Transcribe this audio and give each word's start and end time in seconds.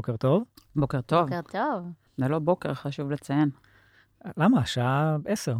בוקר 0.00 0.16
טוב. 0.16 0.44
בוקר 0.76 1.00
טוב. 1.00 1.20
בוקר 1.20 1.40
טוב. 1.52 1.84
זה 2.18 2.28
לא 2.28 2.38
בוקר, 2.38 2.74
חשוב 2.74 3.10
לציין. 3.10 3.50
למה? 4.36 4.60
השעה 4.60 5.16
עשר. 5.26 5.56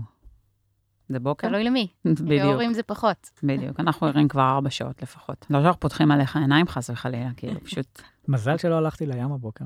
זה 1.08 1.18
בוקר? 1.18 1.48
תלוי 1.48 1.64
למי. 1.64 1.88
בדיוק, 2.04 2.30
להורים 2.30 2.74
זה 2.74 2.82
פחות. 2.82 3.30
בדיוק. 3.42 3.80
אנחנו 3.80 4.06
ערים 4.06 4.28
כבר 4.28 4.42
ארבע 4.42 4.70
שעות 4.70 5.02
לפחות. 5.02 5.46
לא 5.50 5.62
שאנחנו 5.62 5.80
פותחים 5.80 6.10
עליך 6.10 6.36
עיניים, 6.36 6.68
חס 6.68 6.90
וחלילה, 6.90 7.30
כאילו, 7.36 7.60
פשוט 7.64 8.02
מזל 8.28 8.56
שלא 8.56 8.74
הלכתי 8.74 9.06
לים 9.06 9.32
הבוקר. 9.32 9.64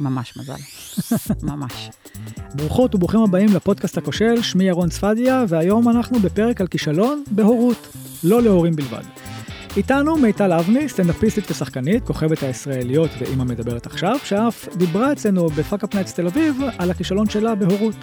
ממש 0.00 0.38
מזל. 0.38 0.54
ממש. 1.52 1.90
ברוכות 2.54 2.94
וברוכים 2.94 3.20
הבאים 3.20 3.48
לפודקאסט 3.54 3.98
הכושל, 3.98 4.42
שמי 4.42 4.64
ירון 4.64 4.88
צפדיה, 4.88 5.44
והיום 5.48 5.88
אנחנו 5.88 6.18
בפרק 6.18 6.60
על 6.60 6.66
כישלון 6.66 7.24
בהורות, 7.30 7.88
לא 8.24 8.42
להורים 8.42 8.76
בלבד. 8.76 9.29
איתנו 9.76 10.16
מיטל 10.16 10.52
אבני, 10.52 10.88
סטנדאפיסטית 10.88 11.50
ושחקנית, 11.50 12.06
כוכבת 12.06 12.42
הישראליות 12.42 13.10
ואימא 13.18 13.44
מדברת 13.44 13.86
עכשיו, 13.86 14.16
שאף 14.24 14.68
דיברה 14.76 15.12
אצלנו 15.12 15.48
ב 15.48 15.55
Fuckup 15.55 15.94
Nights 15.94 16.14
תל 16.14 16.26
אביב 16.26 16.60
על 16.78 16.90
הכישלון 16.90 17.28
שלה 17.28 17.54
בהורות. 17.54 17.94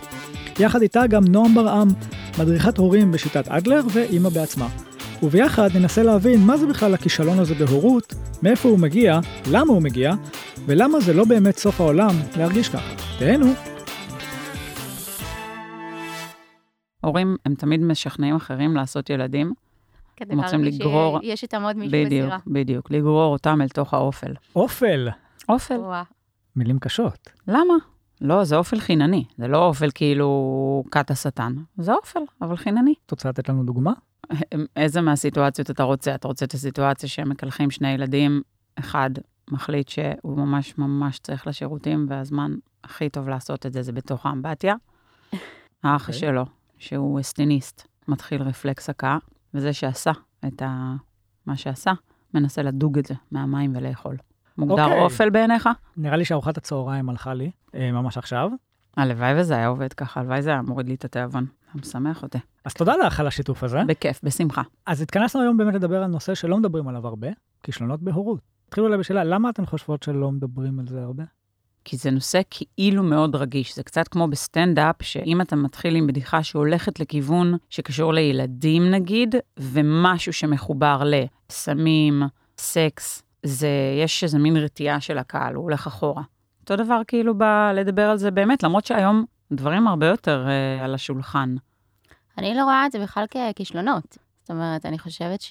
יחד 0.60 0.82
איתה 0.82 1.08
גם 1.08 1.24
נועם 1.26 1.54
ברעם, 1.54 1.88
מדריכת 2.40 2.78
הורים 2.78 3.12
בשיטת 3.12 3.48
אדלר 3.48 3.82
ואימא 3.94 4.30
בעצמה. 4.30 4.68
וביחד 5.24 5.70
ננסה 5.76 6.04
להבין 6.04 6.40
מה 6.40 6.58
זה 6.58 6.68
בכלל 6.68 6.94
הכישלון 6.94 7.40
הזה 7.40 7.56
בהורות, 7.56 8.14
מאיפה 8.44 8.70
הוא 8.70 8.80
מגיע, 8.80 9.20
למה 9.52 9.74
הוא 9.74 9.82
מגיע, 9.82 10.14
ולמה 10.66 11.00
זה 11.00 11.14
לא 11.14 11.26
באמת 11.26 11.58
סוף 11.58 11.82
העולם 11.82 12.16
להרגיש 12.38 12.70
ככה. 12.70 12.96
תהנו. 13.20 13.54
הורים, 17.02 17.36
הם 17.46 17.56
תמיד 17.56 17.82
משכנעים 17.82 18.36
אחרים 18.36 18.76
לעשות 18.76 19.10
ילדים. 19.10 19.67
כדי 20.18 20.36
להרגיש 20.36 20.76
לגרור- 20.80 21.20
שיש 21.22 21.44
איתם 21.44 21.64
עוד 21.64 21.78
מישהו 21.78 21.92
בדיוק, 22.06 22.24
בסירה. 22.26 22.38
בדיוק. 22.48 22.92
לגרור 22.92 23.32
אותם 23.32 23.62
אל 23.62 23.70
תוך 23.70 23.94
האופל. 23.94 24.34
אופל, 24.56 25.08
אופל, 25.50 25.76
וואה. 25.80 26.04
מילים 26.56 26.80
קשות. 26.80 27.30
למה? 27.48 27.74
לא, 28.22 28.44
זה 28.44 28.56
אופל 28.58 28.80
חינני. 28.80 29.26
זה 29.38 29.48
לא 29.48 29.66
אופל 29.66 29.90
כאילו 29.96 30.84
כת 30.92 31.12
השטן. 31.12 31.56
זה 31.78 31.94
אופל, 31.94 32.20
אבל 32.42 32.56
חינני. 32.58 32.94
את 33.06 33.12
רוצה 33.12 33.30
לתת 33.30 33.50
לנו 33.50 33.64
דוגמה? 33.64 33.94
איזה 34.76 35.02
מהסיטואציות 35.02 35.72
אתה 35.72 35.84
רוצה? 35.84 36.16
אתה 36.16 36.28
רוצה 36.28 36.46
את 36.46 36.54
הסיטואציה 36.54 37.10
שהם 37.10 37.30
מקלחים 37.30 37.72
שני 37.72 37.92
ילדים, 37.92 38.42
אחד 38.80 39.10
מחליט 39.52 39.90
שהוא 39.90 40.38
ממש 40.38 40.78
ממש 40.78 41.20
צריך 41.20 41.48
לשירותים, 41.48 42.06
והזמן 42.10 42.56
הכי 42.84 43.10
טוב 43.10 43.30
לעשות 43.30 43.66
את 43.66 43.74
זה 43.74 43.82
זה 43.82 43.92
בתוך 43.92 44.26
האמבטיה. 44.26 44.76
האח 45.84 46.02
אוקיי. 46.02 46.20
שלו, 46.20 46.46
שהוא 46.78 47.20
אסטיניסט, 47.20 47.88
מתחיל 48.08 48.42
רפלקס 48.42 48.90
הקאה, 48.90 49.18
וזה 49.54 49.74
שעשה 49.74 50.12
את 50.48 50.62
ה... 50.62 50.96
מה 51.46 51.58
שעשה, 51.58 51.94
מנסה 52.34 52.62
לדוג 52.62 52.98
את 52.98 53.06
זה 53.06 53.14
מהמים 53.32 53.74
ולאכול. 53.76 54.18
מוגדר 54.58 54.84
אוקיי. 54.84 55.00
אופל 55.00 55.30
בעיניך? 55.30 55.70
נראה 55.98 56.18
לי 56.18 56.26
שארוחת 56.26 56.58
הצהריים 56.58 57.10
הלכה 57.10 57.34
לי, 57.34 57.52
אה, 57.76 57.92
ממש 57.92 58.18
עכשיו. 58.18 58.52
הלוואי 58.98 59.40
וזה 59.40 59.56
היה 59.56 59.68
עובד 59.68 59.94
ככה, 59.94 60.20
הלוואי 60.20 60.42
זה 60.42 60.50
היה 60.50 60.62
מוריד 60.62 60.88
לי 60.88 60.96
את 60.96 61.06
התיאבון. 61.06 61.46
אתה 61.70 61.78
משמח 61.78 62.24
אותי. 62.24 62.38
אז 62.66 62.74
תודה 62.74 62.94
לך 62.96 63.20
על 63.20 63.28
השיתוף 63.28 63.64
הזה. 63.64 63.80
בכיף, 63.88 64.20
בשמחה. 64.24 64.62
אז 64.86 65.02
התכנסנו 65.02 65.42
היום 65.42 65.58
באמת 65.58 65.74
לדבר 65.74 66.04
על 66.04 66.08
נושא 66.08 66.36
שלא 66.36 66.58
מדברים 66.58 66.88
עליו 66.88 67.08
הרבה, 67.08 67.28
כישלונות 67.64 68.02
בהורות. 68.02 68.40
התחילו 68.68 68.88
אולי 68.88 68.98
בשאלה, 68.98 69.24
למה 69.24 69.50
אתן 69.50 69.66
חושבות 69.66 70.04
שלא 70.04 70.32
מדברים 70.32 70.80
על 70.80 70.88
זה 70.88 71.04
הרבה? 71.04 71.24
כי 71.90 71.98
זה 71.98 72.12
נושא 72.12 72.42
כאילו 72.50 73.04
מאוד 73.04 73.36
רגיש. 73.36 73.76
זה 73.76 73.84
קצת 73.84 74.08
כמו 74.08 74.28
בסטנדאפ, 74.28 74.96
שאם 75.02 75.42
אתה 75.42 75.56
מתחיל 75.56 75.96
עם 75.96 76.08
בדיחה 76.08 76.44
שהולכת 76.44 77.00
לכיוון 77.00 77.58
שקשור 77.70 78.14
לילדים 78.14 78.92
נגיד, 78.92 79.36
ומשהו 79.58 80.34
שמחובר 80.34 81.02
לסמים, 81.06 82.24
סקס, 82.58 83.24
זה, 83.44 83.70
יש 84.04 84.24
איזה 84.24 84.40
מין 84.40 84.58
רתיעה 84.58 85.02
של 85.02 85.18
הקהל, 85.18 85.56
הוא 85.56 85.64
הולך 85.64 85.88
אחורה. 85.88 86.24
אותו 86.62 86.76
דבר 86.76 87.02
כאילו 87.08 87.38
בא 87.38 87.72
לדבר 87.76 88.10
על 88.10 88.18
זה 88.18 88.32
באמת, 88.32 88.64
למרות 88.64 88.86
שהיום 88.86 89.26
דברים 89.52 89.88
הרבה 89.88 90.06
יותר 90.06 90.48
אה, 90.48 90.84
על 90.84 90.96
השולחן. 90.96 91.56
אני 92.38 92.56
לא 92.56 92.64
רואה 92.64 92.86
את 92.86 92.92
זה 92.92 93.00
בכלל 93.00 93.26
ככישלונות. 93.28 94.18
זאת 94.42 94.50
אומרת, 94.52 94.86
אני 94.86 95.00
חושבת 95.00 95.42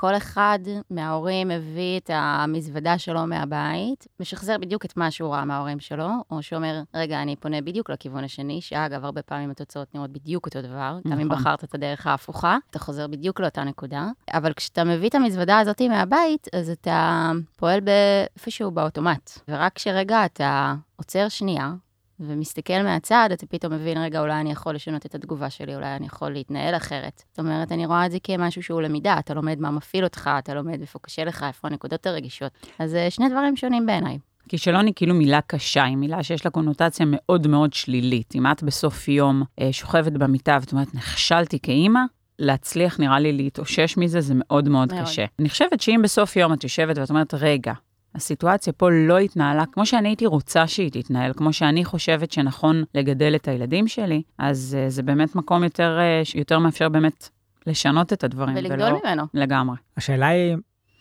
שכל 0.00 0.16
אחד 0.16 0.58
מההורים 0.90 1.48
מביא 1.48 1.98
את 1.98 2.10
המזוודה 2.14 2.98
שלו 2.98 3.26
מהבית, 3.26 4.06
משחזר 4.20 4.58
בדיוק 4.58 4.84
את 4.84 4.96
מה 4.96 5.10
שהוא 5.10 5.34
ראה 5.34 5.44
מההורים 5.44 5.80
שלו, 5.80 6.08
או 6.30 6.42
שאומר, 6.42 6.82
רגע, 6.94 7.22
אני 7.22 7.36
פונה 7.36 7.60
בדיוק 7.60 7.90
לכיוון 7.90 8.24
השני, 8.24 8.60
שאגב, 8.60 9.04
הרבה 9.04 9.22
פעמים 9.22 9.50
התוצאות 9.50 9.94
נראות 9.94 10.10
בדיוק 10.10 10.46
אותו 10.46 10.62
דבר, 10.62 10.98
גם 11.08 11.20
אם 11.20 11.26
נכון. 11.26 11.38
בחרת 11.38 11.64
את 11.64 11.74
הדרך 11.74 12.06
ההפוכה, 12.06 12.58
אתה 12.70 12.78
חוזר 12.78 13.06
בדיוק 13.06 13.40
לאותה 13.40 13.64
נקודה. 13.64 14.08
אבל 14.34 14.52
כשאתה 14.52 14.84
מביא 14.84 15.08
את 15.08 15.14
המזוודה 15.14 15.58
הזאת 15.58 15.82
מהבית, 15.82 16.48
אז 16.52 16.70
אתה 16.70 17.30
פועל 17.56 17.80
באיפשהו 17.80 18.70
באוטומט. 18.70 19.30
ורק 19.48 19.72
כשרגע 19.74 20.24
אתה 20.24 20.74
עוצר 20.96 21.28
שנייה, 21.28 21.72
ומסתכל 22.20 22.82
מהצד, 22.82 23.28
אתה 23.32 23.46
פתאום 23.46 23.72
מבין, 23.72 23.98
רגע, 23.98 24.20
אולי 24.20 24.40
אני 24.40 24.52
יכול 24.52 24.74
לשנות 24.74 25.06
את 25.06 25.14
התגובה 25.14 25.50
שלי, 25.50 25.74
אולי 25.74 25.96
אני 25.96 26.06
יכול 26.06 26.30
להתנהל 26.30 26.76
אחרת. 26.76 27.22
זאת 27.30 27.38
אומרת, 27.38 27.72
אני 27.72 27.86
רואה 27.86 28.06
את 28.06 28.10
זה 28.10 28.18
כמשהו 28.22 28.62
שהוא 28.62 28.82
למידה, 28.82 29.18
אתה 29.18 29.34
לומד 29.34 29.60
מה 29.60 29.70
מפעיל 29.70 30.04
אותך, 30.04 30.30
אתה 30.38 30.54
לומד 30.54 30.80
איפה 30.80 30.98
קשה 30.98 31.24
לך, 31.24 31.44
איפה 31.48 31.68
הנקודות 31.68 32.06
הרגישות. 32.06 32.52
אז 32.78 32.90
זה 32.90 33.06
שני 33.10 33.28
דברים 33.28 33.56
שונים 33.56 33.86
בעיניי. 33.86 34.18
כישלון 34.48 34.86
היא 34.86 34.94
כאילו 34.96 35.14
מילה 35.14 35.40
קשה, 35.40 35.84
היא 35.84 35.96
מילה 35.96 36.22
שיש 36.22 36.44
לה 36.44 36.50
קונוטציה 36.50 37.06
מאוד 37.08 37.46
מאוד 37.46 37.72
שלילית. 37.72 38.34
אם 38.34 38.46
את 38.46 38.62
בסוף 38.62 39.08
יום 39.08 39.42
אה, 39.60 39.72
שוכבת 39.72 40.12
במיטה 40.12 40.58
ואת 40.60 40.72
אומרת, 40.72 40.94
נכשלתי 40.94 41.58
כאימא, 41.62 42.00
להצליח 42.38 43.00
נראה 43.00 43.18
לי 43.18 43.32
להתאושש 43.32 43.96
מזה, 43.96 44.20
זה 44.20 44.34
מאוד 44.36 44.68
מאוד 44.68 44.92
מאוד. 44.92 45.04
קשה. 45.04 45.24
אני 45.38 45.48
חושבת 45.48 45.80
שאם 45.80 46.00
בסוף 46.04 46.36
יום 46.36 46.52
את 46.52 46.64
יושבת 46.64 46.98
ואת 46.98 47.10
אומרת, 47.10 47.34
רגע, 47.34 47.72
הסיטואציה 48.14 48.72
פה 48.72 48.90
לא 48.90 49.18
התנהלה 49.18 49.64
כמו 49.72 49.86
שאני 49.86 50.08
הייתי 50.08 50.26
רוצה 50.26 50.66
שהיא 50.66 50.90
תתנהל, 50.90 51.32
כמו 51.32 51.52
שאני 51.52 51.84
חושבת 51.84 52.32
שנכון 52.32 52.84
לגדל 52.94 53.34
את 53.34 53.48
הילדים 53.48 53.88
שלי, 53.88 54.22
אז 54.38 54.76
אה, 54.78 54.90
זה 54.90 55.02
באמת 55.02 55.34
מקום 55.34 55.64
יותר, 55.64 55.98
ש- 56.24 56.34
יותר 56.34 56.58
מאפשר 56.58 56.88
באמת 56.88 57.28
לשנות 57.66 58.12
את 58.12 58.24
הדברים. 58.24 58.56
ולגדול 58.56 59.00
ממנו. 59.04 59.22
לגמרי. 59.34 59.76
השאלה 59.96 60.26
היא, 60.26 60.56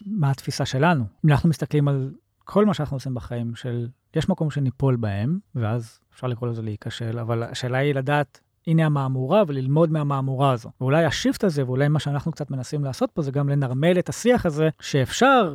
מה 0.05 0.31
התפיסה 0.31 0.65
שלנו? 0.65 1.03
אם 1.25 1.31
אנחנו 1.31 1.49
מסתכלים 1.49 1.87
על 1.87 2.11
כל 2.43 2.65
מה 2.65 2.73
שאנחנו 2.73 2.95
עושים 2.97 3.13
בחיים, 3.13 3.55
של 3.55 3.87
יש 4.15 4.29
מקום 4.29 4.51
שניפול 4.51 4.95
בהם, 4.95 5.39
ואז 5.55 5.99
אפשר 6.13 6.27
לקרוא 6.27 6.49
לזה 6.49 6.61
להיכשל, 6.61 7.19
אבל 7.19 7.43
השאלה 7.43 7.77
היא 7.77 7.95
לדעת, 7.95 8.39
הנה 8.67 8.85
המהמורה, 8.85 9.43
וללמוד 9.47 9.91
מהמהמורה 9.91 10.51
הזו. 10.51 10.69
ואולי 10.81 11.05
השיפט 11.05 11.43
הזה, 11.43 11.65
ואולי 11.65 11.87
מה 11.87 11.99
שאנחנו 11.99 12.31
קצת 12.31 12.51
מנסים 12.51 12.83
לעשות 12.83 13.11
פה, 13.11 13.21
זה 13.21 13.31
גם 13.31 13.49
לנרמל 13.49 13.99
את 13.99 14.09
השיח 14.09 14.45
הזה, 14.45 14.69
שאפשר 14.79 15.53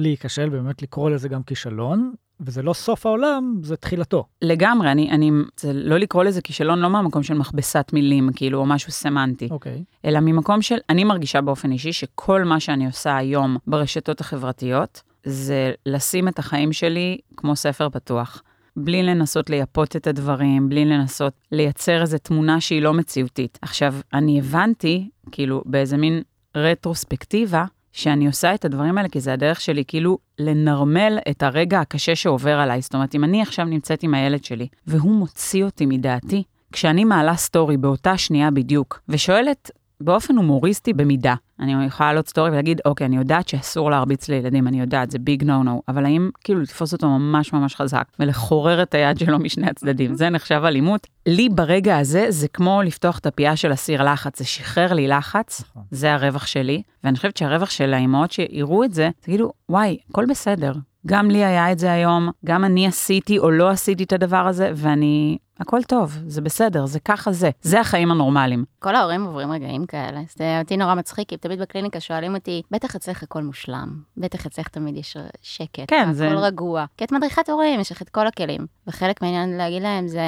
להיכשל, 0.00 0.48
ובאמת 0.52 0.82
לקרוא 0.82 1.10
לזה 1.10 1.28
גם 1.28 1.42
כישלון, 1.42 2.12
וזה 2.40 2.62
לא 2.62 2.72
סוף 2.72 3.06
העולם, 3.06 3.60
זה 3.62 3.76
תחילתו. 3.76 4.24
לגמרי, 4.42 4.92
אני, 4.92 5.10
אני, 5.10 5.30
זה 5.60 5.72
לא 5.72 5.96
לקרוא 5.98 6.24
לזה 6.24 6.42
כישלון, 6.42 6.78
לא 6.78 6.90
מהמקום 6.90 7.22
של 7.22 7.34
מכבסת 7.34 7.90
מילים, 7.92 8.30
כאילו, 8.36 8.58
או 8.58 8.66
משהו 8.66 8.92
סמנטי, 8.92 9.48
אוקיי. 9.50 9.84
אלא 10.04 10.20
ממקום 10.20 10.62
של, 10.62 10.76
אני 10.90 11.04
מרגישה 11.04 11.40
באופן 11.40 11.72
אישי 11.72 11.92
שכל 11.92 12.44
מה 12.44 12.60
שאני 12.60 12.86
עושה 12.86 13.16
היום 13.16 13.56
ברשתות 13.66 14.20
החברתיות, 14.20 15.02
זה 15.24 15.72
לשים 15.86 16.28
את 16.28 16.38
החיים 16.38 16.72
שלי 16.72 17.18
כמו 17.36 17.56
ספר 17.56 17.88
פתוח. 17.88 18.42
בלי 18.76 19.02
לנסות 19.02 19.50
לייפות 19.50 19.96
את 19.96 20.06
הדברים, 20.06 20.68
בלי 20.68 20.84
לנסות 20.84 21.32
לייצר 21.52 22.00
איזו 22.00 22.18
תמונה 22.18 22.60
שהיא 22.60 22.82
לא 22.82 22.94
מציאותית. 22.94 23.58
עכשיו, 23.62 23.94
אני 24.12 24.38
הבנתי, 24.38 25.08
כאילו, 25.32 25.62
באיזה 25.66 25.96
מין 25.96 26.22
רטרוספקטיבה, 26.54 27.64
שאני 27.92 28.26
עושה 28.26 28.54
את 28.54 28.64
הדברים 28.64 28.98
האלה 28.98 29.08
כי 29.08 29.20
זה 29.20 29.32
הדרך 29.32 29.60
שלי 29.60 29.84
כאילו 29.88 30.18
לנרמל 30.38 31.18
את 31.30 31.42
הרגע 31.42 31.80
הקשה 31.80 32.14
שעובר 32.16 32.58
עליי. 32.60 32.80
זאת 32.80 32.94
אומרת, 32.94 33.14
אם 33.14 33.24
אני 33.24 33.42
עכשיו 33.42 33.64
נמצאת 33.64 34.02
עם 34.02 34.14
הילד 34.14 34.44
שלי, 34.44 34.68
והוא 34.86 35.12
מוציא 35.12 35.64
אותי 35.64 35.86
מדעתי, 35.86 36.42
כשאני 36.72 37.04
מעלה 37.04 37.36
סטורי 37.36 37.76
באותה 37.76 38.18
שנייה 38.18 38.50
בדיוק, 38.50 39.00
ושואלת 39.08 39.70
באופן 40.00 40.36
הומוריסטי 40.36 40.92
במידה, 40.92 41.34
אני 41.60 41.86
יכולה 41.86 42.08
לעלות 42.08 42.28
סטורי 42.28 42.50
ולהגיד, 42.50 42.80
אוקיי, 42.84 43.06
אני 43.06 43.16
יודעת 43.16 43.48
שאסור 43.48 43.90
להרביץ 43.90 44.28
לילדים, 44.28 44.68
אני 44.68 44.80
יודעת, 44.80 45.10
זה 45.10 45.18
big 45.18 45.44
no 45.44 45.62
no, 45.62 45.82
אבל 45.88 46.04
האם 46.04 46.30
כאילו 46.44 46.60
לתפוס 46.60 46.92
אותו 46.92 47.08
ממש 47.08 47.52
ממש 47.52 47.76
חזק 47.76 48.04
ולחורר 48.18 48.82
את 48.82 48.94
היד 48.94 49.18
שלו 49.18 49.38
משני 49.38 49.66
הצדדים, 49.70 50.14
זה 50.14 50.30
נחשב 50.30 50.62
אלימות? 50.64 51.06
לי 51.26 51.48
ברגע 51.48 51.98
הזה 51.98 52.26
זה 52.28 52.48
כמו 52.48 52.82
לפתוח 52.82 53.18
את 53.18 53.26
הפייה 53.26 53.56
של 53.56 53.72
הסיר 53.72 54.02
לחץ, 54.12 54.38
זה 54.38 54.44
שחרר 54.44 54.92
לי 54.92 55.08
לחץ, 55.08 55.60
נכון. 55.60 55.82
זה 55.90 56.14
הרווח 56.14 56.46
שלי, 56.46 56.82
ואני 57.04 57.16
חושבת 57.16 57.36
שהרווח 57.36 57.70
של 57.70 57.94
האימהות 57.94 58.32
שיראו 58.32 58.84
את 58.84 58.94
זה, 58.94 59.10
תגידו, 59.20 59.52
וואי, 59.68 59.98
הכל 60.10 60.26
בסדר. 60.26 60.72
גם 61.06 61.30
לי 61.30 61.44
היה 61.44 61.72
את 61.72 61.78
זה 61.78 61.92
היום, 61.92 62.28
גם 62.44 62.64
אני 62.64 62.86
עשיתי 62.86 63.38
או 63.38 63.50
לא 63.50 63.70
עשיתי 63.70 64.04
את 64.04 64.12
הדבר 64.12 64.46
הזה, 64.46 64.72
ואני, 64.76 65.38
הכל 65.60 65.82
טוב, 65.82 66.18
זה 66.26 66.40
בסדר, 66.40 66.86
זה 66.86 67.00
ככה 67.00 67.32
זה. 67.32 67.50
זה 67.62 67.80
החיים 67.80 68.10
הנורמליים. 68.10 68.64
כל 68.78 68.94
ההורים 68.96 69.24
עוברים 69.24 69.52
רגעים 69.52 69.86
כאלה. 69.86 70.20
זה 70.36 70.58
אותי 70.60 70.76
נורא 70.76 70.94
מצחיק, 70.94 71.28
כי 71.28 71.36
תמיד 71.36 71.60
בקליניקה 71.60 72.00
שואלים 72.00 72.34
אותי, 72.34 72.62
בטח 72.70 72.96
אצלך 72.96 73.22
הכל 73.22 73.42
מושלם, 73.42 73.88
בטח 74.16 74.46
אצלך 74.46 74.68
תמיד 74.68 74.96
יש 74.96 75.16
שקט, 75.42 75.82
כן, 75.86 76.02
הכל 76.04 76.12
זה- 76.12 76.28
רגוע. 76.28 76.84
כי 76.96 77.04
את 77.04 77.12
מדריכת 77.12 77.48
הורים, 77.48 77.80
יש 77.80 77.92
לך 77.92 78.02
את 78.02 78.08
כל 78.08 78.26
הכלים. 78.26 78.66
וחלק 78.86 79.22
מהעניין 79.22 79.56
להגיד 79.56 79.82
להם 79.82 80.08
זה 80.08 80.22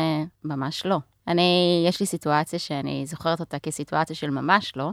ממש 0.44 0.86
לא. 0.86 0.98
אני, 1.28 1.84
יש 1.88 2.00
לי 2.00 2.06
סיטואציה 2.06 2.58
שאני 2.58 3.06
זוכרת 3.06 3.40
אותה 3.40 3.58
כסיטואציה 3.58 4.16
של 4.16 4.30
ממש 4.30 4.72
לא, 4.76 4.90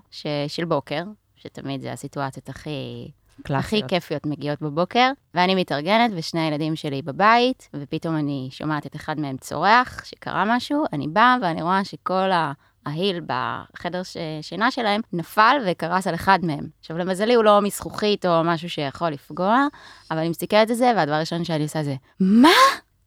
של 0.47 0.65
בוקר, 0.65 1.03
שתמיד 1.35 1.81
זה 1.81 1.91
הסיטואציות 1.91 2.49
הכי 2.49 3.11
הכי 3.39 3.47
קלאסיות. 3.47 3.89
כיפיות 3.89 4.25
מגיעות 4.25 4.61
בבוקר, 4.61 5.11
ואני 5.33 5.55
מתארגנת 5.55 6.11
ושני 6.15 6.41
הילדים 6.41 6.75
שלי 6.75 7.01
בבית, 7.01 7.69
ופתאום 7.73 8.15
אני 8.15 8.47
שומעת 8.51 8.85
את 8.85 8.95
אחד 8.95 9.19
מהם 9.19 9.37
צורח 9.37 10.05
שקרה 10.05 10.43
משהו, 10.47 10.83
אני 10.93 11.07
באה 11.07 11.37
ואני 11.41 11.61
רואה 11.61 11.83
שכל 11.83 12.31
ה... 12.31 12.51
ההיל 12.85 13.21
בחדר 13.25 14.03
ש... 14.03 14.17
שינה 14.41 14.71
שלהם 14.71 15.01
נפל 15.13 15.57
וקרס 15.67 16.07
על 16.07 16.15
אחד 16.15 16.39
מהם. 16.43 16.67
עכשיו, 16.79 16.97
למזלי 16.97 17.33
הוא 17.33 17.43
לא 17.43 17.61
מזכוכית 17.61 18.25
או 18.25 18.43
משהו 18.43 18.69
שיכול 18.69 19.09
לפגוע, 19.09 19.67
אבל 20.11 20.19
אני 20.19 20.29
מסתכלת 20.29 20.69
על 20.69 20.75
זה, 20.75 20.91
והדבר 20.95 21.15
הראשון 21.15 21.43
שאני 21.43 21.63
עושה 21.63 21.83
זה, 21.83 21.95
מה? 22.19 22.49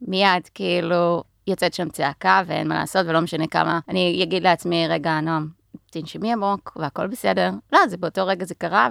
מיד, 0.02 0.48
כאילו, 0.54 1.22
יוצאת 1.46 1.74
שם 1.74 1.88
צעקה 1.88 2.42
ואין 2.46 2.68
מה 2.68 2.74
לעשות, 2.74 3.06
ולא 3.06 3.20
משנה 3.20 3.46
כמה, 3.46 3.80
אני 3.88 4.20
אגיד 4.22 4.42
לעצמי, 4.42 4.88
רגע, 4.88 5.20
נועם, 5.20 5.48
תנשמי 5.90 6.32
עמוק 6.32 6.76
והכל 6.76 7.06
בסדר. 7.06 7.50
לא, 7.72 7.86
זה 7.86 7.96
באותו 7.96 8.26
רגע 8.26 8.44
זה 8.44 8.54
קרה, 8.54 8.88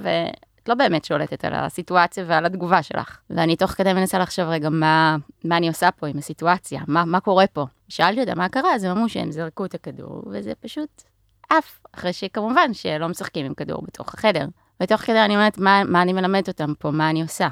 ואת 0.62 0.70
לא 0.70 0.76
באמת 0.76 1.06
שולטת 1.06 1.46
על 1.46 1.54
הסיטואציה 1.54 2.24
ועל 2.28 2.46
התגובה 2.46 2.84
שלך. 2.84 3.18
ואני 3.30 3.56
תוך 3.56 3.72
כדי 3.72 3.94
מנסה 3.94 4.20
לחשוב, 4.20 4.46
רגע, 4.46 4.70
מה, 4.70 5.18
מה 5.44 5.58
אני 5.58 5.68
עושה 5.68 5.92
פה 5.92 6.08
עם 6.08 6.18
הסיטואציה? 6.18 6.82
מה, 6.88 7.06
מה 7.06 7.20
קורה 7.20 7.48
פה? 7.48 7.66
שאלתי 7.90 8.22
אותם 8.22 8.38
מה 8.38 8.50
קרה, 8.50 8.76
אז 8.76 8.84
הם 8.84 8.92
אמרו 8.92 9.10
שהם 9.10 9.32
זרקו 9.32 9.66
את 9.66 9.74
הכדור, 9.74 10.24
וזה 10.32 10.54
פשוט 10.60 11.04
עף. 11.50 11.80
אחרי 11.92 12.14
שכמובן 12.14 12.74
שלא 12.74 13.08
משחקים 13.08 13.46
עם 13.46 13.54
כדור 13.54 13.82
בתוך 13.82 14.14
החדר. 14.14 14.46
ותוך 14.84 15.02
כדי 15.02 15.20
אני 15.20 15.36
אומרת, 15.36 15.58
מה, 15.58 15.84
מה 15.84 16.02
אני 16.02 16.14
מלמדת 16.14 16.48
אותם 16.48 16.74
פה, 16.80 16.92
מה 16.92 17.10
אני 17.10 17.22
עושה? 17.22 17.48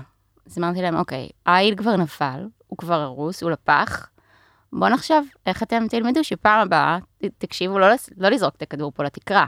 אז 0.48 0.58
אמרתי 0.58 0.82
להם, 0.82 0.96
אוקיי, 0.96 1.30
העיל 1.46 1.76
כבר 1.76 1.96
נפל, 1.96 2.48
הוא 2.68 2.78
כבר 2.78 3.02
הרוס, 3.02 3.44
הוא 3.44 3.52
לפח, 3.52 4.10
בואו 4.74 4.94
נחשוב 4.94 5.28
איך 5.46 5.64
אתם 5.64 5.88
תלמדו 5.90 6.24
שפעם 6.24 6.62
הבאה 6.62 6.98
תקשיבו 7.38 7.80
לא, 7.80 7.88
לא 8.18 8.30
לזרוק 8.30 8.56
את 8.56 8.62
הכדור 8.62 8.92
פה 8.96 9.04
לתקרה, 9.04 9.46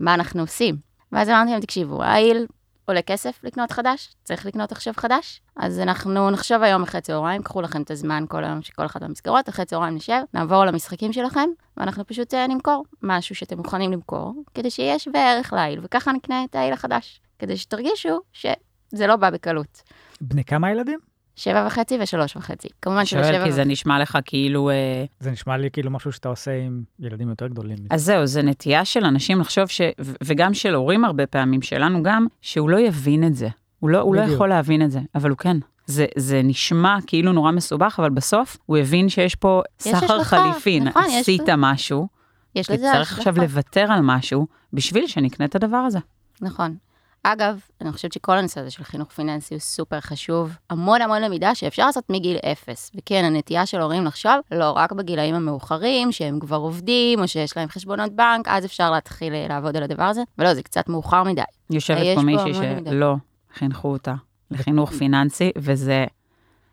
מה 0.00 0.14
אנחנו 0.14 0.40
עושים. 0.40 0.76
ואז 1.12 1.28
אמרתי 1.28 1.50
להם, 1.50 1.60
תקשיבו, 1.60 2.02
העיל 2.02 2.46
עולה 2.86 3.02
כסף 3.02 3.40
לקנות 3.44 3.72
חדש, 3.72 4.14
צריך 4.24 4.46
לקנות 4.46 4.72
עכשיו 4.72 4.94
חדש, 4.96 5.40
אז 5.56 5.80
אנחנו 5.80 6.30
נחשוב 6.30 6.62
היום 6.62 6.82
אחרי 6.82 7.00
צהריים, 7.00 7.42
קחו 7.42 7.62
לכם 7.62 7.82
את 7.82 7.90
הזמן 7.90 8.24
כל 8.28 8.44
היום 8.44 8.62
שכל 8.62 8.86
אחת 8.86 9.02
מהמסגרות, 9.02 9.48
אחרי 9.48 9.64
צהריים 9.64 9.94
נשב, 9.94 10.20
נעבור 10.34 10.62
על 10.62 10.68
המשחקים 10.68 11.12
שלכם, 11.12 11.48
ואנחנו 11.76 12.06
פשוט 12.06 12.34
אה, 12.34 12.46
נמכור 12.46 12.84
משהו 13.02 13.34
שאתם 13.34 13.56
מוכנים 13.56 13.92
למכור, 13.92 14.34
כדי 14.54 14.70
שיהיה 14.70 14.98
שווה 14.98 15.32
ערך 15.32 15.52
לעיל, 15.52 15.80
וככה 15.82 16.12
נקנה 16.12 16.44
את 16.44 16.54
העיל 16.54 16.72
החדש, 16.72 17.20
כדי 17.38 17.56
שתרגישו 17.56 18.20
שזה 18.32 19.06
לא 19.06 19.16
בא 19.16 19.30
בקלות. 19.30 19.82
בני 20.20 20.44
כמה 20.44 20.70
ילדים? 20.70 21.13
שבע 21.36 21.64
וחצי 21.66 21.98
ושלוש 22.02 22.36
וחצי. 22.36 22.68
כמובן 22.82 23.04
שואל, 23.04 23.22
שבשבע 23.24 23.44
כי 23.44 23.52
זה 23.52 23.64
נשמע 23.64 23.98
לך 23.98 24.18
כאילו... 24.24 24.70
אה, 24.70 25.04
זה 25.20 25.30
נשמע 25.30 25.56
לי 25.56 25.70
כאילו 25.70 25.90
משהו 25.90 26.12
שאתה 26.12 26.28
עושה 26.28 26.50
עם 26.66 26.82
ילדים 27.00 27.28
יותר 27.28 27.46
גדולים. 27.46 27.76
אז 27.90 28.02
זהו, 28.04 28.26
זה 28.26 28.42
נטייה 28.42 28.84
של 28.84 29.04
אנשים 29.04 29.40
לחשוב 29.40 29.66
ש... 29.68 29.80
וגם 30.24 30.54
של 30.54 30.74
הורים 30.74 31.04
הרבה 31.04 31.26
פעמים, 31.26 31.62
שלנו 31.62 32.02
גם, 32.02 32.26
שהוא 32.42 32.70
לא 32.70 32.80
יבין 32.80 33.26
את 33.26 33.34
זה. 33.34 33.48
הוא 33.80 33.90
לא, 33.90 33.98
הוא 34.00 34.16
לא. 34.16 34.20
יכול 34.20 34.48
להבין 34.48 34.82
את 34.82 34.90
זה, 34.90 35.00
אבל 35.14 35.30
הוא 35.30 35.38
כן. 35.38 35.56
זה, 35.86 36.06
זה 36.16 36.40
נשמע 36.44 36.96
כאילו 37.06 37.32
נורא 37.32 37.52
מסובך, 37.52 37.96
אבל 37.98 38.10
בסוף 38.10 38.56
הוא 38.66 38.76
הבין 38.76 39.08
שיש 39.08 39.34
פה 39.34 39.62
יש 39.80 39.92
סחר 39.92 40.04
השלכה, 40.04 40.24
חליפין. 40.52 40.84
נכון, 40.84 41.02
יש 41.08 41.14
עשית 41.20 41.40
לזה- 41.42 41.56
משהו, 41.56 42.08
יש 42.54 42.70
לזה 42.70 42.88
וצריך 42.90 43.18
עכשיו 43.18 43.32
השלכה. 43.32 43.42
לוותר 43.46 43.86
על 43.92 44.00
משהו 44.02 44.46
בשביל 44.72 45.06
שנקנה 45.06 45.46
את 45.46 45.54
הדבר 45.54 45.76
הזה. 45.76 45.98
נכון. 46.40 46.76
אגב, 47.26 47.60
אני 47.80 47.92
חושבת 47.92 48.12
שכל 48.12 48.38
הנושא 48.38 48.60
הזה 48.60 48.70
של 48.70 48.84
חינוך 48.84 49.12
פיננסי 49.12 49.54
הוא 49.54 49.60
סופר 49.60 50.00
חשוב. 50.00 50.56
המון 50.70 51.02
המון 51.02 51.22
למידה 51.22 51.54
שאפשר 51.54 51.86
לעשות 51.86 52.04
מגיל 52.10 52.36
אפס. 52.36 52.90
וכן, 52.94 53.24
הנטייה 53.24 53.66
של 53.66 53.80
הורים 53.80 54.04
לחשוב, 54.04 54.32
לא 54.50 54.72
רק 54.76 54.92
בגילאים 54.92 55.34
המאוחרים, 55.34 56.12
שהם 56.12 56.40
כבר 56.40 56.56
עובדים, 56.56 57.20
או 57.20 57.28
שיש 57.28 57.56
להם 57.56 57.68
חשבונות 57.68 58.12
בנק, 58.12 58.48
אז 58.48 58.64
אפשר 58.64 58.90
להתחיל 58.90 59.34
אה, 59.34 59.46
לעבוד 59.48 59.76
על 59.76 59.82
הדבר 59.82 60.02
הזה. 60.02 60.22
ולא, 60.38 60.54
זה 60.54 60.62
קצת 60.62 60.88
מאוחר 60.88 61.22
מדי. 61.22 61.42
יושבת 61.70 61.98
יש 62.02 62.14
פה 62.14 62.22
מישהי. 62.22 62.54
שלא 62.54 63.14
חינכו 63.54 63.88
אותה 63.88 64.14
לחינוך 64.50 64.90
פיננסי, 64.90 65.50
וזה 65.58 66.06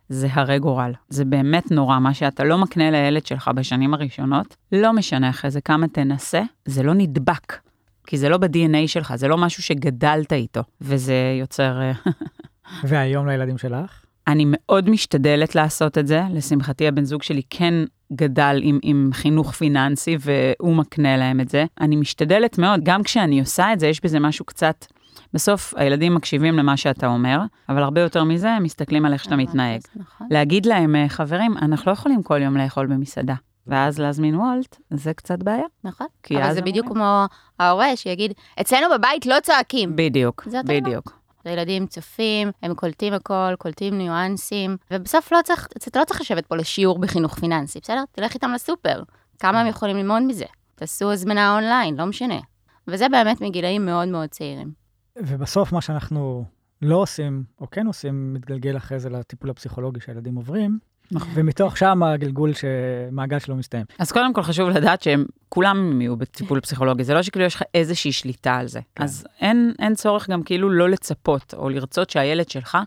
זה 0.09 0.27
הרי 0.31 0.59
גורל. 0.59 0.91
זה 1.09 1.25
באמת 1.25 1.71
נורא, 1.71 1.99
מה 1.99 2.13
שאתה 2.13 2.43
לא 2.43 2.57
מקנה 2.57 2.91
לילד 2.91 3.25
שלך 3.25 3.51
בשנים 3.55 3.93
הראשונות, 3.93 4.55
לא 4.71 4.93
משנה 4.93 5.29
אחרי 5.29 5.51
זה 5.51 5.61
כמה 5.61 5.87
תנסה, 5.87 6.41
זה 6.65 6.83
לא 6.83 6.93
נדבק. 6.93 7.57
כי 8.07 8.17
זה 8.17 8.29
לא 8.29 8.37
ב-DNA 8.37 8.87
שלך, 8.87 9.15
זה 9.15 9.27
לא 9.27 9.37
משהו 9.37 9.63
שגדלת 9.63 10.33
איתו, 10.33 10.61
וזה 10.81 11.37
יוצר... 11.39 11.81
אה, 11.81 11.91
והיום 12.89 13.27
לילדים 13.27 13.57
שלך? 13.57 14.05
אני 14.27 14.45
מאוד 14.47 14.89
משתדלת 14.89 15.55
לעשות 15.55 15.97
את 15.97 16.07
זה. 16.07 16.21
לשמחתי, 16.33 16.87
הבן 16.87 17.03
זוג 17.03 17.23
שלי 17.23 17.41
כן 17.49 17.73
גדל 18.13 18.59
עם, 18.63 18.79
עם 18.83 19.09
חינוך 19.13 19.51
פיננסי, 19.51 20.17
והוא 20.19 20.75
מקנה 20.75 21.17
להם 21.17 21.39
את 21.39 21.49
זה. 21.49 21.65
אני 21.81 21.95
משתדלת 21.95 22.57
מאוד, 22.57 22.79
גם 22.83 23.03
כשאני 23.03 23.39
עושה 23.39 23.73
את 23.73 23.79
זה, 23.79 23.87
יש 23.87 24.01
בזה 24.03 24.19
משהו 24.19 24.45
קצת... 24.45 24.85
בסוף 25.33 25.73
הילדים 25.77 26.15
מקשיבים 26.15 26.57
למה 26.57 26.77
שאתה 26.77 27.07
אומר, 27.07 27.39
אבל 27.69 27.83
הרבה 27.83 28.01
יותר 28.01 28.23
מזה, 28.23 28.51
הם 28.51 28.63
מסתכלים 28.63 29.05
על 29.05 29.13
איך 29.13 29.23
שאתה 29.23 29.35
מתנהג. 29.35 29.81
נכון. 29.95 30.27
להגיד 30.31 30.65
להם, 30.65 30.95
"אה, 30.95 31.09
חברים, 31.09 31.57
אנחנו 31.57 31.91
לא 31.91 31.93
יכולים 31.93 32.23
כל 32.23 32.41
יום 32.41 32.57
לאכול 32.57 32.87
במסעדה. 32.87 33.35
ואז 33.67 33.99
להזמין 33.99 34.35
וולט, 34.35 34.77
זה 34.89 35.13
קצת 35.13 35.43
בעיה. 35.43 35.65
נכון. 35.83 36.07
אבל 36.31 36.41
אז 36.41 36.55
זה 36.55 36.61
בדיוק. 36.61 36.87
כמו 36.87 37.25
ההורה 37.59 37.95
שיגיד, 37.95 38.33
אצלנו 38.61 38.87
בבית 38.97 39.25
לא 39.25 39.35
צועקים. 39.43 39.95
בדיוק. 39.95 40.47
בדיוק. 40.65 41.21
הילדים 41.45 41.87
צופים, 41.87 42.51
הם 42.63 42.73
קולטים 42.73 43.13
הכל, 43.13 43.53
קולטים 43.57 43.97
ניואנסים, 43.97 44.77
ובסוף 44.91 45.31
לא 45.31 45.39
צריך, 45.43 45.67
אתה 45.87 45.99
לא 45.99 46.05
צריך 46.05 46.21
לשבת 46.21 46.45
פה 46.45 46.55
לשיעור 46.55 46.99
בחינוך 46.99 47.39
פיננסי, 47.39 47.79
בסדר? 47.79 48.03
תלך 48.11 48.33
איתם 48.33 48.51
לסופר. 48.51 49.03
כמה 49.39 49.61
הם 49.61 49.67
יכולים 49.67 49.97
ללמוד 49.97 50.21
מזה? 50.21 50.45
תעשו 50.75 51.11
הזמנה 51.11 51.55
אונליין, 51.55 51.95
לא 51.95 52.05
משנה. 52.05 52.39
וזה 52.87 53.09
באמת 53.09 53.41
מגילאים 53.41 53.85
מאוד 53.85 54.07
מאוד 54.07 54.29
צעירים. 54.29 54.71
ובסוף 55.17 55.71
מה 55.71 55.81
שאנחנו 55.81 56.45
לא 56.81 56.95
עושים, 56.95 57.43
או 57.61 57.69
כן 57.69 57.87
עושים, 57.87 58.33
מתגלגל 58.33 58.77
אחרי 58.77 58.99
זה 58.99 59.09
לטיפול 59.09 59.49
הפסיכולוגי 59.49 59.99
שהילדים 59.99 60.35
עוברים. 60.35 60.79
ומתוך 61.33 61.77
שם 61.77 62.03
הגלגול 62.03 62.51
שמעגל 62.53 63.39
שלו 63.39 63.55
מסתיים. 63.55 63.85
אז 63.99 64.11
קודם 64.11 64.33
כל 64.33 64.43
חשוב 64.43 64.69
לדעת 64.69 65.01
שהם 65.01 65.25
כולם 65.49 66.01
יהיו 66.01 66.17
בטיפול 66.17 66.59
פסיכולוגי, 66.59 67.03
זה 67.03 67.13
לא 67.13 67.21
שכאילו 67.21 67.45
יש 67.45 67.55
לך 67.55 67.63
איזושהי 67.73 68.11
שליטה 68.11 68.55
על 68.55 68.67
זה. 68.67 68.79
כן. 68.95 69.03
אז 69.03 69.25
אין, 69.41 69.73
אין 69.79 69.95
צורך 69.95 70.29
גם 70.29 70.43
כאילו 70.43 70.69
לא 70.69 70.89
לצפות 70.89 71.53
או 71.57 71.69
לרצות 71.69 72.09
שהילד 72.09 72.49
שלך, 72.49 72.77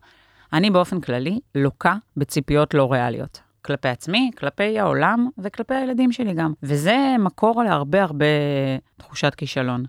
אני 0.53 0.71
באופן 0.71 1.01
כללי 1.01 1.41
לוקה 1.55 1.95
בציפיות 2.17 2.75
לא 2.75 2.93
ריאליות. 2.93 3.41
כלפי 3.63 3.89
עצמי, 3.89 4.31
כלפי 4.39 4.79
העולם 4.79 5.29
וכלפי 5.39 5.75
הילדים 5.75 6.13
שלי 6.13 6.35
גם. 6.35 6.53
וזה 6.63 7.17
מקור 7.19 7.63
להרבה 7.63 8.03
הרבה 8.03 8.27
תחושת 8.97 9.35
כישלון. 9.35 9.85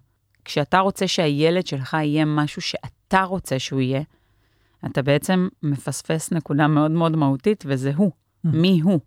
כשאתה 0.46 0.80
רוצה 0.80 1.08
שהילד 1.08 1.68
שלך 1.68 1.94
יהיה 1.94 2.26
משהו 2.26 2.62
שאתה 2.62 3.24
רוצה 3.24 3.60
שהוא 3.60 3.82
יהיה, 3.82 4.02
אתה 4.86 5.02
בעצם 5.02 5.48
מפספס 5.64 6.32
נקודה 6.32 6.68
מאוד 6.68 6.92
מאוד 6.92 7.16
מהותית, 7.16 7.64
וזה 7.68 7.92
הוא. 7.96 8.12
מי 8.54 8.82
הוא? 8.84 9.00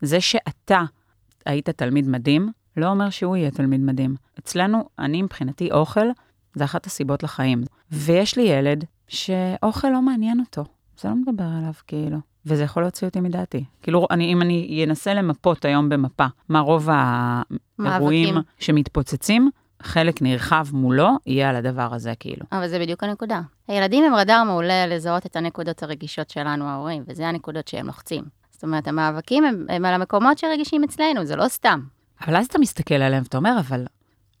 זה 0.00 0.20
שאתה 0.20 0.82
היית 1.46 1.70
תלמיד 1.70 2.08
מדהים, 2.08 2.52
לא 2.76 2.86
אומר 2.86 3.10
שהוא 3.10 3.36
יהיה 3.36 3.50
תלמיד 3.50 3.80
מדהים. 3.80 4.14
אצלנו, 4.38 4.88
אני 4.98 5.22
מבחינתי, 5.22 5.72
אוכל 5.72 6.06
זה 6.54 6.64
אחת 6.64 6.86
הסיבות 6.86 7.22
לחיים. 7.22 7.62
ויש 7.92 8.36
לי 8.36 8.42
ילד 8.42 8.84
שאוכל 9.08 9.88
לא 9.88 10.02
מעניין 10.02 10.40
אותו, 10.40 10.64
זה 11.00 11.08
לא 11.08 11.14
מדבר 11.14 11.44
עליו 11.58 11.72
כאילו. 11.86 12.18
וזה 12.46 12.62
יכול 12.62 12.82
להוציא 12.82 13.08
אותי 13.08 13.20
מדעתי. 13.20 13.64
כאילו, 13.82 14.06
אני, 14.10 14.32
אם 14.32 14.42
אני 14.42 14.84
אנסה 14.88 15.14
למפות 15.14 15.64
היום 15.64 15.88
במפה 15.88 16.26
מה 16.48 16.60
רוב 16.60 16.88
האירועים. 17.78 18.34
שמתפוצצים, 18.58 19.50
חלק 19.82 20.22
נרחב 20.22 20.66
מולו 20.72 21.08
יהיה 21.26 21.50
על 21.50 21.56
הדבר 21.56 21.94
הזה, 21.94 22.12
כאילו. 22.20 22.46
אבל 22.52 22.68
זה 22.68 22.78
בדיוק 22.78 23.04
הנקודה. 23.04 23.40
הילדים 23.68 24.04
הם 24.04 24.14
רדאר 24.14 24.44
מעולה 24.44 24.86
לזהות 24.86 25.26
את 25.26 25.36
הנקודות 25.36 25.82
הרגישות 25.82 26.30
שלנו, 26.30 26.64
ההורים, 26.64 27.04
וזה 27.06 27.28
הנקודות 27.28 27.68
שהם 27.68 27.86
לוחצים. 27.86 28.24
זאת 28.60 28.64
אומרת, 28.64 28.88
המאבקים 28.88 29.44
הם, 29.44 29.66
הם 29.68 29.84
על 29.84 29.94
המקומות 29.94 30.38
שרגישים 30.38 30.84
אצלנו, 30.84 31.24
זה 31.24 31.36
לא 31.36 31.48
סתם. 31.48 31.80
אבל 32.26 32.36
אז 32.36 32.46
אתה 32.46 32.58
מסתכל 32.58 32.94
עליהם 32.94 33.22
ואתה 33.22 33.36
אומר, 33.36 33.56
אבל 33.60 33.84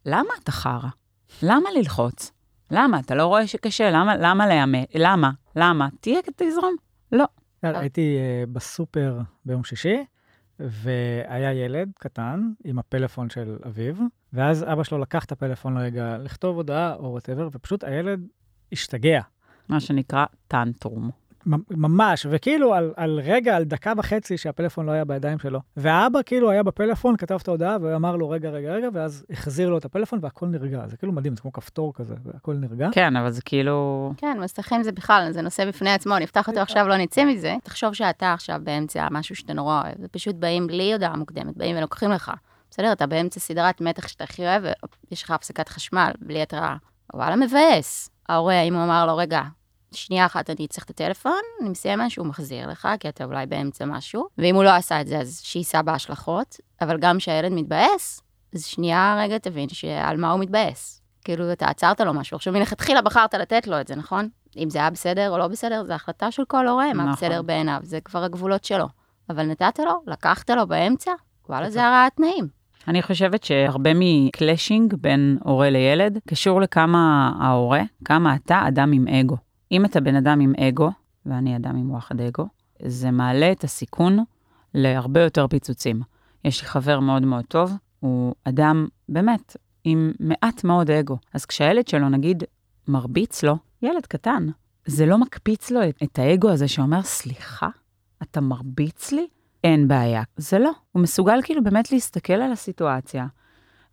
למה 0.06 0.28
אתה 0.42 0.52
חרא? 0.52 0.88
למה 1.42 1.70
ללחוץ? 1.76 2.32
למה? 2.70 3.00
אתה 3.00 3.14
לא 3.14 3.26
רואה 3.26 3.46
שקשה? 3.46 3.90
למה, 3.90 4.16
למה 4.16 4.48
לאמת? 4.48 4.88
למה? 4.94 5.30
למה? 5.56 5.88
תהיה, 6.00 6.20
תזרום. 6.36 6.76
לא. 7.12 7.24
הייתי 7.62 8.16
אה, 8.18 8.44
בסופר 8.52 9.20
ביום 9.44 9.64
שישי, 9.64 10.04
והיה 10.58 11.52
ילד 11.52 11.88
קטן 11.98 12.50
עם 12.64 12.78
הפלאפון 12.78 13.30
של 13.30 13.56
אביו, 13.66 13.94
ואז 14.32 14.64
אבא 14.72 14.82
שלו 14.82 14.98
לקח 14.98 15.24
את 15.24 15.32
הפלאפון 15.32 15.78
לרגע 15.78 16.18
לכתוב 16.18 16.56
הודעה 16.56 16.94
או 16.94 17.04
whatever, 17.04 17.48
ופשוט 17.52 17.84
הילד 17.84 18.26
השתגע. 18.72 19.20
מה 19.68 19.80
שנקרא 19.80 20.24
tantrum. 20.48 21.19
ממש, 21.70 22.26
וכאילו 22.30 22.74
על, 22.74 22.92
על 22.96 23.20
רגע, 23.24 23.56
על 23.56 23.64
דקה 23.64 23.92
וחצי 23.96 24.36
שהפלאפון 24.36 24.86
לא 24.86 24.92
היה 24.92 25.04
בידיים 25.04 25.38
שלו. 25.38 25.60
והאבא 25.76 26.20
כאילו 26.26 26.50
היה 26.50 26.62
בפלאפון, 26.62 27.16
כתב 27.16 27.38
את 27.42 27.48
ההודעה 27.48 27.76
ואמר 27.80 28.16
לו 28.16 28.30
רגע, 28.30 28.50
רגע, 28.50 28.72
רגע, 28.72 28.88
ואז 28.92 29.24
החזיר 29.30 29.70
לו 29.70 29.78
את 29.78 29.84
הפלאפון 29.84 30.18
והכל 30.22 30.46
נרגע. 30.46 30.86
זה 30.86 30.96
כאילו 30.96 31.12
מדהים, 31.12 31.36
זה 31.36 31.42
כמו 31.42 31.52
כפתור 31.52 31.94
כזה, 31.94 32.14
והכל 32.24 32.54
נרגע. 32.54 32.88
כן, 32.92 33.16
אבל 33.16 33.30
זה 33.30 33.42
כאילו... 33.42 34.12
כן, 34.16 34.38
מסכים 34.40 34.82
זה 34.82 34.92
בכלל, 34.92 35.28
זה 35.30 35.42
נושא 35.42 35.64
בפני 35.64 35.90
עצמו, 35.90 36.18
נפתח 36.18 36.48
אותו 36.48 36.60
עכשיו, 36.60 36.88
לא 36.88 36.96
נצא 36.96 37.24
מזה. 37.24 37.56
תחשוב 37.64 37.94
שאתה 37.94 38.32
עכשיו 38.32 38.60
באמצע 38.64 39.08
משהו 39.10 39.36
שאתה 39.36 39.52
נורא 39.52 39.82
אוהב, 39.82 39.94
ופשוט 40.02 40.36
באים 40.36 40.66
בלי 40.66 40.92
הודעה 40.92 41.16
מוקדמת, 41.16 41.56
באים 41.56 41.76
ולוקחים 41.76 42.10
לך. 42.10 42.32
בסדר, 42.70 42.92
אתה 42.92 43.06
באמצע 43.06 43.40
סדרת 43.40 43.80
מתח 43.80 44.08
שאתה 44.08 44.24
הכי 44.24 44.42
אוהב, 44.42 44.62
ויש 45.10 45.22
לך 45.22 45.30
הפסקת 45.30 45.68
חשמל, 45.68 46.10
בלי 46.20 46.42
התראה. 46.42 46.76
וואלה, 47.14 47.36
מבאס. 47.36 48.10
ההורה, 48.28 48.60
אם 48.60 48.74
הוא 48.74 48.84
אמר 48.84 49.06
לו, 49.06 49.16
רגע, 49.16 49.42
שנייה 49.94 50.26
אחת 50.26 50.50
אני 50.50 50.68
צריך 50.68 50.84
את 50.84 50.90
הטלפון, 50.90 51.40
אני 51.60 51.68
מסיים 51.68 51.98
משהו, 51.98 52.22
הוא 52.22 52.28
מחזיר 52.28 52.66
לך, 52.70 52.88
כי 53.00 53.08
אתה 53.08 53.24
אולי 53.24 53.46
באמצע 53.46 53.84
משהו, 53.84 54.26
ואם 54.38 54.54
הוא 54.54 54.64
לא 54.64 54.70
עשה 54.70 55.00
את 55.00 55.06
זה, 55.06 55.18
אז 55.18 55.40
שיישא 55.44 55.82
בהשלכות, 55.82 56.56
אבל 56.80 56.98
גם 56.98 57.18
כשהילד 57.18 57.52
מתבאס, 57.52 58.22
אז 58.54 58.64
שנייה 58.64 59.16
רגע 59.18 59.38
תבין 59.38 59.68
שעל 59.68 60.16
מה 60.16 60.30
הוא 60.30 60.40
מתבאס. 60.40 61.02
כאילו, 61.24 61.52
אתה 61.52 61.66
עצרת 61.66 62.00
לו 62.00 62.14
משהו. 62.14 62.36
עכשיו, 62.36 62.52
מלכתחילה 62.52 63.02
בחרת 63.02 63.34
לתת 63.34 63.66
לו 63.66 63.80
את 63.80 63.88
זה, 63.88 63.96
נכון? 63.96 64.28
אם 64.56 64.70
זה 64.70 64.78
היה 64.78 64.90
בסדר 64.90 65.30
או 65.30 65.38
לא 65.38 65.48
בסדר, 65.48 65.84
זו 65.84 65.92
החלטה 65.92 66.30
של 66.30 66.44
כל 66.44 66.68
הורה, 66.68 66.92
מה 66.92 67.02
נכון. 67.02 67.12
בסדר 67.12 67.42
בעיניו, 67.42 67.80
זה 67.82 68.00
כבר 68.00 68.24
הגבולות 68.24 68.64
שלו. 68.64 68.86
אבל 69.30 69.46
נתת 69.46 69.78
לו, 69.78 70.02
לקחת 70.06 70.50
לו 70.50 70.66
באמצע, 70.66 71.12
וואלה, 71.48 71.70
זה 71.70 71.84
הרעת 71.84 72.16
תנאים. 72.16 72.48
אני 72.88 73.02
חושבת 73.02 73.44
שהרבה 73.44 73.90
מקלאשינג 73.94 74.94
בין 74.94 75.38
הורה 75.44 75.70
לילד 75.70 76.18
קשור 76.28 76.60
לכמה 76.60 77.32
ההורה, 77.40 77.82
כמה 78.04 78.34
אתה 78.34 78.68
אדם 78.68 78.92
עם 78.92 79.08
אגו. 79.08 79.36
אם 79.72 79.84
אתה 79.84 80.00
בן 80.00 80.14
אדם 80.14 80.40
עם 80.40 80.52
אגו, 80.60 80.90
ואני 81.26 81.56
אדם 81.56 81.76
עם 81.76 81.90
וואחד 81.90 82.20
אגו, 82.20 82.46
זה 82.86 83.10
מעלה 83.10 83.52
את 83.52 83.64
הסיכון 83.64 84.18
להרבה 84.74 85.20
יותר 85.20 85.46
פיצוצים. 85.46 86.02
יש 86.44 86.62
לי 86.62 86.68
חבר 86.68 87.00
מאוד 87.00 87.22
מאוד 87.22 87.44
טוב, 87.44 87.72
הוא 88.00 88.34
אדם 88.44 88.86
באמת 89.08 89.56
עם 89.84 90.12
מעט 90.20 90.64
מאוד 90.64 90.90
אגו. 90.90 91.18
אז 91.34 91.46
כשהילד 91.46 91.88
שלו, 91.88 92.08
נגיד, 92.08 92.44
מרביץ 92.88 93.42
לו, 93.42 93.56
ילד 93.82 94.06
קטן, 94.06 94.46
זה 94.86 95.06
לא 95.06 95.18
מקפיץ 95.18 95.70
לו 95.70 95.88
את, 95.88 96.02
את 96.02 96.18
האגו 96.18 96.50
הזה 96.50 96.68
שאומר, 96.68 97.02
סליחה, 97.02 97.68
אתה 98.22 98.40
מרביץ 98.40 99.12
לי? 99.12 99.26
אין 99.64 99.88
בעיה. 99.88 100.22
זה 100.36 100.58
לא. 100.58 100.70
הוא 100.92 101.02
מסוגל 101.02 101.42
כאילו 101.42 101.64
באמת 101.64 101.92
להסתכל 101.92 102.32
על 102.32 102.52
הסיטואציה 102.52 103.26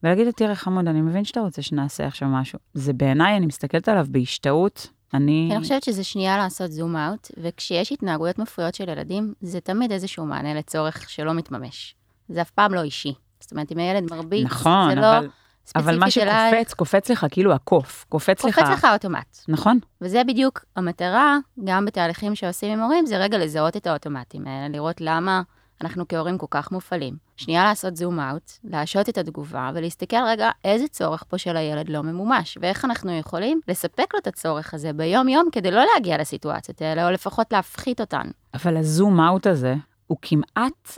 ולהגיד 0.03 0.25
לו, 0.25 0.31
תראה 0.31 0.55
חמוד, 0.55 0.87
אני 0.87 1.01
מבין 1.01 1.23
שאתה 1.23 1.39
רוצה 1.39 1.61
שנעשה 1.61 2.07
עכשיו 2.07 2.29
משהו. 2.29 2.59
זה 2.73 2.93
בעיניי, 2.93 3.37
אני 3.37 3.45
מסתכלת 3.45 3.89
עליו 3.89 4.05
בהשתאות. 4.09 4.87
אני... 5.13 5.49
אני 5.51 5.61
חושבת 5.61 5.83
שזה 5.83 6.03
שנייה 6.03 6.37
לעשות 6.37 6.71
זום 6.71 6.95
אאוט, 6.95 7.31
וכשיש 7.37 7.91
התנהגויות 7.91 8.39
מפריעות 8.39 8.75
של 8.75 8.89
ילדים, 8.89 9.33
זה 9.41 9.59
תמיד 9.59 9.91
איזשהו 9.91 10.25
מענה 10.25 10.53
לצורך 10.53 11.09
שלא 11.09 11.33
מתממש. 11.33 11.95
זה 12.29 12.41
אף 12.41 12.49
פעם 12.49 12.73
לא 12.73 12.81
אישי. 12.81 13.13
זאת 13.39 13.51
אומרת, 13.51 13.71
אם 13.71 13.77
הילד 13.77 14.11
מרביץ, 14.11 14.45
נכון, 14.45 14.89
זה 14.89 14.95
לא 14.95 15.17
אבל, 15.17 15.29
ספציפית 15.65 15.89
אבל 15.89 15.99
מה 15.99 16.05
אלייך. 16.21 16.55
שקופץ, 16.55 16.73
קופץ 16.73 17.11
לך 17.11 17.25
כאילו 17.31 17.53
הקוף. 17.53 18.05
קופץ, 18.09 18.41
קופץ 18.41 18.57
לך... 18.57 18.69
לך 18.69 18.87
אוטומט. 18.93 19.37
נכון. 19.47 19.79
וזה 20.01 20.23
בדיוק 20.23 20.65
המטרה, 20.75 21.37
גם 21.63 21.85
בתהליכים 21.85 22.35
שעושים 22.35 22.71
עם 22.71 22.79
הורים, 22.79 23.05
זה 23.05 23.17
רגע 23.17 23.37
לזהות 23.37 23.77
את 23.77 23.87
האוטומטים 23.87 24.47
האלה, 24.47 24.67
לראות 24.67 25.01
למה 25.01 25.41
אנחנו 25.81 26.07
כהורים 26.07 26.37
כל 26.37 26.45
כך 26.49 26.71
מופעלים. 26.71 27.17
שנייה 27.37 27.63
לעשות 27.63 27.95
זום 27.95 28.19
אאוט, 28.19 28.51
להשעות 28.63 29.09
את 29.09 29.17
התגובה, 29.17 29.71
ולהסתכל 29.75 30.23
רגע 30.27 30.49
איזה 30.63 30.87
צורך 30.87 31.23
פה 31.27 31.37
של 31.37 31.57
הילד 31.57 31.89
לא 31.89 32.01
ממומש, 32.01 32.57
ואיך 32.61 32.85
אנחנו 32.85 33.11
יכולים 33.17 33.61
לספק 33.67 34.13
לו 34.13 34.19
את 34.19 34.27
הצורך 34.27 34.73
הזה 34.73 34.93
ביום-יום 34.93 35.49
כדי 35.51 35.71
לא 35.71 35.83
להגיע 35.93 36.17
לסיטואציות 36.17 36.81
האלה, 36.81 37.07
או 37.07 37.11
לפחות 37.11 37.53
להפחית 37.53 38.01
אותן. 38.01 38.27
אבל 38.53 38.77
הזום 38.77 39.19
אאוט 39.19 39.47
הזה 39.47 39.75
הוא 40.07 40.17
כמעט 40.21 40.97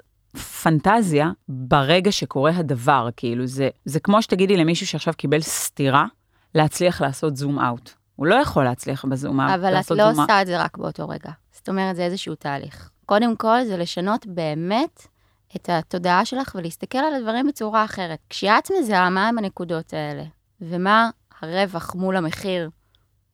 פנטזיה 0.61 1.31
ברגע 1.49 2.11
שקורה 2.11 2.51
הדבר, 2.55 3.09
כאילו 3.17 3.47
זה, 3.47 3.69
זה 3.85 3.99
כמו 3.99 4.21
שתגידי 4.21 4.57
למישהו 4.57 4.87
שעכשיו 4.87 5.13
קיבל 5.17 5.41
סטירה, 5.41 6.05
להצליח 6.55 7.01
לעשות 7.01 7.37
זום 7.37 7.59
אאוט. 7.59 7.91
הוא 8.15 8.27
לא 8.27 8.35
יכול 8.35 8.63
להצליח 8.63 9.05
בזום 9.05 9.41
אאוט, 9.41 9.51
אבל 9.51 9.67
את 9.67 9.73
לעשות 9.73 9.97
לא 9.97 10.03
זום 10.03 10.19
אאוט. 10.19 10.29
עושה 10.29 10.41
את 10.41 10.47
זה 10.47 10.63
רק 10.63 10.77
באותו 10.77 11.09
רגע. 11.09 11.31
זאת 11.51 11.69
אומרת, 11.69 11.95
זה 11.95 12.03
איזשהו 12.03 12.35
תהליך. 12.35 12.89
קודם 13.09 13.35
כל, 13.35 13.63
זה 13.63 13.77
לשנות 13.77 14.25
באמת 14.25 15.07
את 15.55 15.69
התודעה 15.69 16.25
שלך 16.25 16.55
ולהסתכל 16.55 16.97
על 16.97 17.15
הדברים 17.15 17.47
בצורה 17.47 17.85
אחרת. 17.85 18.19
כשאת 18.29 18.71
מזהה 18.79 19.09
מה 19.09 19.27
הם 19.27 19.37
הנקודות 19.37 19.93
האלה, 19.93 20.23
ומה 20.61 21.09
הרווח 21.41 21.95
מול 21.95 22.15
המחיר 22.15 22.69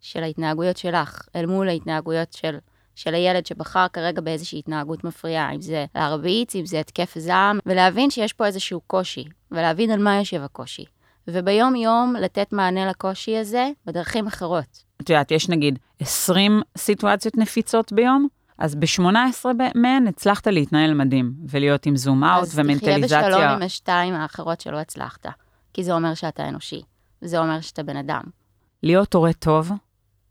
של 0.01 0.23
ההתנהגויות 0.23 0.77
שלך, 0.77 1.21
אל 1.35 1.45
מול 1.45 1.69
ההתנהגויות 1.69 2.33
של, 2.33 2.57
של 2.95 3.13
הילד 3.13 3.45
שבחר 3.45 3.87
כרגע 3.93 4.21
באיזושהי 4.21 4.59
התנהגות 4.59 5.03
מפריעה, 5.03 5.51
אם 5.51 5.61
זה 5.61 5.85
להרביץ, 5.95 6.55
אם 6.55 6.65
זה 6.65 6.79
התקף 6.79 7.13
זעם, 7.17 7.59
ולהבין 7.65 8.09
שיש 8.09 8.33
פה 8.33 8.45
איזשהו 8.45 8.81
קושי, 8.87 9.25
ולהבין 9.51 9.91
על 9.91 10.03
מה 10.03 10.17
יושב 10.17 10.41
הקושי. 10.41 10.85
וביום-יום 11.27 12.15
לתת 12.21 12.53
מענה 12.53 12.85
לקושי 12.85 13.37
הזה 13.37 13.69
בדרכים 13.85 14.27
אחרות. 14.27 14.83
את 15.01 15.09
יודעת, 15.09 15.31
יש 15.31 15.49
נגיד 15.49 15.79
20 15.99 16.61
סיטואציות 16.77 17.37
נפיצות 17.37 17.93
ביום, 17.93 18.27
אז 18.57 18.75
ב-18 18.75 19.45
מהן 19.75 20.07
הצלחת 20.07 20.47
להתנהל 20.47 20.93
מדהים, 20.93 21.33
ולהיות 21.49 21.85
עם 21.85 21.95
זום 21.97 22.23
אאוט 22.23 22.41
אז 22.43 22.49
תחיה 22.51 22.63
ומנטליזציה. 22.63 23.27
בשלום 23.29 23.41
עם 23.41 23.61
השתיים 23.61 24.13
האחרות 24.13 24.61
שלא 24.61 24.77
הצלחת, 24.79 25.25
כי 25.73 25.83
זה 25.83 25.93
אומר 25.93 26.13
שאתה 26.13 26.49
אנושי, 26.49 26.81
וזה 27.21 27.39
אומר 27.39 27.61
שאתה 27.61 27.83
בן 27.83 27.97
אדם. 27.97 28.21
להיות 28.83 29.13
הורה 29.13 29.33
טוב, 29.33 29.71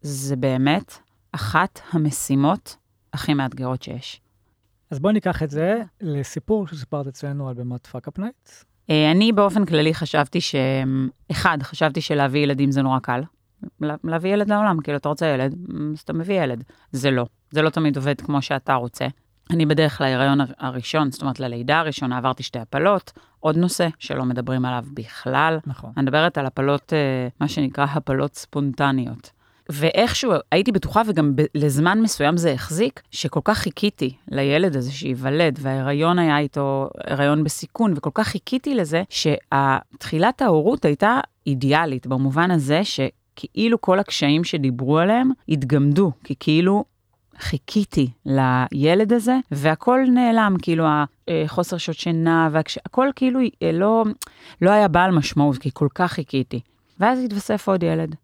זה 0.01 0.37
באמת 0.37 0.99
אחת 1.33 1.81
המשימות 1.93 2.77
הכי 3.13 3.35
מאתגרות 3.35 3.83
שיש. 3.83 4.21
אז 4.91 4.99
בואי 4.99 5.13
ניקח 5.15 5.43
את 5.43 5.51
זה 5.51 5.83
לסיפור 6.01 6.67
שסיפרת 6.67 7.07
אצלנו 7.07 7.49
על 7.49 7.55
בימת 7.55 7.87
Fuckup 7.87 8.19
Nights. 8.19 8.65
אה, 8.91 9.11
אני 9.11 9.33
באופן 9.33 9.65
כללי 9.65 9.95
חשבתי 9.95 10.41
ש... 10.41 10.55
אחד, 11.31 11.59
חשבתי 11.63 12.01
שלהביא 12.01 12.41
ילדים 12.41 12.71
זה 12.71 12.83
נורא 12.83 12.99
קל. 12.99 13.23
לה- 13.81 13.95
להביא 14.05 14.33
ילד 14.33 14.49
לעולם, 14.49 14.81
כאילו, 14.81 14.99
אתה 14.99 15.09
רוצה 15.09 15.27
ילד, 15.27 15.55
אז 15.95 16.01
אתה 16.01 16.13
מביא 16.13 16.43
ילד. 16.43 16.65
זה 16.93 17.11
לא. 17.11 17.27
זה 17.55 17.63
לא 17.63 17.71
תמיד 17.71 17.97
עובד 17.97 18.21
כמו 18.21 18.43
שאתה 18.43 18.75
רוצה. 18.75 19.07
אני 19.51 19.67
בדרך 19.67 20.01
להיריון 20.01 20.41
הר- 20.41 20.53
הראשון, 20.59 21.11
זאת 21.11 21.23
אומרת, 21.23 21.41
ללידה 21.41 21.79
הראשונה, 21.79 22.19
עברתי 22.19 22.43
שתי 22.43 22.59
הפלות. 22.59 23.13
עוד 23.41 23.57
נושא 23.57 23.89
שלא 23.99 24.25
מדברים 24.25 24.65
עליו 24.65 24.85
בכלל. 24.95 25.59
נכון. 25.67 25.91
אני 25.97 26.03
מדברת 26.03 26.39
על 26.39 26.47
הפלות, 26.47 26.93
אה, 26.93 27.29
מה 27.41 27.49
שנקרא 27.49 27.85
הפלות 27.85 28.35
ספונטניות. 28.35 29.31
ואיכשהו 29.69 30.33
הייתי 30.53 30.73
בטוחה, 30.73 31.03
וגם 31.07 31.37
ב- 31.37 31.43
לזמן 31.55 32.01
מסוים 32.03 32.37
זה 32.37 32.53
החזיק, 32.53 33.03
שכל 33.11 33.41
כך 33.45 33.59
חיכיתי 33.59 34.17
לילד 34.29 34.77
הזה 34.77 34.93
שייוולד, 34.93 35.59
וההיריון 35.63 36.19
היה 36.19 36.39
איתו 36.39 36.89
הריון 37.07 37.45
בסיכון, 37.45 37.95
וכל 37.97 38.11
כך 38.15 38.29
חיכיתי 38.29 38.75
לזה, 38.75 39.03
שתחילת 39.11 40.43
ההורות 40.43 40.85
הייתה 40.85 41.21
אידיאלית, 41.47 42.07
במובן 42.07 42.51
הזה 42.51 42.81
שכאילו 42.85 43.81
כל 43.81 43.99
הקשיים 43.99 44.45
שדיברו 44.45 44.99
עליהם 44.99 45.31
התגמדו, 45.49 46.13
כי 46.25 46.35
כאילו 46.41 46.85
חיכיתי 47.39 48.11
לילד 48.27 49.13
הזה, 49.13 49.39
והכל 49.51 50.01
נעלם, 50.15 50.57
כאילו 50.63 50.85
החוסר 51.29 51.77
שעות 51.77 51.99
שינה, 51.99 52.49
והקש... 52.53 52.79
הכל 52.87 53.09
כאילו 53.17 53.41
אה, 53.63 53.73
לא, 53.73 54.05
לא 54.63 54.71
היה 54.71 54.89
בעל 54.89 55.11
משמעות, 55.11 55.59
כי 55.59 55.71
כל 55.73 55.89
כך 55.95 56.13
חיכיתי. 56.13 56.61
ואז 57.01 57.25
התווסף 57.25 57.69
עוד 57.69 57.83
ילד. 57.83 58.15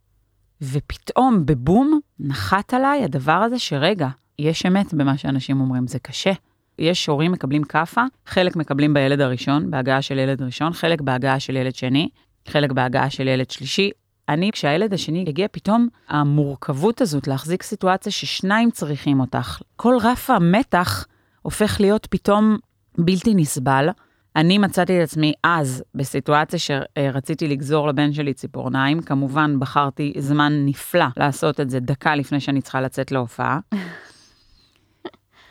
ופתאום, 0.62 1.46
בבום, 1.46 2.00
נחת 2.20 2.74
עליי 2.74 3.04
הדבר 3.04 3.32
הזה 3.32 3.58
שרגע, 3.58 4.08
יש 4.38 4.66
אמת 4.66 4.94
במה 4.94 5.16
שאנשים 5.16 5.60
אומרים, 5.60 5.86
זה 5.86 5.98
קשה. 5.98 6.32
יש 6.78 7.06
הורים 7.06 7.32
מקבלים 7.32 7.64
כאפה, 7.64 8.02
חלק 8.26 8.56
מקבלים 8.56 8.94
בילד 8.94 9.20
הראשון, 9.20 9.70
בהגעה 9.70 10.02
של 10.02 10.18
ילד 10.18 10.42
ראשון, 10.42 10.72
חלק 10.72 11.00
בהגעה 11.00 11.40
של 11.40 11.56
ילד 11.56 11.74
שני, 11.74 12.08
חלק 12.48 12.72
בהגעה 12.72 13.10
של 13.10 13.28
ילד 13.28 13.50
שלישי. 13.50 13.90
אני, 14.30 14.50
כשהילד 14.52 14.94
השני 14.94 15.24
הגיע, 15.28 15.46
פתאום 15.52 15.88
המורכבות 16.08 17.00
הזאת 17.00 17.26
להחזיק 17.26 17.62
סיטואציה 17.62 18.12
ששניים 18.12 18.70
צריכים 18.70 19.20
אותך. 19.20 19.58
כל 19.76 19.94
רף 20.02 20.30
המתח 20.30 21.06
הופך 21.42 21.76
להיות 21.80 22.06
פתאום 22.10 22.56
בלתי 22.98 23.34
נסבל. 23.34 23.88
אני 24.36 24.58
מצאתי 24.58 24.98
את 24.98 25.08
עצמי 25.08 25.32
אז 25.44 25.84
בסיטואציה 25.94 26.58
שרציתי 26.58 27.48
לגזור 27.48 27.88
לבן 27.88 28.12
שלי 28.12 28.34
ציפורניים. 28.34 29.00
כמובן, 29.02 29.60
בחרתי 29.60 30.12
זמן 30.18 30.52
נפלא 30.66 31.04
לעשות 31.16 31.60
את 31.60 31.70
זה 31.70 31.80
דקה 31.80 32.14
לפני 32.14 32.40
שאני 32.40 32.62
צריכה 32.62 32.80
לצאת 32.80 33.12
להופעה. 33.12 33.58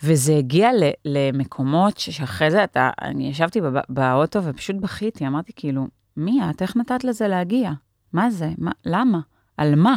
וזה 0.04 0.36
הגיע 0.38 0.70
ל- 0.74 0.92
למקומות 1.06 1.98
שאחרי 1.98 2.52
זה 2.52 2.64
אתה, 2.64 2.90
אני 3.02 3.30
ישבתי 3.30 3.62
בב- 3.62 3.80
באוטו 3.90 4.44
ופשוט 4.44 4.76
בכיתי, 4.76 5.28
אמרתי 5.28 5.52
כאילו, 5.56 5.88
מי 6.18 6.40
את? 6.50 6.62
איך 6.62 6.78
נתת 6.78 7.04
לזה 7.04 7.28
להגיע? 7.28 7.72
מה 8.14 8.32
זה? 8.32 8.50
מה, 8.58 8.72
למה? 8.86 9.20
על 9.58 9.76
מה? 9.76 9.96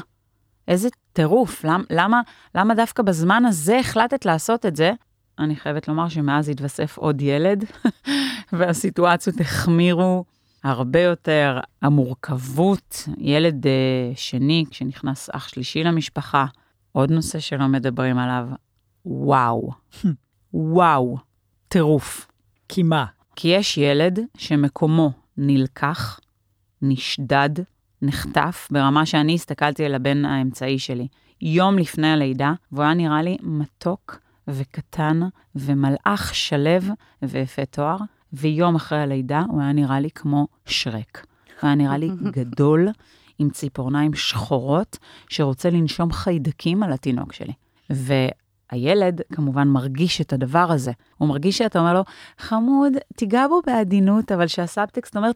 איזה 0.68 0.88
טירוף, 1.12 1.64
למ, 1.64 1.82
למה, 1.90 2.20
למה 2.54 2.74
דווקא 2.74 3.02
בזמן 3.02 3.44
הזה 3.44 3.78
החלטת 3.78 4.24
לעשות 4.24 4.66
את 4.66 4.76
זה? 4.76 4.92
אני 5.38 5.56
חייבת 5.56 5.88
לומר 5.88 6.08
שמאז 6.08 6.48
התווסף 6.48 6.98
עוד 6.98 7.22
ילד, 7.22 7.64
והסיטואציות 8.52 9.40
החמירו 9.40 10.24
הרבה 10.64 11.00
יותר. 11.00 11.58
המורכבות, 11.82 13.08
ילד 13.18 13.64
uh, 13.64 13.68
שני, 14.14 14.64
כשנכנס 14.70 15.30
אח 15.32 15.48
שלישי 15.48 15.84
למשפחה, 15.84 16.46
עוד 16.92 17.10
נושא 17.10 17.38
שלא 17.38 17.66
מדברים 17.66 18.18
עליו, 18.18 18.48
וואו, 19.06 19.70
וואו, 20.54 21.16
טירוף. 21.68 22.28
כי 22.68 22.82
מה? 22.82 23.04
כי 23.36 23.48
יש 23.48 23.78
ילד 23.78 24.18
שמקומו 24.36 25.12
נלקח, 25.36 26.20
נשדד, 26.82 27.50
נחטף, 28.02 28.68
ברמה 28.70 29.06
שאני 29.06 29.34
הסתכלתי 29.34 29.84
על 29.84 29.94
הבן 29.94 30.24
האמצעי 30.24 30.78
שלי 30.78 31.08
יום 31.42 31.78
לפני 31.78 32.12
הלידה, 32.12 32.52
והוא 32.72 32.84
היה 32.84 32.94
נראה 32.94 33.22
לי 33.22 33.36
מתוק 33.42 34.18
וקטן 34.48 35.20
ומלאך 35.54 36.34
שלו 36.34 36.94
ויפה 37.22 37.64
תואר, 37.64 37.96
ויום 38.32 38.74
אחרי 38.74 38.98
הלידה 38.98 39.42
הוא 39.48 39.60
היה 39.60 39.72
נראה 39.72 40.00
לי 40.00 40.10
כמו 40.10 40.46
שרק. 40.66 41.26
הוא 41.60 41.68
היה 41.68 41.74
נראה 41.74 41.96
לי 41.96 42.10
גדול, 42.36 42.88
עם 43.38 43.50
ציפורניים 43.50 44.14
שחורות, 44.14 44.98
שרוצה 45.28 45.70
לנשום 45.70 46.12
חיידקים 46.12 46.82
על 46.82 46.92
התינוק 46.92 47.32
שלי. 47.32 47.52
והילד 47.90 49.20
כמובן 49.32 49.68
מרגיש 49.68 50.20
את 50.20 50.32
הדבר 50.32 50.72
הזה. 50.72 50.92
הוא 51.18 51.28
מרגיש 51.28 51.58
שאתה 51.58 51.78
אומר 51.78 51.94
לו, 51.94 52.04
חמוד, 52.38 52.92
תיגע 53.16 53.48
בו 53.48 53.60
בעדינות, 53.66 54.32
אבל 54.32 54.46
שהסאבטקסט 54.46 55.16
אומר, 55.16 55.30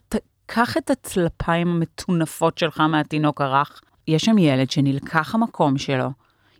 קח 0.46 0.76
את 0.76 0.90
הצלפיים 0.90 1.68
המטונפות 1.68 2.58
שלך 2.58 2.80
מהתינוק 2.80 3.40
הרך. 3.40 3.80
יש 4.08 4.24
שם 4.24 4.38
ילד 4.38 4.70
שנלקח 4.70 5.34
המקום 5.34 5.78
שלו, 5.78 6.10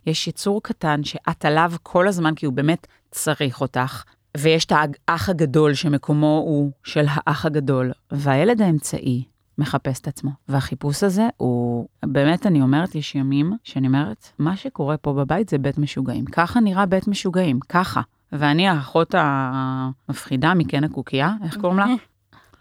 יש 0.07 0.27
יצור 0.27 0.63
קטן 0.63 1.03
שאת 1.03 1.45
עליו 1.45 1.71
כל 1.83 2.07
הזמן, 2.07 2.35
כי 2.35 2.45
הוא 2.45 2.53
באמת 2.53 2.87
צריך 3.11 3.61
אותך, 3.61 4.03
ויש 4.37 4.65
את 4.65 4.71
האח 5.07 5.29
הגדול 5.29 5.73
שמקומו 5.73 6.43
הוא 6.47 6.71
של 6.83 7.05
האח 7.09 7.45
הגדול, 7.45 7.91
והילד 8.11 8.61
האמצעי 8.61 9.23
מחפש 9.57 9.99
את 9.99 10.07
עצמו. 10.07 10.31
והחיפוש 10.49 11.03
הזה 11.03 11.27
הוא, 11.37 11.87
באמת, 12.05 12.45
אני 12.45 12.61
אומרת, 12.61 12.95
יש 12.95 13.15
ימים 13.15 13.53
שאני 13.63 13.87
אומרת, 13.87 14.31
מה 14.39 14.57
שקורה 14.57 14.97
פה 14.97 15.13
בבית 15.13 15.49
זה 15.49 15.57
בית 15.57 15.77
משוגעים. 15.77 16.25
ככה 16.25 16.59
נראה 16.59 16.85
בית 16.85 17.07
משוגעים, 17.07 17.59
ככה. 17.59 18.01
ואני 18.31 18.67
האחות 18.67 19.15
המפחידה 19.17 20.53
מקן 20.53 20.83
הקוקייה, 20.83 21.33
איך 21.43 21.57
קוראים 21.57 21.79
לה? 21.79 21.85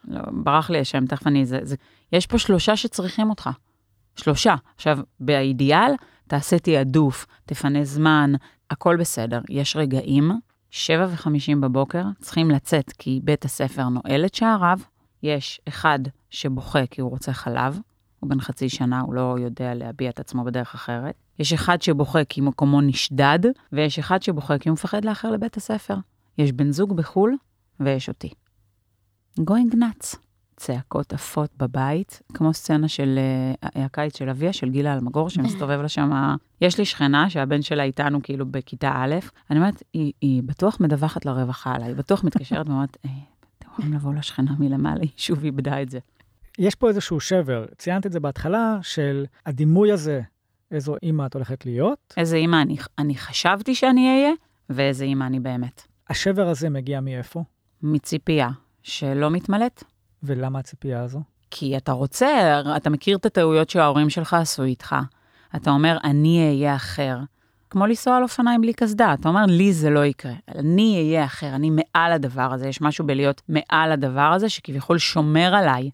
לא, 0.06 0.20
ברח 0.32 0.70
לי 0.70 0.80
השם, 0.80 1.06
תכף 1.06 1.26
אני... 1.26 1.46
זה, 1.46 1.58
זה, 1.62 1.76
יש 2.12 2.26
פה 2.26 2.38
שלושה 2.38 2.76
שצריכים 2.76 3.30
אותך. 3.30 3.50
שלושה. 4.16 4.54
עכשיו, 4.76 4.98
באידיאל, 5.20 5.92
תעשה 6.26 6.58
תעדוף, 6.58 7.26
תפנה 7.46 7.84
זמן, 7.84 8.32
הכל 8.70 8.96
בסדר. 8.96 9.40
יש 9.48 9.76
רגעים, 9.76 10.30
שבע 10.70 11.06
וחמישים 11.10 11.60
בבוקר, 11.60 12.04
צריכים 12.20 12.50
לצאת 12.50 12.92
כי 12.92 13.20
בית 13.24 13.44
הספר 13.44 13.88
נועל 13.88 14.24
את 14.24 14.34
שעריו, 14.34 14.78
יש 15.22 15.60
אחד 15.68 15.98
שבוכה 16.30 16.86
כי 16.86 17.00
הוא 17.00 17.10
רוצה 17.10 17.32
חלב, 17.32 17.78
הוא 18.20 18.30
בן 18.30 18.40
חצי 18.40 18.68
שנה, 18.68 19.00
הוא 19.00 19.14
לא 19.14 19.36
יודע 19.38 19.74
להביע 19.74 20.10
את 20.10 20.20
עצמו 20.20 20.44
בדרך 20.44 20.74
אחרת. 20.74 21.14
יש 21.38 21.52
אחד 21.52 21.82
שבוכה 21.82 22.24
כי 22.24 22.40
מקומו 22.40 22.80
נשדד, 22.80 23.38
ויש 23.72 23.98
אחד 23.98 24.22
שבוכה 24.22 24.58
כי 24.58 24.68
הוא 24.68 24.74
מפחד 24.74 25.04
לאחר 25.04 25.30
לבית 25.30 25.56
הספר. 25.56 25.94
יש 26.38 26.52
בן 26.52 26.72
זוג 26.72 26.96
בחו"ל, 26.96 27.36
ויש 27.80 28.08
אותי. 28.08 28.30
Going 29.40 29.74
nuts. 29.74 30.16
צעקות 30.56 31.12
עפות 31.12 31.50
בבית, 31.56 32.22
כמו 32.34 32.54
סצנה 32.54 32.88
של 32.88 33.18
uh, 33.62 33.68
הקיץ 33.74 34.18
של 34.18 34.28
אביה, 34.28 34.52
של 34.52 34.70
גילה 34.70 34.94
אלמגור, 34.94 35.30
שמסתובב 35.30 35.80
לה 35.80 35.88
שם. 35.88 36.10
יש 36.60 36.78
לי 36.78 36.84
שכנה 36.84 37.30
שהבן 37.30 37.62
שלה 37.62 37.82
איתנו 37.82 38.22
כאילו 38.22 38.46
בכיתה 38.46 38.92
א', 38.96 39.14
אני 39.50 39.58
אומרת, 39.58 39.82
היא, 39.92 40.12
היא 40.20 40.42
בטוח 40.42 40.80
מדווחת 40.80 41.24
לרווחה 41.24 41.74
עליי, 41.74 41.88
היא 41.88 41.96
בטוח 41.96 42.24
מתקשרת 42.24 42.68
ואומרת, 42.68 42.96
אה, 43.04 43.10
אתם 43.58 43.68
יכולים 43.68 43.92
לבוא 43.92 44.14
לשכנה 44.14 44.52
מלמעלה, 44.58 45.00
היא 45.00 45.10
שוב 45.16 45.44
איבדה 45.44 45.82
את 45.82 45.90
זה. 45.90 45.98
יש 46.58 46.74
פה 46.74 46.88
איזשהו 46.88 47.20
שבר, 47.20 47.64
ציינת 47.78 48.06
את 48.06 48.12
זה 48.12 48.20
בהתחלה, 48.20 48.78
של 48.82 49.24
הדימוי 49.46 49.92
הזה, 49.92 50.20
איזו 50.70 50.94
אימא 51.02 51.26
את 51.26 51.34
הולכת 51.34 51.66
להיות. 51.66 52.14
איזה 52.16 52.36
אימא 52.36 52.62
אני, 52.62 52.76
אני 52.98 53.14
חשבתי 53.14 53.74
שאני 53.74 54.08
אהיה, 54.08 54.32
ואיזה 54.70 55.04
אימא 55.04 55.24
אני 55.24 55.40
באמת. 55.40 55.82
השבר 56.08 56.48
הזה 56.48 56.70
מגיע 56.70 57.00
מאיפה? 57.00 57.44
מציפייה 57.82 58.48
שלא 58.86 59.30
מתמלאת. 59.30 59.84
ולמה 60.22 60.58
הציפייה 60.58 61.02
הזו? 61.02 61.20
כי 61.50 61.76
אתה 61.76 61.92
רוצה, 61.92 62.60
אתה 62.76 62.90
מכיר 62.90 63.16
את 63.16 63.26
הטעויות 63.26 63.70
שההורים 63.70 64.10
שלך 64.10 64.34
עשו 64.34 64.62
איתך. 64.62 64.96
אתה 65.56 65.70
אומר, 65.70 65.98
אני 66.04 66.48
אהיה 66.48 66.74
אחר. 66.76 67.18
כמו 67.70 67.86
לנסוע 67.86 68.16
על 68.16 68.22
אופניים 68.22 68.60
בלי 68.60 68.72
קסדה, 68.72 69.14
אתה 69.14 69.28
אומר, 69.28 69.46
לי 69.46 69.72
זה 69.72 69.90
לא 69.90 70.04
יקרה. 70.04 70.32
אני 70.54 70.96
אהיה 70.98 71.24
אחר, 71.24 71.54
אני 71.54 71.70
מעל 71.70 72.12
הדבר 72.12 72.52
הזה. 72.52 72.68
יש 72.68 72.80
משהו 72.80 73.06
בלהיות 73.06 73.42
מעל 73.48 73.92
הדבר 73.92 74.32
הזה, 74.34 74.48
שכביכול 74.48 74.98
שומר 74.98 75.54
עליי, 75.54 75.90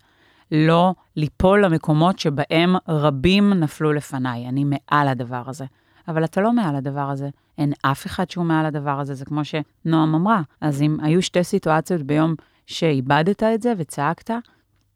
לא 0.52 0.94
ליפול 1.16 1.64
למקומות 1.64 2.18
שבהם 2.18 2.76
רבים 2.88 3.52
נפלו 3.52 3.92
לפניי. 3.92 4.48
אני 4.48 4.64
מעל 4.64 5.08
הדבר 5.08 5.42
הזה. 5.46 5.64
אבל 6.08 6.24
אתה 6.24 6.40
לא 6.40 6.52
מעל 6.52 6.76
הדבר 6.76 7.10
הזה. 7.10 7.28
אין 7.58 7.72
אף 7.82 8.06
אחד 8.06 8.30
שהוא 8.30 8.44
מעל 8.44 8.66
הדבר 8.66 9.00
הזה, 9.00 9.14
זה 9.14 9.24
כמו 9.24 9.40
שנועם 9.44 10.14
אמרה. 10.14 10.42
אז 10.60 10.82
אם 10.82 10.96
היו 11.02 11.22
שתי 11.22 11.44
סיטואציות 11.44 12.02
ביום 12.02 12.34
שאיבדת 12.72 13.42
את 13.42 13.62
זה 13.62 13.72
וצעקת, 13.78 14.30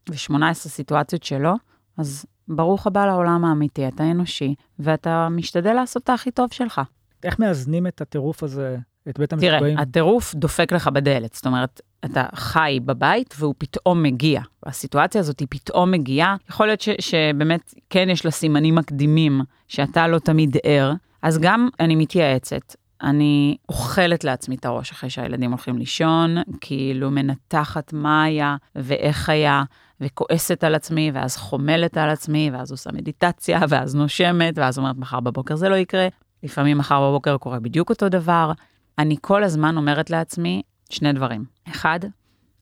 ו-18 0.09 0.53
סיטואציות 0.53 1.23
שלא, 1.23 1.53
אז 1.97 2.25
ברוך 2.47 2.87
הבא 2.87 3.05
לעולם 3.05 3.45
האמיתי, 3.45 3.87
אתה 3.87 4.11
אנושי, 4.11 4.55
ואתה 4.79 5.27
משתדל 5.31 5.73
לעשות 5.73 6.03
את 6.03 6.09
הכי 6.09 6.31
טוב 6.31 6.53
שלך. 6.53 6.81
איך 7.23 7.39
מאזנים 7.39 7.87
את 7.87 8.01
הטירוף 8.01 8.43
הזה, 8.43 8.77
את 9.09 9.19
בית 9.19 9.33
המשוגעים? 9.33 9.59
תראה, 9.59 9.81
הטירוף 9.81 10.35
דופק 10.35 10.71
לך 10.71 10.87
בדלת, 10.87 11.33
זאת 11.33 11.45
אומרת, 11.45 11.81
אתה 12.05 12.25
חי 12.35 12.79
בבית 12.85 13.35
והוא 13.37 13.55
פתאום 13.57 14.03
מגיע. 14.03 14.41
הסיטואציה 14.65 15.21
הזאת 15.21 15.39
היא 15.39 15.47
פתאום 15.49 15.91
מגיעה, 15.91 16.35
יכול 16.49 16.67
להיות 16.67 16.81
ש, 16.81 16.89
שבאמת 16.99 17.73
כן 17.89 18.09
יש 18.09 18.25
לה 18.25 18.31
סימנים 18.31 18.75
מקדימים, 18.75 19.41
שאתה 19.67 20.07
לא 20.07 20.19
תמיד 20.19 20.57
ער, 20.63 20.93
אז 21.21 21.37
גם 21.37 21.69
אני 21.79 21.95
מתייעצת. 21.95 22.75
אני 23.01 23.57
אוכלת 23.69 24.23
לעצמי 24.23 24.55
את 24.55 24.65
הראש 24.65 24.91
אחרי 24.91 25.09
שהילדים 25.09 25.49
הולכים 25.51 25.77
לישון, 25.77 26.35
כאילו 26.61 27.11
מנתחת 27.11 27.93
מה 27.93 28.23
היה 28.23 28.55
ואיך 28.75 29.29
היה, 29.29 29.63
וכועסת 30.01 30.63
על 30.63 30.75
עצמי, 30.75 31.11
ואז 31.13 31.37
חומלת 31.37 31.97
על 31.97 32.09
עצמי, 32.09 32.49
ואז 32.53 32.71
עושה 32.71 32.89
מדיטציה, 32.93 33.59
ואז 33.69 33.95
נושמת, 33.95 34.57
ואז 34.57 34.77
אומרת, 34.77 34.95
מחר 34.97 35.19
בבוקר 35.19 35.55
זה 35.55 35.69
לא 35.69 35.75
יקרה. 35.75 36.07
לפעמים 36.43 36.77
מחר 36.77 37.09
בבוקר 37.09 37.37
קורה 37.37 37.59
בדיוק 37.59 37.89
אותו 37.89 38.09
דבר. 38.09 38.51
אני 38.99 39.15
כל 39.21 39.43
הזמן 39.43 39.77
אומרת 39.77 40.09
לעצמי 40.09 40.61
שני 40.89 41.13
דברים. 41.13 41.45
אחד, 41.67 41.99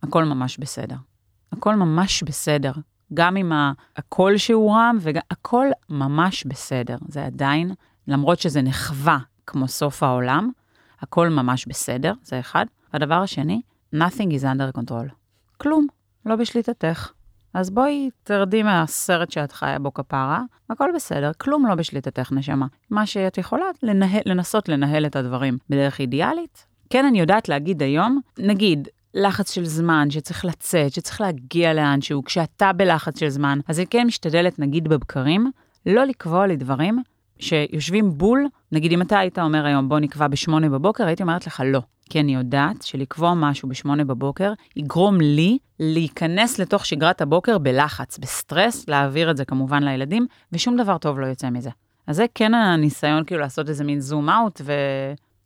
הכל 0.04 0.24
ממש 0.24 0.58
בסדר. 0.58 0.96
הכל 1.52 1.76
ממש 1.76 2.24
בסדר. 2.24 2.72
גם 3.14 3.36
עם 3.36 3.52
הקול 3.98 4.38
שהוא 4.38 4.76
רם, 4.76 4.98
והכל 5.02 5.68
ממש 5.90 6.44
בסדר. 6.44 6.98
זה 7.08 7.26
עדיין, 7.26 7.72
למרות 8.08 8.40
שזה 8.40 8.62
נחווה 8.62 9.18
כמו 9.48 9.68
סוף 9.68 10.04
העולם, 10.04 10.52
הכל 11.02 11.30
ממש 11.30 11.66
בסדר, 11.68 12.14
זה 12.24 12.40
אחד. 12.40 12.66
הדבר 12.94 13.16
השני, 13.16 13.62
nothing 13.96 14.32
is 14.40 14.44
under 14.44 14.78
control. 14.80 15.14
כלום, 15.58 15.88
לא 16.26 16.36
בשליטתך. 16.36 17.12
אז 17.54 17.70
בואי 17.70 18.10
תרדי 18.24 18.64
מהסרט 18.64 19.32
שאת 19.32 19.52
חיה 19.52 19.80
בו 19.80 19.94
כפרה, 19.94 20.42
הכל 20.70 20.90
בסדר, 20.96 21.32
כלום 21.38 21.66
לא 21.66 21.76
בשליטתך, 21.76 22.32
נשמה. 22.32 22.68
מה 22.90 23.06
שאת 23.06 23.38
יכולה, 23.38 23.66
לנהל, 23.84 24.22
לנסות 24.26 24.70
לנהל 24.70 25.06
את 25.06 25.16
הדברים 25.16 25.58
בדרך 25.70 26.00
אידיאלית. 26.00 26.66
כן, 26.90 27.06
אני 27.06 27.20
יודעת 27.20 27.50
להגיד 27.50 27.84
היום, 27.84 28.20
נגיד, 28.40 28.88
לחץ 29.14 29.52
של 29.52 29.66
זמן, 29.66 30.10
שצריך 30.10 30.46
לצאת, 30.46 30.94
שצריך 30.94 31.22
להגיע 31.22 31.74
לאנשהו, 31.74 32.24
כשאתה 32.24 32.74
בלחץ 32.74 33.20
של 33.20 33.30
זמן, 33.30 33.60
אז 33.68 33.80
אני 33.80 33.88
כן 33.88 34.08
משתדלת, 34.08 34.60
נגיד 34.60 34.88
בבקרים, 34.88 35.52
לא 35.86 36.04
לקבוע 36.04 36.48
לי 36.48 36.56
דברים 36.56 37.04
שיושבים 37.40 38.18
בול, 38.18 38.48
נגיד 38.72 38.92
אם 38.92 39.02
אתה 39.02 39.20
היית 39.20 39.40
אומר 39.40 39.66
היום 39.66 39.90
בוא 39.90 40.00
נקבע 40.00 40.28
בשמונה 40.28 40.70
בבוקר, 40.70 41.08
הייתי 41.08 41.24
אומרת 41.24 41.48
לך 41.48 41.64
לא. 41.66 41.82
כי 42.10 42.20
אני 42.20 42.36
יודעת 42.36 42.82
שלקבוע 42.82 43.34
משהו 43.34 43.70
בשמונה 43.70 44.04
בבוקר 44.04 44.54
יגרום 44.76 45.22
לי 45.22 45.58
להיכנס 45.80 46.60
לתוך 46.60 46.86
שגרת 46.86 47.22
הבוקר 47.22 47.58
בלחץ, 47.58 48.18
בסטרס, 48.18 48.90
להעביר 48.90 49.32
את 49.32 49.38
זה 49.38 49.46
כמובן 49.46 49.84
לילדים, 49.84 50.28
ושום 50.52 50.78
דבר 50.78 50.98
טוב 50.98 51.20
לא 51.20 51.26
יוצא 51.26 51.50
מזה. 51.50 51.70
אז 52.08 52.16
זה 52.16 52.26
כן 52.36 52.54
הניסיון 52.54 53.24
כאילו 53.26 53.42
לעשות 53.42 53.70
איזה 53.70 53.84
מין 53.84 54.00
זום 54.00 54.30
אאוט 54.30 54.62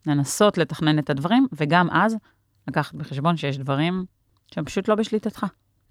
ולנסות 0.05 0.57
לתכנן 0.57 0.99
את 0.99 1.09
הדברים, 1.09 1.47
וגם 1.53 1.89
אז 1.91 2.17
לקחת 2.67 2.95
בחשבון 2.95 3.37
שיש 3.37 3.57
דברים 3.57 4.05
שהם 4.53 4.65
פשוט 4.65 4.87
לא 4.87 4.95
בשליטתך. 4.95 5.45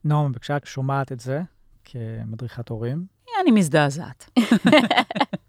נועם, 0.05 0.33
וכשאת 0.35 0.67
שומעת 0.67 1.13
את 1.13 1.21
זה 1.21 1.43
כמדריכת 1.85 2.69
הורים? 2.69 3.05
אני 3.43 3.51
מזדעזעת. 3.51 4.31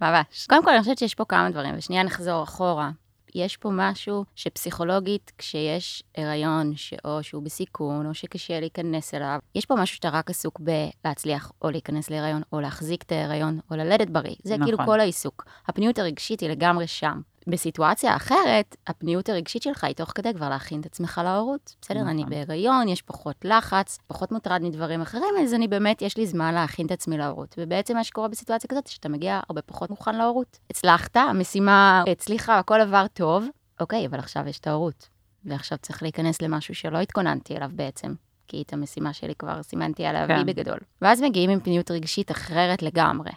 ממש. 0.00 0.46
קודם 0.48 0.64
כל, 0.64 0.70
אני 0.70 0.80
חושבת 0.80 0.98
שיש 0.98 1.14
פה 1.14 1.24
כמה 1.24 1.50
דברים, 1.50 1.74
ושנייה 1.78 2.02
נחזור 2.02 2.42
אחורה. 2.42 2.90
יש 3.34 3.56
פה 3.56 3.70
משהו 3.72 4.24
שפסיכולוגית, 4.34 5.32
כשיש 5.38 6.02
הריון, 6.16 6.76
ש... 6.76 6.94
או 7.04 7.22
שהוא 7.22 7.42
בסיכון, 7.42 8.06
או 8.06 8.14
שקשה 8.14 8.60
להיכנס 8.60 9.14
אליו, 9.14 9.38
יש 9.54 9.66
פה 9.66 9.74
משהו 9.74 9.96
שאתה 9.96 10.08
רק 10.08 10.30
עסוק 10.30 10.60
בלהצליח 10.60 11.52
או 11.62 11.70
להיכנס 11.70 12.10
להיריון, 12.10 12.42
או 12.52 12.60
להחזיק 12.60 13.02
את 13.02 13.12
ההיריון, 13.12 13.60
או 13.70 13.76
ללדת 13.76 14.10
בריא. 14.10 14.34
זה 14.42 14.54
כאילו 14.54 14.56
נכון. 14.56 14.66
כאילו 14.66 14.78
כל 14.86 15.00
העיסוק. 15.00 15.44
הפניות 15.68 15.98
הרגשית 15.98 16.40
היא 16.40 16.50
לגמרי 16.50 16.86
שם. 16.86 17.20
בסיטואציה 17.46 18.16
אחרת, 18.16 18.76
הפניות 18.86 19.28
הרגשית 19.28 19.62
שלך 19.62 19.84
היא 19.84 19.94
תוך 19.94 20.12
כדי 20.14 20.34
כבר 20.34 20.48
להכין 20.48 20.80
את 20.80 20.86
עצמך 20.86 21.20
להורות. 21.24 21.74
בסדר, 21.82 21.98
נכון. 21.98 22.08
אני 22.08 22.24
בהיריון, 22.24 22.88
יש 22.88 23.02
פחות 23.02 23.36
לחץ, 23.44 23.98
פחות 24.06 24.32
מוטרד 24.32 24.62
מדברים 24.62 25.00
אחרים, 25.00 25.34
אז 25.42 25.54
אני 25.54 25.68
באמת, 25.68 26.02
יש 26.02 26.16
לי 26.16 26.26
זמן 26.26 26.54
להכין 26.54 26.86
את 26.86 26.92
עצמי 26.92 27.18
להורות. 27.18 27.54
ובעצם 27.58 27.96
מה 27.96 28.04
שקורה 28.04 28.28
בסיטואציה 28.28 28.68
כזאת, 28.68 28.86
שאתה 28.86 29.08
מגיע 29.08 29.40
הרבה 29.48 29.62
פחות 29.62 29.90
מוכן 29.90 30.16
להורות. 30.16 30.58
הצלחת, 30.70 31.16
המשימה 31.16 32.04
הצליחה, 32.12 32.58
הכל 32.58 32.80
עבר 32.80 33.06
טוב, 33.12 33.46
אוקיי, 33.80 34.06
אבל 34.06 34.18
עכשיו 34.18 34.48
יש 34.48 34.58
את 34.58 34.66
ההורות. 34.66 35.08
ועכשיו 35.44 35.78
צריך 35.78 36.02
להיכנס 36.02 36.42
למשהו 36.42 36.74
שלא 36.74 36.98
התכוננתי 36.98 37.56
אליו 37.56 37.70
בעצם. 37.72 38.14
כי 38.48 38.62
את 38.62 38.72
המשימה 38.72 39.12
שלי 39.12 39.34
כבר 39.34 39.62
סימנתי 39.62 40.06
עליה 40.06 40.26
כן. 40.26 40.46
בגדול. 40.46 40.78
ואז 41.02 41.22
מגיעים 41.22 41.50
עם 41.50 41.60
פניות 41.60 41.90
רגשית 41.90 42.30
אחרת 42.30 42.82
לגמרי. 42.82 43.30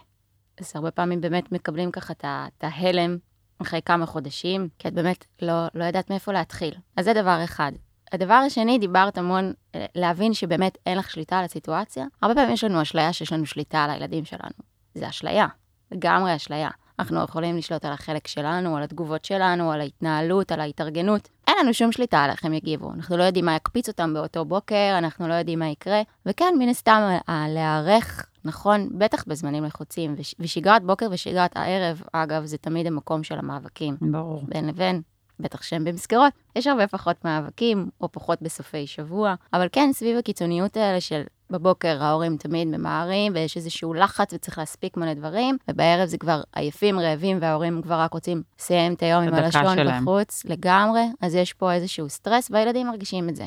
אז 0.60 0.72
הרבה 0.74 0.90
פעמים 0.90 1.20
באמת 1.20 1.52
מקבלים 1.52 1.90
ככה 1.90 2.12
את 2.22 2.64
ההלם 2.64 3.18
אחרי 3.62 3.80
כמה 3.84 4.06
חודשים, 4.06 4.68
כי 4.78 4.88
את 4.88 4.94
באמת 4.94 5.24
לא, 5.42 5.66
לא 5.74 5.84
ידעת 5.84 6.10
מאיפה 6.10 6.32
להתחיל. 6.32 6.74
אז 6.96 7.04
זה 7.04 7.12
דבר 7.12 7.40
אחד. 7.44 7.72
הדבר 8.12 8.34
השני, 8.34 8.78
דיברת 8.78 9.18
המון 9.18 9.52
אה, 9.74 9.86
להבין 9.94 10.34
שבאמת 10.34 10.78
אין 10.86 10.98
לך 10.98 11.10
שליטה 11.10 11.38
על 11.38 11.44
הסיטואציה. 11.44 12.06
הרבה 12.22 12.34
פעמים 12.34 12.52
יש 12.52 12.64
לנו 12.64 12.82
אשליה 12.82 13.12
שיש 13.12 13.32
לנו 13.32 13.46
שליטה 13.46 13.84
על 13.84 13.90
הילדים 13.90 14.24
שלנו. 14.24 14.52
זה 14.94 15.08
אשליה, 15.08 15.46
לגמרי 15.92 16.36
אשליה. 16.36 16.70
אנחנו 16.98 17.22
יכולים 17.24 17.56
לשלוט 17.56 17.84
על 17.84 17.92
החלק 17.92 18.26
שלנו, 18.26 18.76
על 18.76 18.82
התגובות 18.82 19.24
שלנו, 19.24 19.72
על 19.72 19.80
ההתנהלות, 19.80 20.52
על 20.52 20.60
ההתארגנות. 20.60 21.28
אין 21.50 21.58
לנו 21.58 21.74
שום 21.74 21.92
שליטה 21.92 22.18
על 22.24 22.30
איך 22.30 22.44
הם 22.44 22.52
יגיבו. 22.52 22.92
אנחנו 22.92 23.16
לא 23.16 23.22
יודעים 23.22 23.44
מה 23.44 23.56
יקפיץ 23.56 23.88
אותם 23.88 24.14
באותו 24.14 24.44
בוקר, 24.44 24.94
אנחנו 24.98 25.28
לא 25.28 25.34
יודעים 25.34 25.58
מה 25.58 25.68
יקרה. 25.68 26.02
וכן, 26.26 26.54
מן 26.58 26.68
הסתם, 26.68 27.18
להיערך 27.28 28.26
נכון, 28.44 28.88
בטח 28.98 29.24
בזמנים 29.26 29.64
לחוצים. 29.64 30.14
וש, 30.18 30.34
ושגרת 30.38 30.84
בוקר 30.84 31.06
ושגרת 31.10 31.56
הערב, 31.56 32.02
אגב, 32.12 32.44
זה 32.44 32.58
תמיד 32.58 32.86
המקום 32.86 33.22
של 33.22 33.38
המאבקים. 33.38 33.96
ברור. 34.00 34.44
בין 34.48 34.66
לבין. 34.66 35.02
בטח 35.40 35.62
שהם 35.62 35.84
במסגרות, 35.84 36.32
יש 36.56 36.66
הרבה 36.66 36.86
פחות 36.86 37.24
מאבקים, 37.24 37.88
או 38.00 38.12
פחות 38.12 38.42
בסופי 38.42 38.86
שבוע, 38.86 39.34
אבל 39.52 39.66
כן, 39.72 39.90
סביב 39.92 40.18
הקיצוניות 40.18 40.76
האלה 40.76 41.00
של 41.00 41.22
בבוקר 41.50 42.02
ההורים 42.02 42.36
תמיד 42.36 42.68
ממהרים, 42.68 43.32
ויש 43.34 43.56
איזשהו 43.56 43.94
לחץ 43.94 44.34
וצריך 44.34 44.58
להספיק 44.58 44.96
מלא 44.96 45.14
דברים, 45.14 45.56
ובערב 45.68 46.08
זה 46.08 46.18
כבר 46.18 46.40
עייפים, 46.56 47.00
רעבים, 47.00 47.38
וההורים 47.40 47.82
כבר 47.82 47.94
רק 47.94 48.12
רוצים 48.12 48.42
לסיים 48.58 48.94
את 48.94 49.02
היום 49.02 49.22
עם 49.24 49.34
הלשון 49.34 49.74
שלהם. 49.74 50.02
בחוץ, 50.02 50.44
לגמרי, 50.44 51.02
אז 51.20 51.34
יש 51.34 51.52
פה 51.52 51.72
איזשהו 51.72 52.08
סטרס, 52.08 52.50
והילדים 52.50 52.86
מרגישים 52.86 53.28
את 53.28 53.36
זה. 53.36 53.44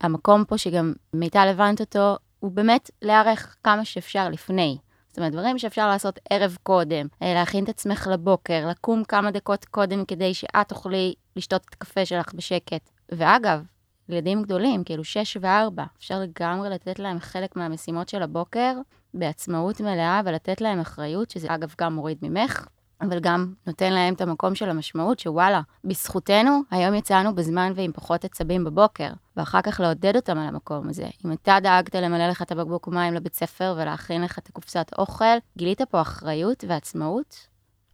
המקום 0.00 0.44
פה 0.44 0.58
שגם 0.58 0.92
מיטל 1.14 1.48
הבנת 1.50 1.80
אותו, 1.80 2.16
הוא 2.40 2.50
באמת 2.50 2.90
להיערך 3.02 3.56
כמה 3.64 3.84
שאפשר 3.84 4.28
לפני. 4.28 4.78
זאת 5.12 5.18
אומרת, 5.18 5.32
דברים 5.32 5.58
שאפשר 5.58 5.88
לעשות 5.88 6.18
ערב 6.30 6.56
קודם, 6.62 7.06
אה, 7.22 7.34
להכין 7.34 7.64
את 7.64 7.68
עצמך 7.68 8.08
לבוקר, 8.12 8.66
לקום 8.70 9.04
כמה 9.04 9.30
דקות 9.30 9.64
קודם 9.64 10.04
כדי 10.04 10.34
שאת 10.34 10.68
תוכלי 10.68 11.14
לשתות 11.36 11.62
את 11.68 11.74
הקפה 11.74 12.06
שלך 12.06 12.34
בשקט. 12.34 12.90
ואגב, 13.08 13.62
ילדים 14.08 14.42
גדולים, 14.42 14.84
כאילו 14.84 15.04
6 15.04 15.36
ו-4, 15.40 15.82
אפשר 15.98 16.20
לגמרי 16.20 16.70
לתת 16.70 16.98
להם 16.98 17.18
חלק 17.18 17.56
מהמשימות 17.56 18.08
של 18.08 18.22
הבוקר 18.22 18.74
בעצמאות 19.14 19.80
מלאה 19.80 20.20
ולתת 20.24 20.60
להם 20.60 20.80
אחריות, 20.80 21.30
שזה 21.30 21.54
אגב 21.54 21.74
גם 21.80 21.94
מוריד 21.94 22.18
ממך, 22.22 22.66
אבל 23.02 23.20
גם 23.20 23.52
נותן 23.66 23.92
להם 23.92 24.14
את 24.14 24.20
המקום 24.20 24.54
של 24.54 24.70
המשמעות, 24.70 25.18
שוואלה, 25.18 25.60
בזכותנו, 25.84 26.60
היום 26.70 26.94
יצאנו 26.94 27.34
בזמן 27.34 27.72
ועם 27.76 27.92
פחות 27.92 28.24
עצבים 28.24 28.64
בבוקר, 28.64 29.08
ואחר 29.36 29.62
כך 29.62 29.80
לעודד 29.80 30.16
אותם 30.16 30.38
על 30.38 30.48
המקום 30.48 30.88
הזה. 30.88 31.06
אם 31.24 31.32
אתה 31.32 31.56
דאגת 31.62 31.94
למלא 31.94 32.28
לך 32.28 32.42
את 32.42 32.52
הבקבוק 32.52 32.88
מים 32.88 33.14
לבית 33.14 33.34
ספר 33.34 33.74
ולהכין 33.78 34.22
לך 34.22 34.38
את 34.38 34.48
הקופסת 34.48 34.90
אוכל, 34.98 35.36
גילית 35.58 35.82
פה 35.82 36.00
אחריות 36.00 36.64
ועצמאות, 36.68 37.46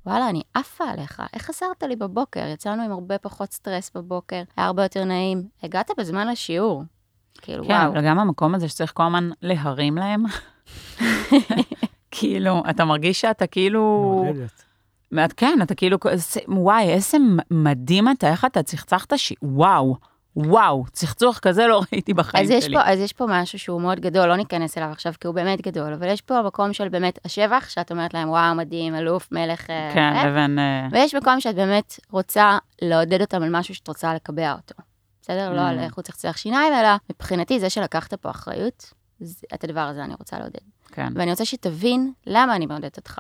וואלה, 0.07 0.29
אני 0.29 0.43
עפה 0.55 0.85
עליך, 0.85 1.23
איך 1.33 1.51
עזרת 1.51 1.83
לי 1.83 1.97
בבוקר? 1.97 2.47
יצאנו 2.47 2.83
עם 2.83 2.93
הרבה 2.93 3.19
פחות 3.19 3.53
סטרס 3.53 3.91
בבוקר, 3.95 4.43
היה 4.57 4.67
הרבה 4.67 4.83
יותר 4.83 5.05
נעים. 5.05 5.49
הגעת 5.63 5.91
בזמן 5.99 6.29
לשיעור. 6.29 6.85
כאילו, 7.43 7.65
כן, 7.65 7.71
וואו. 7.71 7.93
אבל 7.93 8.07
גם 8.07 8.19
המקום 8.19 8.55
הזה 8.55 8.69
שצריך 8.69 8.93
כל 8.95 9.03
הזמן 9.03 9.31
להרים 9.43 9.97
להם. 9.97 10.25
כאילו, 12.11 12.63
אתה 12.71 12.85
מרגיש 12.85 13.21
שאתה 13.21 13.47
כאילו... 13.47 14.13
מעודדת. 14.25 14.68
מעט- 15.11 15.33
כן, 15.37 15.59
אתה 15.63 15.75
כאילו, 15.75 15.99
וואי, 16.49 16.89
איזה 16.91 17.19
מדהים 17.51 18.09
אתה, 18.11 18.29
איך 18.31 18.45
אתה 18.45 18.63
צחצחת 18.63 19.13
ש... 19.19 19.33
וואו, 19.43 19.97
וואו, 20.37 20.85
צחצוח 20.93 21.39
כזה 21.39 21.67
לא 21.67 21.83
ראיתי 21.93 22.15
בחיים 22.15 22.45
אז 22.45 22.51
יש, 22.51 22.65
שלי. 22.65 22.75
פה, 22.77 22.83
אז 22.85 22.99
יש 23.01 23.13
פה 23.13 23.27
משהו 23.29 23.59
שהוא 23.59 23.81
מאוד 23.81 24.01
גדול, 24.01 24.27
לא 24.29 24.37
ניכנס 24.37 24.79
אליו 24.79 24.89
עכשיו, 24.91 25.13
כי 25.21 25.27
הוא 25.27 25.35
באמת 25.35 25.61
גדול, 25.61 25.93
אבל 25.95 26.09
יש 26.09 26.21
פה 26.21 26.43
מקום 26.43 26.73
של 26.73 26.89
באמת 26.89 27.19
השבח, 27.25 27.67
שאת 27.69 27.91
אומרת 27.91 28.15
להם, 28.15 28.29
וואו, 28.29 28.55
מדהים, 28.55 28.95
אלוף, 28.95 29.33
מלך, 29.33 29.71
אה, 29.71 29.91
כן, 29.95 30.13
אה, 30.17 30.27
לבין... 30.27 30.59
אה, 30.59 30.89
ויש 30.93 31.15
מקום 31.15 31.41
שאת 31.41 31.55
באמת 31.55 32.01
רוצה 32.11 32.59
לעודד 32.83 33.21
אותם 33.21 33.43
על 33.43 33.49
משהו 33.59 33.75
שאת 33.75 33.89
רוצה 33.89 34.15
לקבע 34.15 34.53
אותו. 34.53 34.75
בסדר? 35.23 35.53
לא 35.53 35.61
Mm. 35.61 35.63
על 35.63 35.79
איך 35.79 35.95
הוא 35.95 36.05
לצלח 36.09 36.37
שיניים, 36.37 36.73
אלא 36.73 36.89
מבחינתי, 37.11 37.61
זה 37.61 37.71
שלקחת 37.71 38.15
פה 38.15 38.31
אחריות, 38.31 38.93
זה- 39.21 39.47
את 39.55 39.65
הדבר 39.65 39.81
הזה 39.81 40.05
אני 40.05 40.15
רוצה 40.19 40.39
לעודד. 40.39 40.61
כן. 40.93 41.13
ואני 41.17 41.31
רוצה 41.31 41.45
שתבין 41.45 42.13
למה 42.27 42.57
אני 42.57 42.67
מעודדת 42.67 42.97
אותך. 42.97 43.19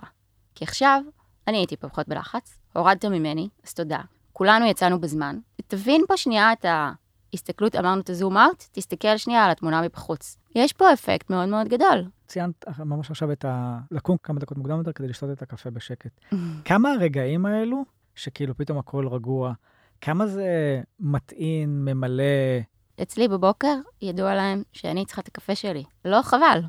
כי 0.54 0.64
עכשיו, 0.64 1.02
אני 1.48 1.56
הייתי 1.56 1.76
פחות 1.76 2.08
בלחץ, 2.08 2.58
הורדת 2.72 3.04
ממני, 3.04 3.48
אז 3.66 3.74
תודה. 3.74 4.00
כולנו 4.32 4.66
יצאנו 4.66 5.00
בזמן. 5.00 5.38
תבין 5.66 6.02
פה 6.08 6.16
שנייה 6.16 6.52
את 6.52 6.64
ההסתכלות, 6.68 7.76
אמרנו 7.76 8.00
את 8.00 8.10
הזום 8.10 8.36
אאוט, 8.36 8.64
תסתכל 8.72 9.16
שנייה 9.16 9.44
על 9.44 9.50
התמונה 9.50 9.82
מבחוץ. 9.82 10.36
יש 10.54 10.72
פה 10.72 10.92
אפקט 10.92 11.30
מאוד 11.30 11.48
מאוד 11.48 11.68
גדול. 11.68 12.04
ציינת 12.26 12.64
ממש 12.78 13.10
עכשיו 13.10 13.32
את 13.32 13.44
ה... 13.44 13.78
לקום 13.90 14.16
כמה 14.22 14.40
דקות 14.40 14.58
מוקדם 14.58 14.78
יותר 14.78 14.92
כדי 14.92 15.08
לשתות 15.08 15.30
את 15.30 15.42
הקפה 15.42 15.70
בשקט. 15.70 16.20
כמה 16.64 16.92
הרגעים 16.92 17.46
האלו, 17.46 17.84
שכאילו 18.14 18.56
פתאום 18.56 18.78
הכל 18.78 19.08
רגוע, 19.08 19.52
כמה 20.00 20.26
זה 20.26 20.80
מטעין, 21.00 21.84
ממלא, 21.84 22.24
אצלי 23.02 23.28
בבוקר 23.28 23.74
ידוע 24.02 24.34
להם 24.34 24.62
שאני 24.72 25.04
צריכה 25.06 25.20
את 25.20 25.28
הקפה 25.28 25.54
שלי. 25.54 25.84
לא 26.04 26.22
חבל. 26.22 26.60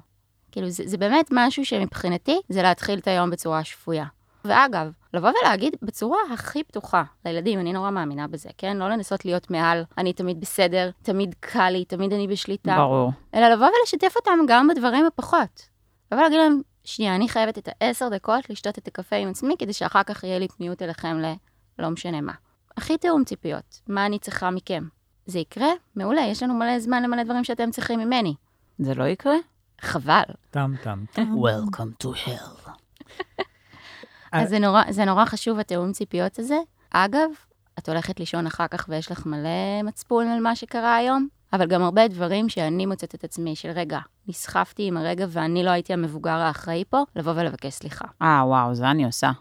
כאילו, 0.51 0.69
זה, 0.69 0.83
זה 0.87 0.97
באמת 0.97 1.29
משהו 1.31 1.65
שמבחינתי 1.65 2.39
זה 2.49 2.61
להתחיל 2.61 2.99
את 2.99 3.07
היום 3.07 3.29
בצורה 3.29 3.63
שפויה. 3.63 4.05
ואגב, 4.45 4.91
לבוא 5.13 5.29
ולהגיד 5.41 5.75
בצורה 5.81 6.19
הכי 6.33 6.63
פתוחה 6.63 7.03
לילדים, 7.25 7.59
אני 7.59 7.73
נורא 7.73 7.91
מאמינה 7.91 8.27
בזה, 8.27 8.49
כן? 8.57 8.77
לא 8.77 8.89
לנסות 8.89 9.25
להיות 9.25 9.51
מעל, 9.51 9.83
אני 9.97 10.13
תמיד 10.13 10.41
בסדר, 10.41 10.89
תמיד 11.01 11.35
קל 11.39 11.69
לי, 11.69 11.85
תמיד 11.85 12.13
אני 12.13 12.27
בשליטה. 12.27 12.75
ברור. 12.77 13.11
אלא 13.33 13.47
לבוא 13.47 13.67
ולשתף 13.67 14.13
אותם 14.15 14.39
גם 14.47 14.67
בדברים 14.67 15.05
הפחות. 15.05 15.69
לבוא 16.11 16.23
להגיד 16.23 16.39
להם, 16.39 16.61
שנייה, 16.83 17.15
אני 17.15 17.29
חייבת 17.29 17.57
את 17.57 17.69
העשר 17.81 18.09
דקות 18.09 18.49
לשתות 18.49 18.77
את 18.77 18.87
הקפה 18.87 19.15
עם 19.15 19.29
עצמי, 19.29 19.55
כדי 19.59 19.73
שאחר 19.73 20.03
כך 20.03 20.23
יהיה 20.23 20.39
לי 20.39 20.47
פניות 20.47 20.81
אליכם 20.81 21.17
ללא 21.79 21.89
משנה 21.89 22.21
מה. 22.21 22.33
הכי 22.77 22.97
תיאום 22.97 23.23
ציפיות, 23.23 23.81
מה 23.87 24.05
אני 24.05 24.19
צריכה 24.19 24.51
מכם. 24.51 24.83
זה 25.25 25.39
יקרה? 25.39 25.69
מעולה, 25.95 26.21
יש 26.21 26.43
לנו 26.43 26.53
מלא 26.53 26.79
זמן 26.79 27.03
למלא 27.03 27.23
דברים 27.23 27.43
שאתם 27.43 27.71
צריכים 27.71 27.99
ממני. 27.99 28.35
זה 28.79 28.93
לא 28.95 29.03
יקרה? 29.03 29.35
חבל. 29.81 30.23
טם 30.51 30.73
טם 30.83 31.03
טם. 31.13 31.35
Welcome 31.35 32.03
to 32.03 32.07
hell. 32.07 32.69
אז 34.31 34.49
זה 34.49 34.59
נורא, 34.59 34.83
זה 34.89 35.05
נורא 35.05 35.25
חשוב, 35.25 35.59
התיאום 35.59 35.91
ציפיות 35.91 36.39
הזה. 36.39 36.57
אגב, 36.91 37.29
את 37.79 37.89
הולכת 37.89 38.19
לישון 38.19 38.47
אחר 38.47 38.67
כך 38.67 38.85
ויש 38.89 39.11
לך 39.11 39.25
מלא 39.25 39.83
מצפון 39.83 40.27
על 40.27 40.39
מה 40.39 40.55
שקרה 40.55 40.95
היום, 40.95 41.27
אבל 41.53 41.67
גם 41.67 41.83
הרבה 41.83 42.07
דברים 42.07 42.49
שאני 42.49 42.85
מוצאת 42.85 43.15
את 43.15 43.23
עצמי 43.23 43.55
של 43.55 43.69
רגע, 43.69 43.99
נסחפתי 44.27 44.87
עם 44.87 44.97
הרגע 44.97 45.25
ואני 45.29 45.63
לא 45.63 45.69
הייתי 45.69 45.93
המבוגר 45.93 46.31
האחראי 46.31 46.83
פה, 46.89 47.03
לבוא 47.15 47.33
ולבקש 47.35 47.73
סליחה. 47.73 48.05
אה, 48.21 48.43
וואו, 48.45 48.75
זה 48.75 48.91
אני 48.91 49.05
עושה. 49.05 49.31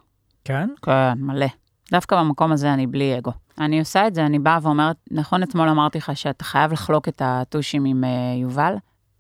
כן? 0.45 0.69
כן, 0.83 1.13
מלא. 1.17 1.47
דווקא 1.91 2.17
במקום 2.17 2.53
הזה 2.53 2.75
אני 2.75 2.87
בלי 2.87 3.19
אגו. 3.19 3.33
אני 3.59 3.79
עושה 3.79 4.07
את 4.07 4.15
זה, 4.15 4.27
אני 4.27 4.39
באה 4.39 4.59
ואומרת, 4.63 4.97
נכון, 5.11 5.43
אתמול 5.43 5.69
אמרתי 5.69 5.99
לך 5.99 6.13
שאתה 6.15 6.45
חייב 6.45 6.73
לחלוק 6.73 7.09
את 7.09 7.23
הטושים 7.25 7.85
עם 7.85 8.05
uh, 8.05 8.07
יובל, 8.43 8.75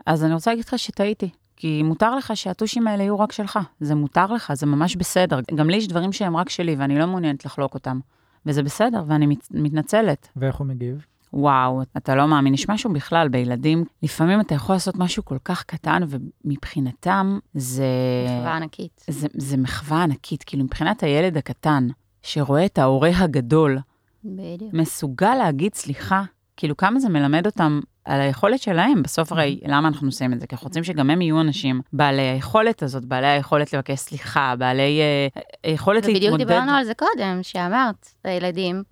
אז 0.07 0.25
אני 0.25 0.35
רוצה 0.35 0.51
להגיד 0.51 0.65
לך 0.65 0.79
שטעיתי. 0.79 1.31
כי 1.59 1.83
מותר 1.83 2.17
לך 2.17 2.37
שהטושים 2.37 2.87
האלה 2.87 3.03
יהיו 3.03 3.19
רק 3.19 3.33
שלך. 3.33 3.59
זה 3.81 3.95
מותר 3.95 4.27
לך, 4.27 4.53
זה 4.55 4.67
ממש 4.67 4.97
בסדר. 4.97 5.41
גם 5.55 5.71
לי 5.71 5.77
יש 5.77 5.89
דברים 5.89 6.13
שהם 6.13 6.37
רק 6.37 6.49
שלי 6.49 6.75
ואני 6.79 6.99
לא 6.99 7.07
מעוניינת 7.07 7.45
לחלוק 7.45 7.75
אותם. 7.75 8.01
וזה 8.47 8.63
בסדר, 8.63 9.05
ואני 9.07 9.27
מת, 9.27 9.49
מתנצלת. 9.51 10.29
ואיך 10.37 10.57
הוא 10.57 10.67
מגיב? 10.67 11.05
וואו, 11.33 11.83
אתה 11.97 12.15
לא 12.15 12.29
מאמין, 12.29 12.55
יש 12.55 12.69
משהו 12.69 12.93
בכלל 12.93 13.29
בילדים, 13.29 13.85
לפעמים 14.03 14.41
אתה 14.41 14.55
יכול 14.55 14.75
לעשות 14.75 14.97
משהו 14.97 15.25
כל 15.25 15.39
כך 15.45 15.65
קטן, 15.65 16.03
ומבחינתם 16.09 17.39
זה... 17.55 17.87
מחווה 18.27 18.57
ענקית. 18.57 19.05
זה, 19.09 19.29
זה 19.35 19.57
מחווה 19.57 20.03
ענקית, 20.03 20.43
כאילו 20.43 20.65
מבחינת 20.65 21.03
הילד 21.03 21.37
הקטן, 21.37 21.89
שרואה 22.23 22.67
את 22.67 22.79
ההורה 22.79 23.11
הגדול, 23.15 23.79
בדיוק. 24.25 24.73
מסוגל 24.73 25.35
להגיד 25.35 25.75
סליחה, 25.75 26.23
כאילו 26.59 26.77
כמה 26.77 27.01
זה 27.01 27.09
מלמד 27.09 27.47
אותם 27.47 27.81
על 28.05 28.21
היכולת 28.21 28.61
שלהם. 28.61 29.03
בסוף 29.03 29.33
הרי, 29.33 29.61
למה 29.67 29.89
אנחנו 29.89 30.09
עושים 30.09 30.33
את 30.33 30.41
זה? 30.41 30.47
כי 30.47 30.55
אנחנו 30.55 30.67
רוצים 30.67 30.85
שגם 30.85 31.11
הם 31.11 31.23
יהיו 31.23 31.41
אנשים 31.41 31.81
בעלי 31.93 32.23
היכולת 32.23 32.83
הזאת, 32.83 33.05
בעלי 33.05 33.27
היכולת 33.27 33.73
לבקש 33.73 33.99
סליחה, 33.99 34.55
בעלי 34.59 35.01
אה, 35.01 35.41
היכולת 35.65 36.05
ובדיוק 36.05 36.23
להתמודד. 36.23 36.45
דיברנו 36.45 36.73
על 36.73 36.85
זה 36.85 36.95
קודם, 36.95 37.39
שאמרת, 37.43 38.09
הילדים, 38.25 38.83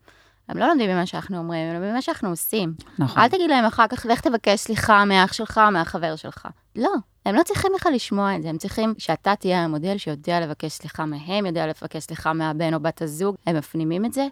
הם 0.48 0.59
לא 0.59 0.66
לומדים 0.68 0.90
ממה 0.90 1.07
שאנחנו 1.07 1.38
אומרים, 1.38 1.68
הם 1.68 1.74
לומדים 1.74 1.90
ממה 1.90 2.02
שאנחנו 2.02 2.29
עושים. 2.29 2.74
נכון. 2.98 3.22
אל 3.22 3.29
תגיד 3.29 3.50
להם 3.50 3.64
אחר 3.64 3.87
כך, 3.87 4.07
לך 4.07 4.20
תבקש 4.20 4.61
סליחה 4.61 5.05
מאח 5.05 5.33
שלך 5.33 5.61
או 5.66 5.72
מהחבר 5.72 6.16
שלך. 6.16 6.48
לא, 6.76 6.92
הם 7.26 7.35
לא 7.35 7.42
צריכים 7.42 7.70
בכלל 7.76 7.92
לשמוע 7.92 8.37
את 8.37 8.42
זה, 8.42 8.48
הם 8.48 8.59
צריכים 8.59 8.94
שאתה 8.98 9.35
תהיה 9.37 9.64
המודל 9.64 9.98
שיודע 9.98 10.40
לבקש 10.40 10.72
סליחה 10.72 11.07
מהם, 11.07 11.46
יודע 11.46 11.66
לבקש 11.66 12.02
סליחה 12.02 12.33
מהבן 12.33 12.74
או 12.74 12.81
בת 12.81 13.02
הזוג, 13.02 13.37
הם 13.46 13.57
מפנימים 13.57 14.05
את 14.05 14.12
זה, 14.12 14.26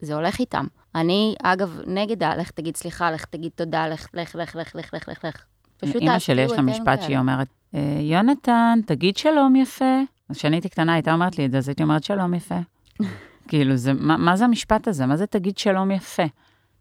זה 0.00 0.14
הולך 0.14 0.38
איתם. 0.38 0.66
אני, 0.94 1.34
אגב, 1.42 1.80
נגד 1.86 2.22
ה... 2.22 2.36
לך 2.36 2.50
תגיד 2.50 2.76
סליחה, 2.76 3.10
לך 3.10 3.24
תגיד 3.24 3.52
תודה, 3.54 3.88
לך, 3.88 4.06
לך, 4.14 4.34
לך, 4.34 4.56
לך, 4.56 4.76
לך, 4.76 4.94
לך, 4.94 5.08
לך, 5.08 5.24
לך. 5.24 5.44
פשוט 5.76 5.96
אימא 5.96 6.18
שלי 6.18 6.42
יש 6.42 6.50
תעשו 6.50 6.62
לה 6.62 6.72
משפט. 6.72 7.02
שהיא 7.02 7.18
אומרת, 7.18 7.48
"אה, 7.74 7.98
יונתן, 8.00 8.78
תגיד 8.86 9.16
שלום 9.16 9.56
יפה. 9.56 10.00
אז 10.28 10.36
כשאני 10.36 10.56
הייתי 10.56 10.68
קטנה, 10.68 10.94
הייתה 10.94 11.12
אומרת 11.12 11.38
לי 11.38 11.46
את 11.46 11.50
זה, 11.50 11.58
אז 11.58 11.68
הייתי 11.68 11.82
אומרת 11.82 12.04
שלום 12.04 12.34
יפה. 12.34 12.58
כאילו, 13.48 13.76
זה, 13.76 13.92
מה, 13.92 14.16
מה 14.16 14.36
זה 14.36 14.44
המשפט 14.44 14.88
הזה? 14.88 15.06
מה 15.06 15.16
זה 15.16 15.26
תגיד 15.26 15.58
שלום 15.58 15.90
יפה? 15.90 16.22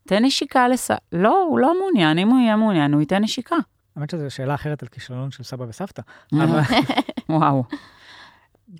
תן 0.07 0.25
נשיקה 0.25 0.67
לס... 0.67 0.91
לא, 1.11 1.45
הוא 1.49 1.59
לא 1.59 1.79
מעוניין, 1.79 2.17
אם 2.17 2.29
הוא 2.29 2.39
יהיה 2.39 2.55
מעוניין, 2.55 2.93
הוא 2.93 3.01
ייתן 3.01 3.23
נשיקה. 3.23 3.55
האמת 3.95 4.09
שזו 4.09 4.29
שאלה 4.29 4.55
אחרת 4.55 4.83
על 4.83 4.89
כישלון 4.89 5.31
של 5.31 5.43
סבא 5.43 5.65
וסבתא. 5.69 6.01
אבל 6.33 6.59
וואו. 7.29 7.63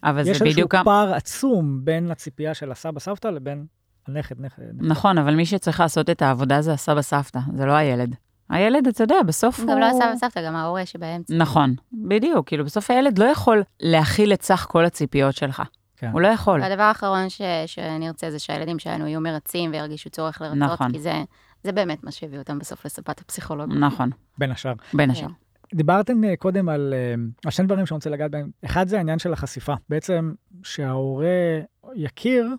אבל 0.04 0.23
זה 0.23 0.32
יש 0.32 0.41
איזשהו 0.41 0.54
בדיוק... 0.54 0.75
פער 0.75 1.13
עצום 1.13 1.86
בין 1.86 2.12
הציפייה 2.12 2.54
של 2.54 2.71
הסבא 2.71 2.99
סבתא 2.99 3.28
לבין 3.28 3.65
נכד. 4.07 4.41
נכד. 4.41 4.62
נכון, 4.81 5.17
אבל 5.17 5.35
מי 5.35 5.45
שצריך 5.45 5.79
לעשות 5.79 6.09
את 6.09 6.21
העבודה 6.21 6.62
זה 6.62 6.73
הסבא 6.73 7.01
סבתא, 7.01 7.39
זה 7.55 7.65
לא 7.65 7.71
הילד. 7.71 8.15
הילד, 8.49 8.88
אתה 8.88 9.03
יודע, 9.03 9.15
בסוף 9.27 9.59
הוא... 9.59 9.67
גם 9.67 9.79
לא 9.79 9.85
הסבא 9.85 10.13
וסבתא, 10.15 10.45
גם 10.45 10.55
ההורה 10.55 10.85
שבאמצע. 10.85 11.35
נכון, 11.35 11.75
בדיוק, 11.93 12.47
כאילו 12.47 12.65
בסוף 12.65 12.91
הילד 12.91 13.17
לא 13.17 13.25
יכול 13.25 13.63
להכיל 13.79 14.33
את 14.33 14.41
סך 14.41 14.65
כל 14.69 14.85
הציפיות 14.85 15.35
שלך. 15.35 15.63
כן. 15.97 16.09
הוא 16.12 16.21
לא 16.21 16.27
יכול. 16.27 16.62
והדבר 16.62 16.83
האחרון 16.83 17.29
ש- 17.29 17.41
שנרצה 17.65 18.31
זה 18.31 18.39
שהילדים 18.39 18.79
שלנו 18.79 19.07
יהיו 19.07 19.21
מרצים 19.21 19.71
וירגישו 19.71 20.09
צורך 20.09 20.41
לרצות, 20.41 20.57
נכון. 20.57 20.91
כי 20.91 20.99
זה, 20.99 21.23
זה 21.63 21.71
באמת 21.71 22.03
מה 22.03 22.12
שהביא 22.12 22.39
אותם 22.39 22.59
בסוף 22.59 22.85
לספת 22.85 23.21
הפסיכולוג. 23.21 23.73
נכון, 23.73 24.09
בין 24.38 24.51
השאר. 24.51 24.73
בין 24.93 25.12
השאר. 25.12 25.27
דיברתם 25.75 26.23
אה, 26.23 26.35
קודם 26.35 26.69
על, 26.69 26.93
אה, 26.97 27.13
על 27.45 27.51
שני 27.51 27.65
דברים 27.65 27.85
שאני 27.85 27.95
רוצה 27.95 28.09
לגעת 28.09 28.31
בהם. 28.31 28.49
אחד 28.65 28.88
זה 28.88 28.97
העניין 28.97 29.19
של 29.19 29.33
החשיפה. 29.33 29.73
בעצם 29.89 30.33
שההורה 30.63 31.59
יכיר 31.95 32.55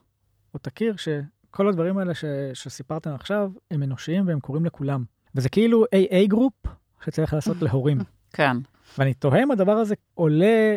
או 0.54 0.58
תכיר 0.58 0.94
שכל 0.96 1.68
הדברים 1.68 1.98
האלה 1.98 2.14
ש, 2.14 2.24
שסיפרתם 2.54 3.14
עכשיו 3.14 3.50
הם 3.70 3.82
אנושיים 3.82 4.28
והם 4.28 4.40
קורים 4.40 4.64
לכולם. 4.64 5.04
וזה 5.34 5.48
כאילו 5.48 5.84
AA 5.84 6.26
group 6.26 6.52
שצריך 7.04 7.34
לעשות 7.34 7.62
להורים. 7.62 7.98
כן. 8.32 8.56
ואני 8.98 9.14
תוהה 9.14 9.42
אם 9.42 9.50
הדבר 9.50 9.72
הזה 9.72 9.94
עולה 10.14 10.76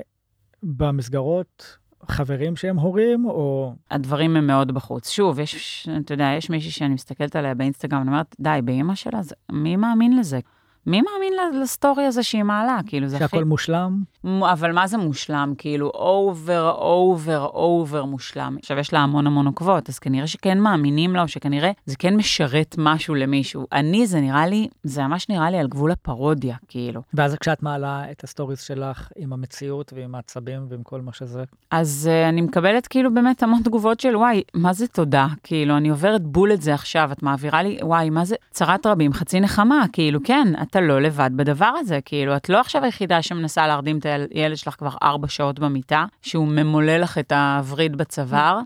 במסגרות 0.64 1.78
חברים 2.08 2.56
שהם 2.56 2.78
הורים, 2.78 3.26
או... 3.26 3.74
הדברים 3.92 4.36
הם 4.36 4.48
מאוד 4.48 4.72
בחוץ. 4.72 5.10
שוב, 5.10 5.40
יש, 5.40 5.90
אתה 6.00 6.14
יודע, 6.14 6.34
יש 6.38 6.50
מישהי 6.50 6.72
שאני 6.72 6.94
מסתכלת 6.94 7.36
עליה 7.36 7.54
באינסטגרם, 7.54 8.02
אני 8.02 8.08
אומרת, 8.08 8.36
די, 8.40 8.60
באימא 8.64 8.96
שלה, 8.96 9.22
זה, 9.22 9.36
מי 9.52 9.76
מאמין 9.76 10.18
לזה? 10.18 10.40
מי 10.88 11.02
מאמין 11.02 11.34
לסטורי 11.62 12.04
הזה 12.04 12.24
שהיא 12.24 12.44
מעלה? 12.44 12.80
כאילו, 12.88 13.08
זה 13.08 13.16
הכי... 13.16 13.26
שהכל 13.26 13.44
מושלם. 13.44 14.04
אבל 14.26 14.72
מה 14.72 14.88
זה 14.88 14.98
מושלם? 14.98 15.54
כאילו, 15.58 15.88
over, 15.88 16.72
over, 16.72 17.46
over 17.46 18.06
מושלם. 18.06 18.58
עכשיו, 18.60 18.80
יש 18.80 18.94
לה 18.94 19.00
המון 19.00 19.28
המון 19.28 19.48
עוקבות, 19.48 19.90
אז 19.90 20.00
כנראה 20.00 20.28
שכן 20.28 20.60
מאמינים 20.60 21.16
לה, 21.16 21.22
או 21.22 21.28
שכנראה 21.28 21.72
זה 21.86 21.96
כן 22.00 22.16
משרת 22.16 22.76
משהו 22.78 23.16
למישהו. 23.16 23.66
אני, 23.72 24.08
זה 24.08 24.22
נראה 24.22 24.48
לי, 24.48 24.68
זה 24.84 25.02
ממש 25.02 25.30
נראה 25.30 25.50
לי 25.50 25.58
על 25.58 25.68
גבול 25.68 25.92
הפרודיה, 25.92 26.56
כאילו. 26.68 27.02
ואז 27.14 27.36
כשאת 27.36 27.64
מעלה 27.64 28.12
את 28.12 28.24
הסטוריז 28.24 28.62
שלך 28.62 29.12
עם 29.16 29.34
המציאות 29.34 29.94
ועם 29.96 30.16
העצבים 30.16 30.66
ועם 30.70 30.84
כל 30.84 31.02
מה 31.02 31.14
שזה, 31.14 31.44
אז 31.72 32.10
uh, 32.12 32.30
אני 32.30 32.42
מקבלת 32.42 32.88
כאילו 32.88 33.14
באמת 33.14 33.44
המון 33.44 33.62
תגובות 33.64 34.00
של, 34.00 34.16
וואי, 34.16 34.44
מה 34.54 34.74
זה 34.74 34.88
תודה? 34.88 35.28
כאילו, 35.44 35.78
אני 35.78 35.90
עוברת 35.90 36.22
בול 36.22 36.54
את 36.54 36.62
זה 36.62 36.74
עכשיו, 36.74 37.12
את 37.12 37.24
מעבירה 37.24 37.64
לי, 37.64 37.80
וואי, 37.82 38.10
מה 38.10 38.26
זה 38.26 38.36
צרת 38.52 38.86
רבים, 38.86 39.14
חצי 39.14 39.40
נחמה, 39.40 39.86
כאילו, 39.94 40.20
כן, 40.24 40.48
אתה 40.74 40.82
לא 40.82 41.02
לבד 41.02 41.30
בדבר 41.36 41.72
הזה, 41.80 42.00
כאילו, 42.06 42.36
את 42.36 42.50
לא 42.50 42.60
עכשיו 42.60 42.84
היחידה 42.84 43.22
שמנסה 43.22 43.68
להרדים 43.68 43.98
את 43.98 44.06
הילד 44.32 44.58
שלך 44.58 44.76
כבר 44.78 44.90
ארבע 45.04 45.28
שעות 45.28 45.60
במיטה, 45.60 46.06
שהוא 46.22 46.48
ממולא 46.48 46.98
לך 46.98 47.18
את 47.18 47.32
הווריד 47.32 47.96
בצוואר. 47.96 48.60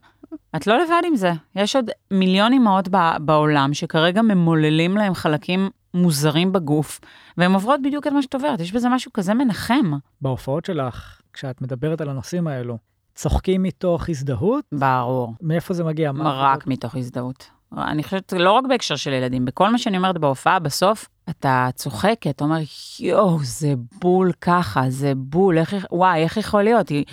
את 0.55 0.67
לא 0.67 0.77
לבד 0.83 1.01
עם 1.07 1.15
זה. 1.15 1.31
יש 1.55 1.75
עוד 1.75 1.89
מיליון 2.11 2.53
אימהות 2.53 2.87
ב- 2.91 3.17
בעולם 3.21 3.73
שכרגע 3.73 4.21
ממוללים 4.21 4.97
להם 4.97 5.13
חלקים 5.13 5.69
מוזרים 5.93 6.51
בגוף, 6.51 6.99
והן 7.37 7.53
עוברות 7.53 7.79
בדיוק 7.83 8.07
את 8.07 8.11
מה 8.11 8.21
שאת 8.21 8.33
עוברת. 8.33 8.59
יש 8.59 8.71
בזה 8.71 8.89
משהו 8.89 9.13
כזה 9.13 9.33
מנחם. 9.33 9.91
בהופעות 10.21 10.65
שלך, 10.65 11.21
כשאת 11.33 11.61
מדברת 11.61 12.01
על 12.01 12.09
הנושאים 12.09 12.47
האלו, 12.47 12.77
צוחקים 13.15 13.63
מתוך 13.63 14.09
הזדהות? 14.09 14.65
ברור. 14.71 15.33
מאיפה 15.41 15.73
זה 15.73 15.83
מגיע? 15.83 16.11
רק 16.23 16.67
מתוך 16.67 16.95
הזדהות. 16.95 17.49
אני 17.77 18.03
חושבת, 18.03 18.33
לא 18.33 18.51
רק 18.51 18.63
בהקשר 18.69 18.95
של 18.95 19.13
ילדים, 19.13 19.45
בכל 19.45 19.69
מה 19.69 19.77
שאני 19.77 19.97
אומרת 19.97 20.17
בהופעה, 20.17 20.59
בסוף 20.59 21.07
אתה 21.29 21.69
צוחק, 21.75 22.27
אתה 22.29 22.43
אומר, 22.43 22.57
יואו, 22.99 23.39
זה 23.43 23.73
בול 24.01 24.31
ככה, 24.41 24.89
זה 24.89 25.13
בול, 25.15 25.57
איך, 25.57 25.75
וואי, 25.91 26.23
איך 26.23 26.37
יכול 26.37 26.63
להיות? 26.63 26.89
היא, 26.89 27.05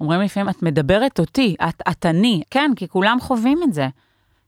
אומרים 0.00 0.20
לפעמים, 0.20 0.48
את 0.48 0.62
מדברת 0.62 1.20
אותי, 1.20 1.56
את, 1.68 1.82
את 1.90 2.06
אני. 2.06 2.42
כן, 2.50 2.70
כי 2.76 2.88
כולם 2.88 3.18
חווים 3.20 3.62
את 3.62 3.74
זה. 3.74 3.88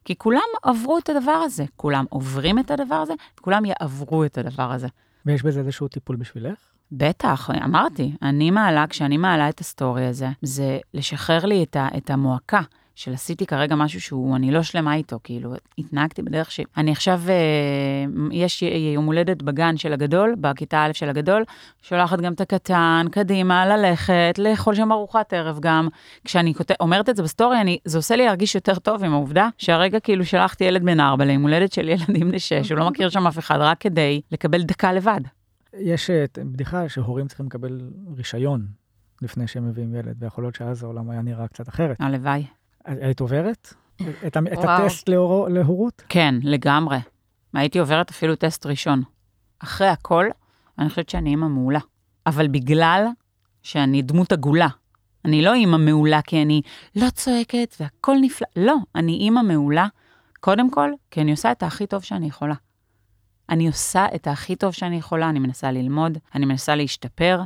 כי 0.04 0.16
כולם 0.16 0.40
עברו 0.62 0.98
את 0.98 1.08
הדבר 1.08 1.32
הזה. 1.32 1.64
כולם 1.76 2.04
עוברים 2.08 2.58
את 2.58 2.70
הדבר 2.70 2.94
הזה, 2.94 3.12
וכולם 3.38 3.64
יעברו 3.64 4.24
את 4.24 4.38
הדבר 4.38 4.72
הזה. 4.72 4.86
ויש 5.26 5.42
בזה 5.42 5.60
איזשהו 5.60 5.88
טיפול 5.88 6.16
בשבילך? 6.16 6.58
בטח, 6.92 7.50
אמרתי, 7.64 8.12
אני 8.22 8.50
מעלה, 8.50 8.86
כשאני 8.86 9.16
מעלה 9.16 9.48
את 9.48 9.60
הסטורי 9.60 10.06
הזה, 10.06 10.28
זה 10.42 10.78
לשחרר 10.94 11.44
לי 11.44 11.62
את, 11.62 11.76
ה, 11.76 11.88
את 11.96 12.10
המועקה. 12.10 12.60
של 12.94 13.14
עשיתי 13.14 13.46
כרגע 13.46 13.74
משהו 13.74 14.00
שהוא, 14.00 14.36
אני 14.36 14.50
לא 14.50 14.62
שלמה 14.62 14.94
איתו, 14.94 15.18
כאילו, 15.24 15.54
התנהגתי 15.78 16.22
בדרך 16.22 16.50
ש... 16.50 16.60
אני 16.76 16.92
עכשיו, 16.92 17.20
אה, 17.28 18.04
יש 18.32 18.62
יום 18.94 19.06
הולדת 19.06 19.42
בגן 19.42 19.76
של 19.76 19.92
הגדול, 19.92 20.34
בכיתה 20.40 20.84
א' 20.84 20.92
של 20.92 21.08
הגדול, 21.08 21.44
שולחת 21.82 22.20
גם 22.20 22.32
את 22.32 22.40
הקטן, 22.40 23.06
קדימה, 23.10 23.66
ללכת, 23.66 24.34
לאכול 24.38 24.74
שם 24.74 24.92
ארוחת 24.92 25.32
ערב 25.32 25.58
גם. 25.60 25.88
כשאני 26.24 26.54
כות... 26.54 26.70
אומרת 26.80 27.08
את 27.08 27.16
זה 27.16 27.22
בסטורי, 27.22 27.60
אני, 27.60 27.78
זה 27.84 27.98
עושה 27.98 28.16
לי 28.16 28.24
להרגיש 28.26 28.54
יותר 28.54 28.78
טוב 28.78 29.04
עם 29.04 29.12
העובדה 29.12 29.48
שהרגע 29.58 30.00
כאילו 30.00 30.24
שלחתי 30.24 30.64
ילד 30.64 30.84
בן 30.84 31.00
ארבע 31.00 31.24
ליום 31.24 31.42
הולדת 31.42 31.72
של 31.72 31.88
ילדים 31.88 32.28
בני 32.28 32.38
שש, 32.38 32.70
הוא 32.70 32.78
לא 32.78 32.90
מכיר 32.90 33.08
שם 33.08 33.26
אף 33.26 33.38
אחד, 33.38 33.58
רק 33.60 33.80
כדי 33.80 34.20
לקבל 34.32 34.62
דקה 34.62 34.92
לבד. 34.92 35.20
יש 35.78 36.10
אה, 36.10 36.24
בדיחה 36.38 36.88
שהורים 36.88 37.28
צריכים 37.28 37.46
לקבל 37.46 37.80
רישיון 38.16 38.66
לפני 39.22 39.46
שהם 39.46 39.68
מביאים 39.68 39.94
ילד, 39.94 40.16
ויכול 40.18 40.44
להיות 40.44 40.54
שאז 40.54 40.82
העולם 40.82 41.10
היה 41.10 41.22
נראה 41.22 41.48
קצת 41.48 41.68
אחרת. 41.68 41.96
הלוואי. 42.00 42.44
היית 42.84 43.20
עוברת 43.20 43.74
את, 44.26 44.36
את. 44.36 44.36
הטסט 44.36 45.08
להור... 45.08 45.48
להורות? 45.48 46.02
כן, 46.08 46.34
לגמרי. 46.42 46.98
הייתי 47.54 47.78
עוברת 47.78 48.10
אפילו 48.10 48.36
טסט 48.36 48.66
ראשון. 48.66 49.02
אחרי 49.58 49.86
הכל, 49.86 50.26
אני 50.78 50.88
חושבת 50.88 51.08
שאני 51.08 51.30
אימא 51.30 51.48
מעולה. 51.48 51.78
אבל 52.26 52.48
בגלל 52.48 53.06
שאני 53.62 54.02
דמות 54.02 54.32
עגולה. 54.32 54.68
אני 55.24 55.42
לא 55.42 55.54
אימא 55.54 55.76
מעולה 55.76 56.22
כי 56.22 56.42
אני 56.42 56.62
לא 56.96 57.10
צועקת 57.10 57.76
והכל 57.80 58.16
נפלא. 58.20 58.48
לא, 58.56 58.76
אני 58.94 59.12
אימא 59.12 59.42
מעולה, 59.42 59.86
קודם 60.40 60.70
כל, 60.70 60.90
כי 61.10 61.20
אני 61.20 61.30
עושה 61.30 61.52
את 61.52 61.62
הכי 61.62 61.86
טוב 61.86 62.02
שאני 62.02 62.26
יכולה. 62.26 62.54
אני 63.48 63.66
עושה 63.66 64.06
את 64.14 64.26
הכי 64.26 64.56
טוב 64.56 64.72
שאני 64.72 64.96
יכולה, 64.96 65.28
אני 65.28 65.38
מנסה 65.38 65.70
ללמוד, 65.70 66.18
אני 66.34 66.46
מנסה 66.46 66.74
להשתפר. 66.74 67.42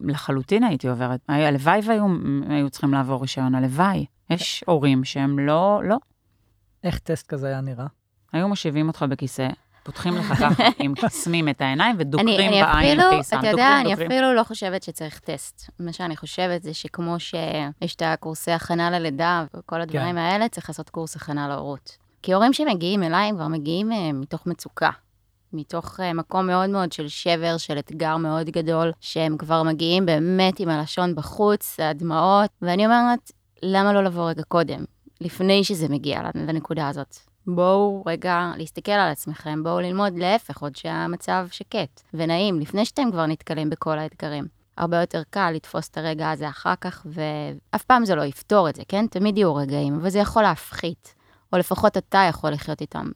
לחלוטין 0.00 0.64
הייתי 0.64 0.88
עוברת. 0.88 1.20
הלוואי 1.28 1.80
והיו 1.84 2.06
היו 2.48 2.70
צריכים 2.70 2.92
לעבור 2.92 3.22
רישיון, 3.22 3.54
הלוואי. 3.54 4.06
יש 4.34 4.64
הורים 4.66 5.04
שהם 5.04 5.38
לא, 5.38 5.80
לא, 5.84 5.96
איך 6.84 6.98
טסט 6.98 7.26
כזה 7.26 7.46
היה 7.46 7.60
נראה? 7.60 7.86
היו 8.32 8.48
מושיבים 8.48 8.88
אותך 8.88 9.04
בכיסא, 9.08 9.48
פותחים 9.82 10.16
לך 10.16 10.26
ככה, 10.26 10.64
עם 10.78 10.94
קסמים 10.94 11.48
את 11.48 11.60
העיניים 11.60 11.96
אני, 11.96 12.02
ודוקרים 12.02 12.52
אני 12.52 12.62
בעין 12.62 13.00
אפילו. 13.00 13.20
אתה 13.40 13.48
יודע, 13.48 13.80
אני 13.80 13.90
דוקרים. 13.90 14.10
אפילו 14.10 14.34
לא 14.34 14.42
חושבת 14.42 14.82
שצריך 14.82 15.18
טסט. 15.18 15.70
מה 15.80 15.92
שאני 15.92 16.16
חושבת 16.16 16.62
זה 16.62 16.74
שכמו 16.74 17.20
שיש 17.20 17.94
את 17.96 18.02
הקורסי 18.02 18.50
הכנה 18.50 18.90
ללידה 18.90 19.44
וכל 19.54 19.80
הדברים 19.80 20.14
כן. 20.14 20.18
האלה, 20.18 20.48
צריך 20.48 20.70
לעשות 20.70 20.90
קורס 20.90 21.16
הכנה 21.16 21.48
להורות. 21.48 21.96
כי 22.22 22.32
הורים 22.32 22.52
שמגיעים 22.52 23.02
אליי 23.02 23.28
הם 23.28 23.36
כבר 23.36 23.48
מגיעים 23.48 23.92
אה, 23.92 24.12
מתוך 24.12 24.46
מצוקה. 24.46 24.90
מתוך 25.52 26.00
אה, 26.00 26.12
מקום 26.12 26.46
מאוד 26.46 26.70
מאוד 26.70 26.92
של 26.92 27.08
שבר, 27.08 27.56
של 27.56 27.78
אתגר 27.78 28.16
מאוד 28.16 28.46
גדול, 28.46 28.92
שהם 29.00 29.36
כבר 29.36 29.62
מגיעים 29.62 30.06
באמת 30.06 30.60
עם 30.60 30.68
הלשון 30.68 31.14
בחוץ, 31.14 31.80
הדמעות, 31.80 32.50
ואני 32.62 32.86
אומרת, 32.86 33.32
למה 33.62 33.92
לא 33.92 34.04
לבוא 34.04 34.30
רגע 34.30 34.42
קודם, 34.42 34.84
לפני 35.20 35.64
שזה 35.64 35.88
מגיע 35.88 36.20
לנקודה 36.34 36.88
הזאת? 36.88 37.16
בואו 37.46 38.02
רגע 38.06 38.52
להסתכל 38.56 38.92
על 38.92 39.10
עצמכם, 39.10 39.62
בואו 39.62 39.80
ללמוד 39.80 40.18
להפך, 40.18 40.62
עוד 40.62 40.76
שהמצב 40.76 41.46
שקט 41.50 42.00
ונעים, 42.14 42.60
לפני 42.60 42.84
שאתם 42.84 43.10
כבר 43.12 43.26
נתקלים 43.26 43.70
בכל 43.70 43.98
האתגרים. 43.98 44.46
הרבה 44.76 45.00
יותר 45.00 45.22
קל 45.30 45.50
לתפוס 45.50 45.88
את 45.88 45.98
הרגע 45.98 46.30
הזה 46.30 46.48
אחר 46.48 46.74
כך, 46.80 47.06
ואף 47.06 47.84
פעם 47.84 48.04
זה 48.04 48.14
לא 48.14 48.22
יפתור 48.22 48.68
את 48.68 48.74
זה, 48.76 48.82
כן? 48.88 49.06
תמיד 49.06 49.38
יהיו 49.38 49.54
רגעים, 49.54 49.94
אבל 49.94 50.10
זה 50.10 50.18
יכול 50.18 50.42
להפחית, 50.42 51.14
או 51.52 51.58
לפחות 51.58 51.96
אתה 51.96 52.26
יכול 52.28 52.50
לחיות 52.50 52.80
איתם 52.80 53.10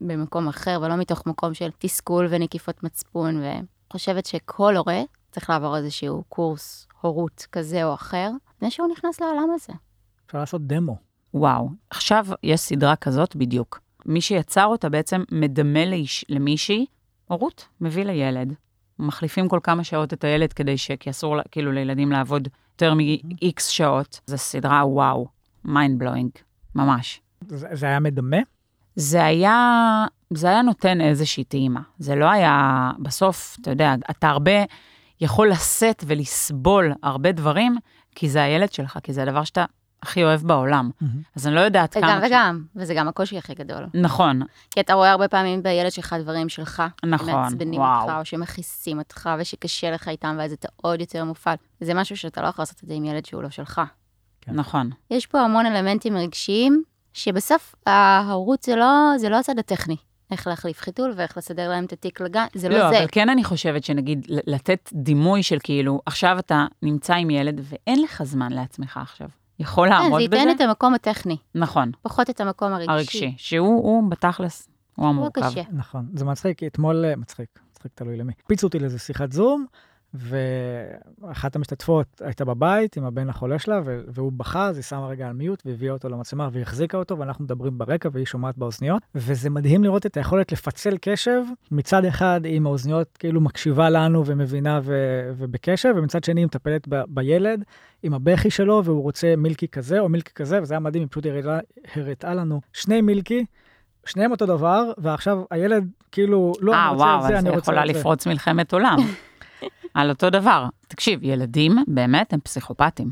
במקום 0.00 0.48
אחר, 0.48 0.80
ולא 0.82 0.96
מתוך 0.96 1.26
מקום 1.26 1.54
של 1.54 1.70
תסכול 1.78 2.26
ונקיפות 2.30 2.82
מצפון, 2.82 3.42
וחושבת 3.90 4.26
שכל 4.26 4.76
הורה 4.76 5.02
צריך 5.38 5.50
לעבור 5.50 5.76
איזשהו 5.76 6.24
קורס 6.28 6.88
הורות 7.00 7.46
כזה 7.52 7.84
או 7.84 7.94
אחר, 7.94 8.30
לפני 8.56 8.70
שהוא 8.70 8.88
נכנס 8.92 9.20
לעולם 9.20 9.48
הזה. 9.54 9.72
אפשר 10.26 10.38
לעשות 10.38 10.66
דמו. 10.66 10.96
וואו, 11.34 11.68
עכשיו 11.90 12.26
יש 12.42 12.60
סדרה 12.60 12.96
כזאת 12.96 13.36
בדיוק. 13.36 13.80
מי 14.06 14.20
שיצר 14.20 14.66
אותה 14.66 14.88
בעצם 14.88 15.22
מדמה 15.32 15.84
לאיש, 15.84 16.24
למישהי, 16.28 16.86
הורות, 17.26 17.68
מביא 17.80 18.04
לילד. 18.04 18.54
מחליפים 18.98 19.48
כל 19.48 19.60
כמה 19.62 19.84
שעות 19.84 20.12
את 20.12 20.24
הילד 20.24 20.52
כדי 20.52 20.78
ש... 20.78 20.90
כי 20.90 21.10
אסור 21.10 21.36
כאילו 21.50 21.72
לילדים 21.72 22.12
לעבוד 22.12 22.48
יותר 22.72 22.94
מ-X 22.94 23.60
שעות. 23.60 24.20
זו 24.26 24.38
סדרה 24.38 24.86
וואו, 24.86 25.26
mind 25.66 26.02
blowing, 26.02 26.40
ממש. 26.74 27.20
זה, 27.48 27.68
זה 27.72 27.86
היה 27.86 28.00
מדמה? 28.00 28.36
זה 28.96 29.24
היה, 29.24 30.06
זה 30.30 30.48
היה 30.48 30.62
נותן 30.62 31.00
איזושהי 31.00 31.44
טעימה. 31.44 31.80
זה 31.98 32.14
לא 32.14 32.30
היה, 32.30 32.90
בסוף, 32.98 33.56
אתה 33.60 33.70
יודע, 33.70 33.94
אתה 34.10 34.28
הרבה 34.28 34.52
יכול 35.20 35.50
לשאת 35.50 36.04
ולסבול 36.06 36.92
הרבה 37.02 37.32
דברים, 37.32 37.76
כי 38.14 38.28
זה 38.28 38.42
הילד 38.42 38.72
שלך, 38.72 38.98
כי 39.02 39.12
זה 39.12 39.22
הדבר 39.22 39.44
שאתה 39.44 39.64
הכי 40.02 40.24
אוהב 40.24 40.40
בעולם. 40.42 40.90
אז 41.36 41.46
אני 41.46 41.54
לא 41.54 41.60
יודעת 41.60 41.94
כמה... 41.94 42.06
וגם 42.06 42.20
וגם, 42.26 42.64
וזה 42.76 42.94
גם 42.94 43.08
הקושי 43.08 43.38
הכי 43.38 43.54
גדול. 43.54 43.86
נכון, 43.94 44.42
כי 44.70 44.80
אתה 44.80 44.94
רואה 44.94 45.10
הרבה 45.10 45.28
פעמים 45.28 45.62
בילד 45.62 45.92
שלך 45.92 46.16
דברים 46.20 46.48
שלך, 46.48 46.82
נכון, 47.04 47.26
שמעצבנים 47.28 47.80
וואו. 47.80 48.02
אותך, 48.02 48.12
או 48.18 48.24
שמכעיסים 48.24 48.98
אותך, 48.98 49.30
ושקשה 49.38 49.90
לך 49.90 50.08
איתם, 50.08 50.36
ואז 50.38 50.52
אתה 50.52 50.68
עוד 50.76 51.00
יותר 51.00 51.24
מופעל. 51.24 51.56
זה 51.80 51.94
משהו 51.94 52.16
שאתה 52.16 52.42
לא 52.42 52.46
יכול 52.46 52.62
לעשות 52.62 52.80
את 52.82 52.88
זה 52.88 52.94
עם 52.94 53.04
ילד 53.04 53.26
שהוא 53.26 53.42
לא 53.42 53.50
שלך. 53.50 53.80
כן. 54.40 54.52
נכון. 54.52 54.90
יש 55.10 55.26
פה 55.26 55.40
המון 55.40 55.66
אלמנטים 55.66 56.16
רגשיים, 56.16 56.82
שבסוף 57.12 57.74
ההורות 57.86 58.62
זה 58.62 58.76
לא, 58.76 59.12
זה 59.16 59.28
לא 59.28 59.38
הצד 59.38 59.58
הטכני. 59.58 59.96
איך 60.30 60.46
להחליף 60.46 60.80
חיתול 60.80 61.12
ואיך 61.16 61.36
לסדר 61.36 61.68
להם 61.68 61.84
את 61.84 61.92
התיק 61.92 62.20
לגן, 62.20 62.46
זה 62.54 62.68
לא, 62.68 62.78
לא, 62.78 62.90
זה. 62.90 62.98
אבל 62.98 63.06
כן 63.12 63.28
אני 63.28 63.44
חושבת 63.44 63.84
שנגיד, 63.84 64.26
לתת 64.28 64.90
דימוי 64.92 65.42
של 65.42 65.58
כאילו, 65.62 66.00
עכשיו 66.06 66.38
אתה 66.38 66.66
נמצא 66.82 67.14
עם 67.14 67.30
ילד 67.30 67.60
ואין 67.62 68.02
לך 68.02 68.22
זמן 68.22 68.52
לעצמך 68.52 68.96
עכשיו. 69.02 69.28
יכול 69.58 69.88
כן, 69.88 69.94
לעמוד 69.94 70.22
זה 70.22 70.28
בזה? 70.28 70.36
ייתן 70.36 70.50
את 70.50 70.60
המקום 70.60 70.94
הטכני, 70.94 71.36
נכון, 71.54 71.90
פחות 72.02 72.30
את 72.30 72.40
המקום 72.40 72.72
הרגשי. 72.72 72.90
הרגשי, 72.92 73.34
שהוא 73.36 73.68
הוא 73.68 74.10
בתכלס, 74.10 74.68
הוא 74.94 75.04
הוא 75.04 75.10
המורכב. 75.10 75.42
הקשה. 75.42 75.62
נכון, 75.72 76.06
זה 76.14 76.24
מצחיק, 76.24 76.62
אתמול, 76.62 77.04
אה, 77.04 77.16
מצחיק, 77.16 77.48
מצחיק 77.70 77.92
תלוי 77.94 78.16
למי. 78.16 78.32
הקפיצו 78.42 78.66
אותי 78.66 78.78
לאיזה 78.78 78.98
שיחת 78.98 79.32
זום, 79.32 79.66
ואחת 80.14 81.56
המשתתפות 81.56 82.22
הייתה 82.24 82.44
בבית 82.44 82.96
עם 82.96 83.04
הבן 83.04 83.28
החולה 83.28 83.58
שלה, 83.58 83.80
והוא 83.84 84.32
בכה, 84.32 84.66
אז 84.66 84.76
היא 84.76 84.82
שמה 84.82 85.06
רגע 85.08 85.26
על 85.26 85.32
מיוט 85.32 85.62
והביאה 85.66 85.92
אותו 85.92 86.08
למצלמה 86.08 86.48
והחזיקה 86.52 86.98
אותו, 86.98 87.18
ואנחנו 87.18 87.44
מדברים 87.44 87.78
ברקע 87.78 88.08
והיא 88.12 88.26
שומעת 88.26 88.58
באוזניות, 88.58 89.02
וזה 89.14 89.50
מדהים 89.50 89.84
לראות 89.84 90.06
את 90.06 90.16
היכולת 90.16 90.52
לפצל 90.52 90.96
קשב, 91.00 91.42
מצד 91.70 92.04
אחד 92.04 92.40
עם 92.44 92.66
האוזניות 92.66 93.16
כאילו 93.18 93.40
מקשיבה 93.40 93.90
לנו 93.90 94.26
ומבינה 94.26 94.80
ו- 94.82 95.30
ובקשב, 95.36 95.94
ומצד 95.96 96.24
שני 96.24 96.40
היא 96.40 96.46
מטפלת 96.46 96.88
ב- 96.88 97.02
בילד, 97.08 97.64
עם 98.02 98.14
הבכי 98.14 98.50
שלו, 98.50 98.82
והוא 98.84 99.02
רוצה 99.02 99.34
מילקי 99.36 99.68
כזה 99.68 100.00
או 100.00 100.08
מילקי 100.08 100.32
כזה, 100.34 100.62
וזה 100.62 100.74
היה 100.74 100.80
מדהים, 100.80 101.02
היא 101.02 101.08
פשוט 101.10 101.26
הראתה, 101.26 101.58
הראתה 101.94 102.34
לנו 102.34 102.60
שני 102.72 103.00
מילקי. 103.00 103.44
שניהם 104.06 104.30
אותו 104.30 104.46
דבר, 104.46 104.90
ועכשיו 104.98 105.42
הילד 105.50 105.88
כאילו, 106.12 106.52
לא, 106.60 106.72
אה, 106.72 106.84
אני 106.84 106.92
רוצה 106.92 107.04
וואו, 107.04 107.16
את 107.18 107.22
זה, 107.22 107.28
אז 107.28 107.34
אני 107.34 107.50
זה 107.50 107.56
רוצה 107.56 107.72
יכולה 107.72 107.82
את 107.82 107.94
זה. 107.94 107.98
לפרוץ 107.98 108.26
מלחמת 108.26 108.72
עולם. 108.72 108.96
על 109.98 110.10
אותו 110.10 110.30
דבר. 110.30 110.66
תקשיב, 110.88 111.20
ילדים 111.22 111.76
באמת 111.86 112.32
הם 112.32 112.40
פסיכופטים. 112.40 113.10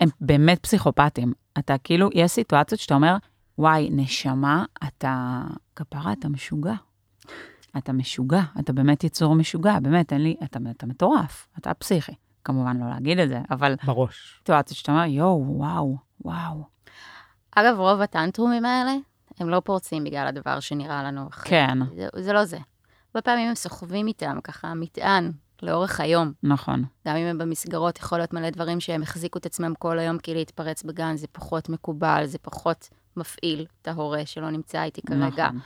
הם 0.00 0.08
באמת 0.20 0.58
פסיכופטים. 0.62 1.32
אתה 1.58 1.78
כאילו, 1.78 2.08
יש 2.14 2.30
סיטואציות 2.30 2.80
שאתה 2.80 2.94
אומר, 2.94 3.16
וואי, 3.58 3.88
נשמה, 3.90 4.64
אתה, 4.88 5.42
כפרה, 5.76 6.12
אתה 6.12 6.28
משוגע. 6.28 6.74
אתה 7.78 7.92
משוגע, 7.92 8.42
אתה 8.60 8.72
באמת 8.72 9.04
יצור 9.04 9.34
משוגע, 9.34 9.78
באמת, 9.80 10.12
אין 10.12 10.22
לי, 10.22 10.36
אתה, 10.44 10.58
אתה 10.70 10.86
מטורף, 10.86 11.48
אתה 11.58 11.74
פסיכי. 11.74 12.12
כמובן 12.44 12.76
לא 12.76 12.88
להגיד 12.90 13.18
את 13.18 13.28
זה, 13.28 13.40
אבל 13.50 13.74
בראש. 13.84 14.34
סיטואציות 14.38 14.78
שאתה 14.78 14.92
אומר, 14.92 15.04
יואו, 15.04 15.44
וואו, 15.48 15.96
וואו. 16.24 16.64
אגב, 17.50 17.78
רוב 17.78 18.00
הטנטרומים 18.00 18.64
האלה, 18.64 18.94
הם 19.40 19.48
לא 19.48 19.60
פורצים 19.64 20.04
בגלל 20.04 20.26
הדבר 20.26 20.60
שנראה 20.60 21.02
לנו 21.02 21.28
אחר. 21.28 21.50
כן, 21.50 21.78
זה, 21.96 22.08
זה 22.16 22.32
לא 22.32 22.44
זה. 22.44 22.58
הרבה 23.14 23.22
פעמים 23.22 23.48
הם 23.48 23.54
סוחבים 23.54 24.06
איתם 24.06 24.38
ככה 24.44 24.74
מטען 24.74 25.32
לאורך 25.62 26.00
היום. 26.00 26.32
נכון. 26.42 26.84
גם 27.08 27.16
אם 27.16 27.26
הם 27.26 27.38
במסגרות, 27.38 27.98
יכול 27.98 28.18
להיות 28.18 28.32
מלא 28.32 28.50
דברים 28.50 28.80
שהם 28.80 29.02
החזיקו 29.02 29.38
את 29.38 29.46
עצמם 29.46 29.72
כל 29.78 29.98
היום, 29.98 30.18
כי 30.18 30.34
להתפרץ 30.34 30.82
בגן 30.82 31.16
זה 31.16 31.26
פחות 31.32 31.68
מקובל, 31.68 32.22
זה 32.26 32.38
פחות 32.38 32.88
מפעיל 33.16 33.66
את 33.82 33.88
ההורה 33.88 34.26
שלא 34.26 34.50
נמצא 34.50 34.82
איתי 34.82 35.02
כרגע. 35.02 35.46
נכון. 35.46 35.60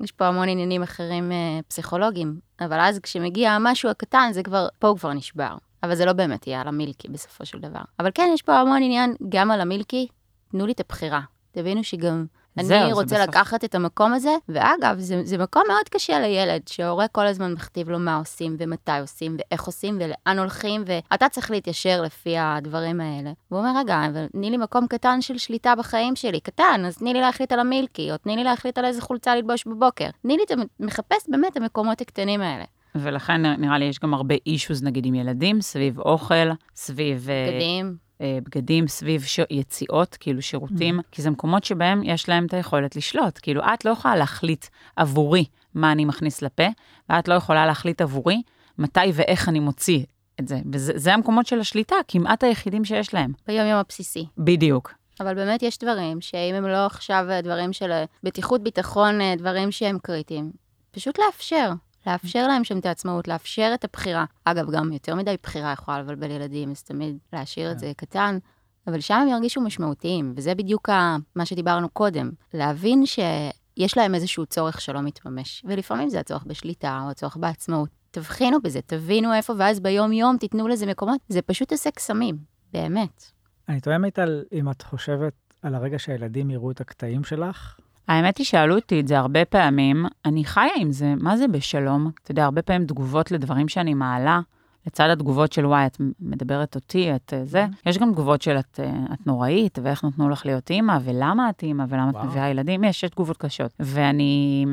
יש 0.00 0.12
פה 0.12 0.26
המון 0.26 0.48
עניינים 0.48 0.82
אחרים 0.82 1.32
אה, 1.32 1.60
פסיכולוגיים, 1.68 2.40
אבל 2.60 2.80
אז 2.80 2.98
כשמגיע 2.98 3.52
המשהו 3.52 3.90
הקטן, 3.90 4.30
זה 4.32 4.42
כבר, 4.42 4.68
פה 4.78 4.88
הוא 4.88 4.98
כבר 4.98 5.12
נשבר. 5.12 5.56
אבל 5.82 5.94
זה 5.94 6.04
לא 6.04 6.12
באמת 6.12 6.46
יהיה 6.46 6.60
על 6.60 6.68
המילקי 6.68 7.08
בסופו 7.08 7.46
של 7.46 7.58
דבר. 7.58 7.80
אבל 7.98 8.10
כן, 8.14 8.30
יש 8.34 8.42
פה 8.42 8.54
המון 8.54 8.82
עניין 8.82 9.14
גם 9.28 9.50
על 9.50 9.60
המילקי, 9.60 10.08
תנו 10.50 10.66
לי 10.66 10.72
את 10.72 10.80
הבחירה. 10.80 11.20
תבינו 11.52 11.84
שגם 11.84 12.26
אני 12.58 12.66
זה 12.66 12.92
רוצה 12.92 13.14
בסוף- 13.16 13.28
לקחת 13.28 13.64
את 13.64 13.74
המקום 13.74 14.12
הזה, 14.12 14.30
ואגב, 14.48 14.98
זה, 14.98 15.20
זה 15.24 15.38
מקום 15.38 15.62
מאוד 15.68 15.88
קשה 15.90 16.20
לילד, 16.20 16.62
שההורה 16.68 17.08
כל 17.08 17.26
הזמן 17.26 17.52
מכתיב 17.52 17.88
לו 17.90 17.98
מה 17.98 18.16
עושים, 18.16 18.56
ומתי 18.58 18.98
עושים, 19.00 19.36
ואיך 19.38 19.64
עושים, 19.64 19.98
ולאן 20.00 20.38
הולכים, 20.38 20.84
ואתה 20.86 21.28
צריך 21.28 21.50
להתיישר 21.50 22.02
לפי 22.02 22.38
הדברים 22.38 23.00
האלה. 23.00 23.30
והוא 23.50 23.60
אומר, 23.60 23.78
רגע, 23.80 24.00
אבל 24.12 24.26
תני 24.32 24.50
לי 24.50 24.56
מקום 24.56 24.86
קטן 24.86 25.20
של 25.20 25.38
שליטה 25.38 25.74
בחיים 25.74 26.16
שלי, 26.16 26.40
קטן, 26.40 26.82
אז 26.86 26.96
תני 26.98 27.12
לי 27.12 27.20
להחליט 27.20 27.52
על 27.52 27.60
המילקי, 27.60 28.12
או 28.12 28.16
תני 28.16 28.36
לי 28.36 28.44
להחליט 28.44 28.78
על 28.78 28.84
איזה 28.84 29.00
חולצה 29.02 29.34
ללבוש 29.36 29.64
בבוקר. 29.66 30.08
תני 30.22 30.36
לי, 30.36 30.42
את 30.46 30.50
המ- 30.50 30.64
מחפש 30.80 31.24
באמת 31.28 31.56
המקומות 31.56 32.00
הקטנים 32.00 32.40
האלה. 32.40 32.64
ולכן 32.94 33.46
נראה 33.46 33.78
לי 33.78 33.84
יש 33.84 33.98
גם 33.98 34.14
הרבה 34.14 34.34
אישוז 34.46 34.82
נגיד 34.82 35.06
עם 35.06 35.14
ילדים, 35.14 35.60
סביב 35.60 35.98
אוכל, 36.00 36.34
סביב 36.76 37.26
אה, 37.30 37.48
בגדים, 37.50 37.96
בגדים, 38.22 38.88
סביב 38.88 39.22
ש... 39.22 39.40
יציאות, 39.50 40.16
כאילו 40.20 40.42
שירותים, 40.42 41.00
כי 41.10 41.22
זה 41.22 41.30
מקומות 41.30 41.64
שבהם 41.64 42.02
יש 42.02 42.28
להם 42.28 42.46
את 42.46 42.54
היכולת 42.54 42.96
לשלוט. 42.96 43.38
כאילו, 43.42 43.62
את 43.74 43.84
לא 43.84 43.90
יכולה 43.90 44.16
להחליט 44.16 44.66
עבורי 44.96 45.44
מה 45.74 45.92
אני 45.92 46.04
מכניס 46.04 46.42
לפה, 46.42 46.66
ואת 47.08 47.28
לא 47.28 47.34
יכולה 47.34 47.66
להחליט 47.66 48.00
עבורי 48.00 48.42
מתי 48.78 49.00
ואיך 49.14 49.48
אני 49.48 49.60
מוציא 49.60 50.04
את 50.40 50.48
זה. 50.48 50.58
וזה 50.72 50.92
זה 50.96 51.14
המקומות 51.14 51.46
של 51.46 51.60
השליטה, 51.60 51.96
כמעט 52.08 52.44
היחידים 52.44 52.84
שיש 52.84 53.14
להם. 53.14 53.32
ביום-יום 53.46 53.78
הבסיסי. 53.78 54.26
בדיוק. 54.38 54.94
אבל 55.20 55.34
באמת 55.34 55.62
יש 55.62 55.78
דברים 55.78 56.20
שאם 56.20 56.54
הם 56.54 56.66
לא 56.66 56.86
עכשיו 56.86 57.26
אה, 57.30 57.40
דברים 57.40 57.72
של 57.72 57.92
אה, 57.92 58.04
בטיחות, 58.22 58.62
ביטחון, 58.62 59.20
אה, 59.20 59.34
דברים 59.38 59.72
שהם 59.72 59.98
קריטיים, 59.98 60.52
פשוט 60.90 61.18
לאפשר. 61.18 61.70
לאפשר 62.06 62.46
להם 62.46 62.64
שם 62.64 62.78
את 62.78 62.86
העצמאות, 62.86 63.28
לאפשר 63.28 63.70
את 63.74 63.84
הבחירה. 63.84 64.24
אגב, 64.44 64.70
גם 64.70 64.92
יותר 64.92 65.14
מדי 65.14 65.34
בחירה 65.42 65.72
יכולה 65.72 66.00
לבלבל 66.00 66.30
ילדים, 66.30 66.70
אז 66.70 66.82
תמיד 66.82 67.16
להשאיר 67.32 67.72
את 67.72 67.78
זה 67.78 67.92
קטן, 67.96 68.38
אבל 68.86 69.00
שם 69.00 69.14
הם 69.14 69.28
ירגישו 69.28 69.60
משמעותיים, 69.60 70.32
וזה 70.36 70.54
בדיוק 70.54 70.88
מה 71.36 71.46
שדיברנו 71.46 71.88
קודם. 71.88 72.30
להבין 72.54 73.06
שיש 73.06 73.96
להם 73.96 74.14
איזשהו 74.14 74.46
צורך 74.46 74.80
שלא 74.80 75.02
מתממש, 75.02 75.64
ולפעמים 75.68 76.08
זה 76.08 76.20
הצורך 76.20 76.44
בשליטה 76.44 77.00
או 77.04 77.10
הצורך 77.10 77.36
בעצמאות. 77.36 77.88
תבחינו 78.10 78.62
בזה, 78.62 78.80
תבינו 78.80 79.34
איפה, 79.34 79.52
ואז 79.58 79.80
ביום-יום 79.80 80.36
תיתנו 80.36 80.68
לזה 80.68 80.86
מקומות. 80.86 81.20
זה 81.28 81.42
פשוט 81.42 81.72
עושה 81.72 81.90
קסמים, 81.90 82.36
באמת. 82.72 83.24
אני 83.68 83.80
תוהה 83.80 83.98
מיטל, 83.98 84.42
אם 84.52 84.70
את 84.70 84.82
חושבת 84.82 85.32
על 85.62 85.74
הרגע 85.74 85.98
שהילדים 85.98 86.50
יראו 86.50 86.70
את 86.70 86.80
הקטעים 86.80 87.24
שלך, 87.24 87.78
האמת 88.08 88.38
היא, 88.38 88.46
שאלו 88.46 88.74
אותי 88.74 89.00
את 89.00 89.08
זה 89.08 89.18
הרבה 89.18 89.44
פעמים, 89.44 90.06
אני 90.24 90.44
חיה 90.44 90.72
עם 90.76 90.92
זה, 90.92 91.14
מה 91.20 91.36
זה 91.36 91.48
בשלום? 91.48 92.10
אתה 92.22 92.30
יודע, 92.30 92.44
הרבה 92.44 92.62
פעמים 92.62 92.86
תגובות 92.86 93.30
לדברים 93.30 93.68
שאני 93.68 93.94
מעלה, 93.94 94.40
לצד 94.86 95.10
התגובות 95.10 95.52
של 95.52 95.66
וואי, 95.66 95.86
את 95.86 95.96
מדברת 96.20 96.74
אותי, 96.74 97.14
את 97.14 97.34
אה, 97.36 97.44
זה, 97.44 97.66
יש 97.86 97.98
גם 97.98 98.12
תגובות 98.12 98.42
של 98.42 98.58
את, 98.58 98.80
אה, 98.82 98.92
את 99.12 99.26
נוראית, 99.26 99.78
ואיך 99.82 100.04
נתנו 100.04 100.28
לך 100.28 100.46
להיות 100.46 100.70
אימא, 100.70 100.98
ולמה 101.04 101.50
את 101.50 101.62
אימא, 101.62 101.84
ולמה 101.88 102.10
את 102.10 102.14
וואו. 102.14 102.26
מביאה 102.26 102.48
ילדים, 102.48 102.84
יש, 102.84 103.02
יש 103.02 103.10
תגובות 103.10 103.36
קשות. 103.36 103.72
ואני, 103.80 104.64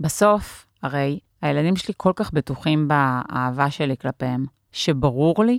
בסוף, 0.00 0.66
הרי 0.82 1.18
הילדים 1.42 1.76
שלי 1.76 1.94
כל 1.96 2.12
כך 2.16 2.32
בטוחים 2.32 2.88
באהבה 2.88 3.70
שלי 3.70 3.96
כלפיהם, 3.96 4.44
שברור 4.72 5.44
לי 5.44 5.58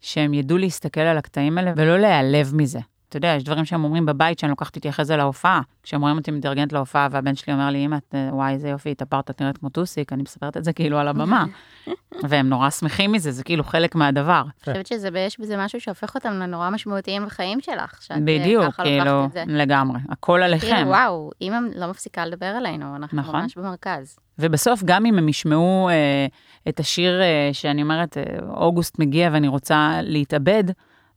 שהם 0.00 0.34
ידעו 0.34 0.58
להסתכל 0.58 1.00
על 1.00 1.18
הקטעים 1.18 1.58
האלה 1.58 1.72
ולא 1.76 1.98
להיעלב 1.98 2.54
מזה. 2.54 2.80
אתה 3.16 3.26
יודע, 3.26 3.36
יש 3.36 3.44
דברים 3.44 3.64
שהם 3.64 3.84
אומרים 3.84 4.06
בבית 4.06 4.38
שאני 4.38 4.50
לוקחת 4.50 4.76
איתי 4.76 4.88
אחרי 4.88 5.04
זה 5.04 5.16
להופעה. 5.16 5.60
כשהם 5.82 6.00
רואים 6.00 6.18
אותי 6.18 6.30
מתארגנת 6.30 6.72
להופעה 6.72 7.08
והבן 7.10 7.34
שלי 7.34 7.52
אומר 7.52 7.70
לי, 7.70 7.84
אמא, 7.84 7.96
אה, 8.14 8.28
וואי, 8.32 8.52
איזה 8.52 8.68
יופי, 8.68 8.90
התאפרת, 8.90 9.30
את 9.30 9.40
נראית 9.40 9.58
כמו 9.58 9.68
טוסיק, 9.68 10.12
אני 10.12 10.22
מספרת 10.22 10.56
את 10.56 10.64
זה 10.64 10.72
כאילו 10.72 10.98
על 10.98 11.08
הבמה. 11.08 11.44
והם 12.28 12.48
נורא 12.48 12.70
שמחים 12.70 13.12
מזה, 13.12 13.30
זה 13.30 13.44
כאילו 13.44 13.64
חלק 13.64 13.94
מהדבר. 13.94 14.42
אני 14.42 14.74
חושבת 14.74 14.86
שזה, 14.86 15.08
יש 15.18 15.40
בזה 15.40 15.56
משהו 15.56 15.80
שהופך 15.80 16.14
אותם 16.14 16.32
לנורא 16.32 16.70
משמעותיים 16.70 17.26
בחיים 17.26 17.60
שלך. 17.60 18.02
שאת, 18.02 18.16
אה, 18.16 18.22
בדיוק, 18.24 18.74
כאילו. 18.74 19.28
לגמרי, 19.46 20.00
הכל 20.08 20.42
עליכם. 20.42 20.76
כאילו, 20.76 20.88
וואו, 20.88 21.30
אמא 21.40 21.56
לא 21.74 21.86
מפסיקה 21.86 22.26
לדבר 22.26 22.46
עלינו, 22.46 22.96
אנחנו 22.96 23.18
נכון. 23.18 23.40
ממש 23.40 23.56
במרכז. 23.56 24.16
ובסוף, 24.38 24.82
גם 24.84 25.06
אם 25.06 25.18
הם 25.18 25.28
ישמעו 25.28 25.88
אה, 25.88 26.26
את 26.68 26.80
השיר 26.80 27.22
אה, 27.22 27.50
שאני 27.52 27.82
אומרת, 27.82 28.18
אה, 28.18 28.22
אוגוסט 28.48 28.98
מגיע 28.98 29.30
ואני 29.32 29.48
רוצה 29.48 30.00
להתאבד, 30.02 30.64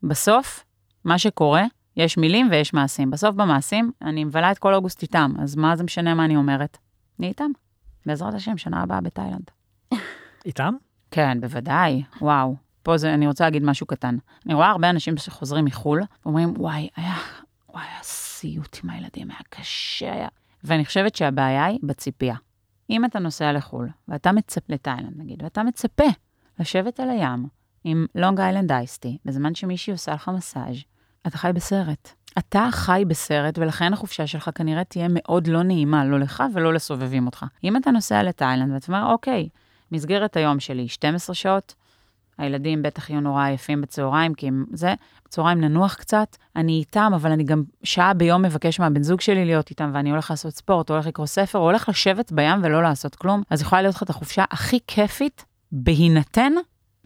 בסוף, 0.04 0.64
מה 1.06 1.18
שקורה, 1.18 1.64
יש 2.00 2.18
מילים 2.18 2.48
ויש 2.52 2.74
מעשים. 2.74 3.12
בסוף 3.12 3.36
במעשים, 3.36 3.92
אני 4.02 4.24
מבלה 4.24 4.52
את 4.52 4.60
כל 4.60 4.74
אוגוסט 4.74 5.02
איתם, 5.02 5.34
אז 5.40 5.56
מה 5.56 5.76
זה 5.76 5.84
משנה 5.84 6.14
מה 6.14 6.26
אני 6.26 6.36
אומרת? 6.36 6.78
אני 7.20 7.28
איתם. 7.28 7.52
בעזרת 8.06 8.34
השם, 8.34 8.58
שנה 8.58 8.82
הבאה 8.82 9.02
בתאילנד. 9.02 9.52
איתם? 10.46 10.74
כן, 11.12 11.42
בוודאי, 11.42 12.04
וואו. 12.22 12.56
פה 12.84 12.98
זה, 12.98 13.14
אני 13.14 13.28
רוצה 13.28 13.44
להגיד 13.44 13.64
משהו 13.64 13.86
קטן. 13.86 14.18
אני 14.46 14.54
רואה 14.54 14.70
הרבה 14.70 14.90
אנשים 14.90 15.18
שחוזרים 15.18 15.66
מחו"ל, 15.66 16.02
ואומרים, 16.26 16.54
וואי, 16.58 16.90
היה, 16.96 17.16
וואי, 17.70 17.84
היה 17.84 18.04
סיוט 18.04 18.80
עם 18.84 18.90
הילדים, 18.90 19.32
היה 19.32 19.40
קשה, 19.50 20.14
היה... 20.14 20.28
ואני 20.64 20.86
חושבת 20.86 21.16
שהבעיה 21.16 21.66
היא 21.66 21.80
בציפייה. 21.84 22.36
אם 22.90 23.06
אתה 23.06 23.20
נוסע 23.20 23.52
לחו"ל, 23.54 23.90
ואתה 24.08 24.32
מצפה, 24.32 24.74
לתאילנד 24.74 25.14
נגיד, 25.18 25.44
ואתה 25.44 25.64
מצפה 25.64 26.08
לשבת 26.60 27.00
על 27.00 27.10
הים 27.10 27.48
עם 27.84 28.06
לונג 28.16 28.40
איילנד 28.40 28.72
אייסטי, 28.72 29.18
בזמן 29.26 29.56
שמישהי 29.56 29.92
עושה 29.92 30.14
לך 30.14 30.32
מסאז', 30.36 30.84
אתה 31.28 31.38
חי 31.38 31.52
בסרט. 31.54 32.10
אתה 32.38 32.68
חי 32.72 33.04
בסרט, 33.08 33.58
ולכן 33.58 33.94
החופשה 33.94 34.28
שלך 34.28 34.50
כנראה 34.56 34.84
תהיה 34.84 35.08
מאוד 35.10 35.48
לא 35.48 35.64
נעימה, 35.64 36.06
לא 36.06 36.20
לך 36.20 36.44
ולא 36.54 36.74
לסובבים 36.74 37.26
אותך. 37.26 37.46
אם 37.64 37.78
אתה 37.78 37.92
נוסע 37.92 38.24
לתאילנד 38.24 38.74
ואתה 38.74 38.88
אומר, 38.88 39.12
אוקיי, 39.12 39.50
מסגרת 39.92 40.38
היום 40.38 40.60
שלי 40.60 40.88
12 40.88 41.36
שעות, 41.36 41.76
הילדים 42.38 42.82
בטח 42.82 43.10
יהיו 43.10 43.22
נורא 43.22 43.44
עייפים 43.44 43.82
בצהריים, 43.82 44.34
כי 44.34 44.48
הם 44.48 44.66
זה, 44.74 44.94
בצהריים 45.26 45.62
ננוח 45.62 45.94
קצת, 45.94 46.38
אני 46.56 46.72
איתם, 46.72 47.12
אבל 47.16 47.32
אני 47.32 47.44
גם 47.44 47.64
שעה 47.84 48.14
ביום 48.14 48.42
מבקש 48.42 48.80
מהבן 48.80 49.04
זוג 49.04 49.22
שלי 49.22 49.46
להיות 49.46 49.70
איתם, 49.70 49.92
ואני 49.94 50.12
הולך 50.12 50.30
לעשות 50.30 50.54
ספורט, 50.54 50.90
או 50.90 50.96
הולך 50.96 51.08
לקרוא 51.08 51.28
ספר, 51.28 51.60
או 51.60 51.64
הולך 51.64 51.90
לשבת 51.90 52.32
בים 52.32 52.64
ולא 52.64 52.84
לעשות 52.84 53.16
כלום, 53.16 53.44
אז 53.50 53.62
יכולה 53.62 53.82
להיות 53.82 53.96
לך 53.96 54.04
את 54.04 54.10
החופשה 54.10 54.44
הכי 54.52 54.80
כיפית, 54.88 55.46
בהינתן 55.72 56.54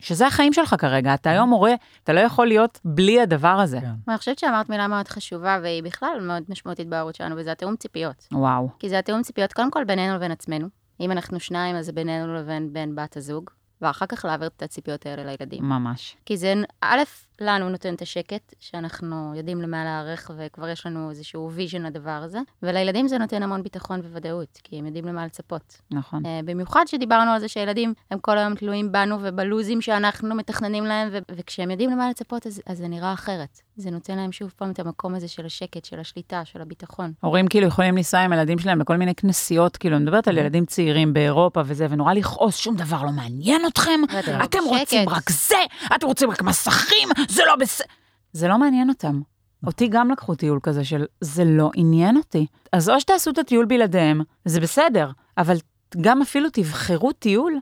שזה 0.04 0.28
החיים 0.28 0.54
שלך 0.54 0.76
כרגע. 0.80 1.14
אתה 1.14 1.30
היום 1.30 1.49
הורה, 1.49 1.74
אתה 2.04 2.14
לא 2.14 2.20
יכול 2.20 2.47
להיות 2.47 2.80
בלי 2.86 3.22
הדבר 3.22 3.47
הזה. 3.47 3.80
כן. 3.82 3.91
אני 4.08 4.18
חושבת 4.18 4.39
שאמרת 4.39 4.70
מילה 4.70 4.88
מאוד 4.88 5.08
חשובה, 5.08 5.60
והיא 5.62 5.84
בכלל 5.84 6.18
מאוד 6.22 6.43
משמעותית 6.49 6.88
בהורות 6.88 7.16
שלנו, 7.16 7.36
וזה 7.38 7.51
התיאום 7.51 7.76
ציפיות. 7.76 8.28
וואו. 8.32 8.70
כי 8.80 8.89
זה 8.89 8.99
התיאום 8.99 9.22
ציפיות 9.22 9.54
קודם 9.54 9.72
כל 9.72 9.84
בינינו 9.84 10.16
לבין 10.16 10.32
עצמנו. 10.32 10.68
אם 10.99 11.12
אנחנו 11.12 11.39
שניים, 11.39 11.76
אז 11.76 11.86
זה 11.86 11.91
בינינו 11.91 12.36
לבין 12.36 12.74
בן 12.74 12.95
בת 12.95 13.18
הזוג, 13.18 13.49
ואחר 13.82 14.06
כך 14.06 14.26
להעביר 14.26 14.49
את 14.58 14.64
הציפיות 14.64 15.06
האלה 15.06 15.24
לילדים. 15.24 15.64
ממש. 15.64 16.16
כי 16.26 16.38
זה, 16.38 16.54
א', 16.82 16.99
לנו 17.41 17.69
נותן 17.69 17.93
את 17.93 18.01
השקט, 18.01 18.53
שאנחנו 18.59 19.34
יודעים 19.36 19.61
למה 19.61 19.84
להיערך, 19.84 20.31
וכבר 20.38 20.69
יש 20.69 20.86
לנו 20.86 21.09
איזשהו 21.09 21.51
vision 21.51 21.84
לדבר 21.84 22.11
הזה, 22.11 22.39
ולילדים 22.63 23.07
זה 23.07 23.17
נותן 23.17 23.43
המון 23.43 23.63
ביטחון 23.63 23.99
וודאות, 23.99 24.59
כי 24.63 24.79
הם 24.79 24.86
יודעים 24.86 25.05
למה 25.05 25.25
לצפות. 25.25 25.81
נכון. 25.91 26.25
אה, 26.25 26.39
במיוחד 26.45 26.86
שדיברנו 26.88 27.31
על 27.31 27.39
זה 27.39 27.47
שילדים 27.47 27.93
הם 28.11 28.19
כל 28.19 28.38
היום 28.38 28.55
תלויים 28.55 28.91
בנו 28.91 29.17
ובלו"זים 29.22 29.82
שאנחנו 29.81 30.36
מתכננים 30.36 30.86
להם, 30.86 31.09
ו- 31.11 31.17
וכשהם 31.31 31.71
יודעים 31.71 31.89
למה 31.89 32.09
לצפות, 32.09 32.47
אז, 32.47 32.61
אז 32.67 32.77
זה 32.77 32.88
נראה 32.88 33.13
אחרת. 33.13 33.61
זה 33.75 33.91
נותן 33.91 34.17
להם 34.17 34.31
שוב 34.31 34.53
פעם 34.57 34.71
את 34.71 34.79
המקום 34.79 35.15
הזה 35.15 35.27
של 35.27 35.45
השקט, 35.45 35.86
של 35.86 35.99
השליטה, 35.99 36.41
של 36.45 36.61
הביטחון. 36.61 37.13
הורים 37.21 37.47
כאילו 37.47 37.67
יכולים 37.67 37.97
לנסוע 37.97 38.19
עם 38.19 38.34
הילדים 38.34 38.59
שלהם 38.59 38.79
לכל 38.79 38.97
מיני 38.97 39.15
כנסיות, 39.15 39.77
כאילו, 39.77 39.95
אני 39.95 40.03
מדברת 40.03 40.27
על 40.27 40.38
ילדים 40.38 40.65
צעירים 40.65 41.13
באירופה 41.13 41.61
וזה, 41.65 41.88
ונורא 41.89 42.13
לכעוס, 42.13 42.57
שום 42.57 42.75
דבר 42.75 43.03
לא 43.03 43.11
מעניין 43.11 43.61
אתכם, 43.67 44.01
אתם. 44.19 44.38
רוצים 44.63 45.09
רק 45.09 45.29
זה, 45.29 45.55
אתם 45.95 46.07
רוצים 46.07 46.31
רק 46.31 46.41
מסכים, 46.41 47.09
זה 47.34 47.41
לא 47.47 47.55
בסדר. 47.55 47.88
זה 48.34 48.47
לא 48.47 48.57
מעניין 48.57 48.89
אותם. 48.89 49.21
אותי 49.67 49.88
גם 49.88 50.11
לקחו 50.11 50.36
טיול 50.36 50.59
כזה 50.63 50.86
של, 50.86 51.05
זה 51.21 51.43
לא 51.45 51.71
עניין 51.75 52.17
אותי. 52.17 52.45
אז 52.71 52.89
או 52.89 52.99
שתעשו 52.99 53.31
את 53.31 53.38
הטיול 53.38 53.65
בלעדיהם, 53.65 54.21
זה 54.45 54.59
בסדר, 54.59 55.11
אבל 55.38 55.55
גם 56.01 56.21
אפילו 56.21 56.49
תבחרו 56.53 57.11
טיול 57.11 57.59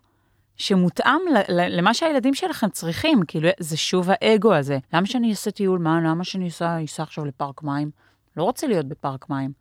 שמותאם 0.55 1.19
למה 1.49 1.93
שהילדים 1.93 2.33
שלכם 2.33 2.69
צריכים, 2.69 3.21
כאילו, 3.27 3.49
זה 3.59 3.77
שוב 3.77 4.07
האגו 4.09 4.53
הזה. 4.53 4.79
למה 4.93 5.05
שאני 5.05 5.29
אעשה 5.29 5.51
טיול? 5.51 5.79
מה, 5.79 6.01
למה 6.01 6.23
שאני 6.23 6.47
אסע 6.47 7.03
עכשיו 7.03 7.25
לפארק 7.25 7.63
מים? 7.63 7.91
לא 8.37 8.43
רוצה 8.43 8.67
להיות 8.67 8.85
בפארק 8.85 9.29
מים. 9.29 9.51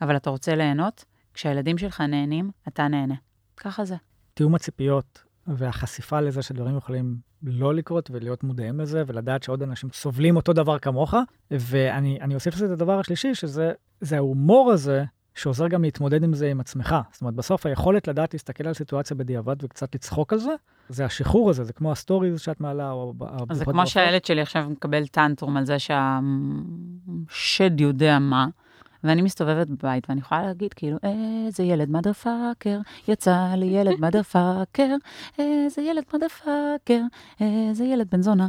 אבל 0.00 0.16
אתה 0.16 0.30
רוצה 0.30 0.54
ליהנות? 0.54 1.04
כשהילדים 1.34 1.78
שלך 1.78 2.00
נהנים, 2.00 2.50
אתה 2.68 2.88
נהנה. 2.88 3.14
ככה 3.56 3.84
זה. 3.84 3.96
תיאום 4.34 4.54
הציפיות 4.54 5.22
והחשיפה 5.46 6.20
לזה 6.20 6.42
שדברים 6.42 6.76
יכולים 6.76 7.16
לא 7.42 7.74
לקרות 7.74 8.10
ולהיות 8.10 8.44
מודעים 8.44 8.80
לזה 8.80 9.02
ולדעת 9.06 9.42
שעוד 9.42 9.62
אנשים 9.62 9.90
סובלים 9.92 10.36
אותו 10.36 10.52
דבר 10.52 10.78
כמוך. 10.78 11.14
ואני 11.50 12.18
אני 12.20 12.34
אוסיף 12.34 12.54
לזה 12.54 12.66
את 12.66 12.70
הדבר 12.70 12.98
השלישי, 12.98 13.34
שזה 13.34 13.72
זה 14.00 14.16
ההומור 14.16 14.72
הזה 14.72 15.04
שעוזר 15.34 15.68
גם 15.68 15.82
להתמודד 15.82 16.24
עם 16.24 16.34
זה 16.34 16.50
עם 16.50 16.60
עצמך. 16.60 16.96
זאת 17.12 17.20
אומרת, 17.20 17.34
בסוף 17.34 17.66
היכולת 17.66 18.08
לדעת 18.08 18.34
להסתכל 18.34 18.66
על 18.66 18.74
סיטואציה 18.74 19.16
בדיעבד 19.16 19.64
וקצת 19.64 19.94
לצחוק 19.94 20.32
על 20.32 20.38
זה, 20.38 20.54
זה 20.88 21.04
השחרור 21.04 21.50
הזה, 21.50 21.64
זה 21.64 21.72
כמו 21.72 21.92
הסטוריז 21.92 22.40
שאת 22.40 22.60
מעלה, 22.60 22.90
או 22.90 23.14
אז 23.50 23.58
זה 23.58 23.64
כמו. 23.64 23.86
שהילד 23.86 24.24
שלי 24.24 24.40
עכשיו 24.40 24.70
מקבל 24.70 25.06
טנטרום 25.06 25.56
על 25.56 25.64
זה 25.64 25.76
שהשד 25.78 27.80
יודע 27.80 28.18
מה, 28.18 28.46
ואני 29.04 29.22
מסתובבת 29.22 29.66
בבית 29.66 30.06
ואני 30.08 30.20
יכולה 30.20 30.42
להגיד 30.42 30.72
כאילו, 30.74 30.96
איזה 31.46 31.62
ילד 31.62 31.90
motherfucker, 31.90 32.78
יצא 33.08 33.54
לי 33.56 33.66
ילד 33.66 34.00
motherfucker, 34.00 34.94
איזה 35.38 35.82
ילד 35.82 36.04
motherfucker, 36.14 37.00
איזה 37.40 37.84
ילד 37.84 38.10
בן 38.10 38.22
זונה. 38.22 38.48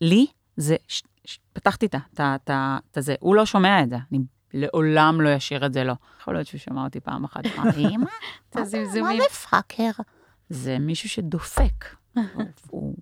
לי 0.00 0.26
זה, 0.56 0.76
ש, 0.88 1.02
ש, 1.24 1.38
פתחתי 1.52 1.86
את 1.86 1.94
ה- 1.94 1.98
את 2.14 2.20
ה- 2.20 2.36
את 2.44 2.50
ה- 2.50 2.78
את 2.90 2.96
הזה, 2.96 3.14
הוא 3.20 3.34
לא 3.36 3.46
שומע 3.46 3.82
את 3.82 3.90
זה, 3.90 3.96
אני 4.12 4.18
לעולם 4.54 5.20
לא 5.20 5.36
אשאיר 5.36 5.66
את 5.66 5.72
זה 5.72 5.84
לו. 5.84 5.94
יכול 6.20 6.34
להיות 6.34 6.46
שהוא 6.46 6.58
שמע 6.58 6.84
אותי 6.84 7.00
פעם 7.00 7.24
אחת, 7.24 7.42
אמא. 7.78 8.06
מה 9.00 9.10
זה 9.28 9.48
fucker? 9.50 9.90
זה 10.48 10.78
מישהו 10.78 11.08
שדופק. 11.08 11.84
הוא- 12.70 12.94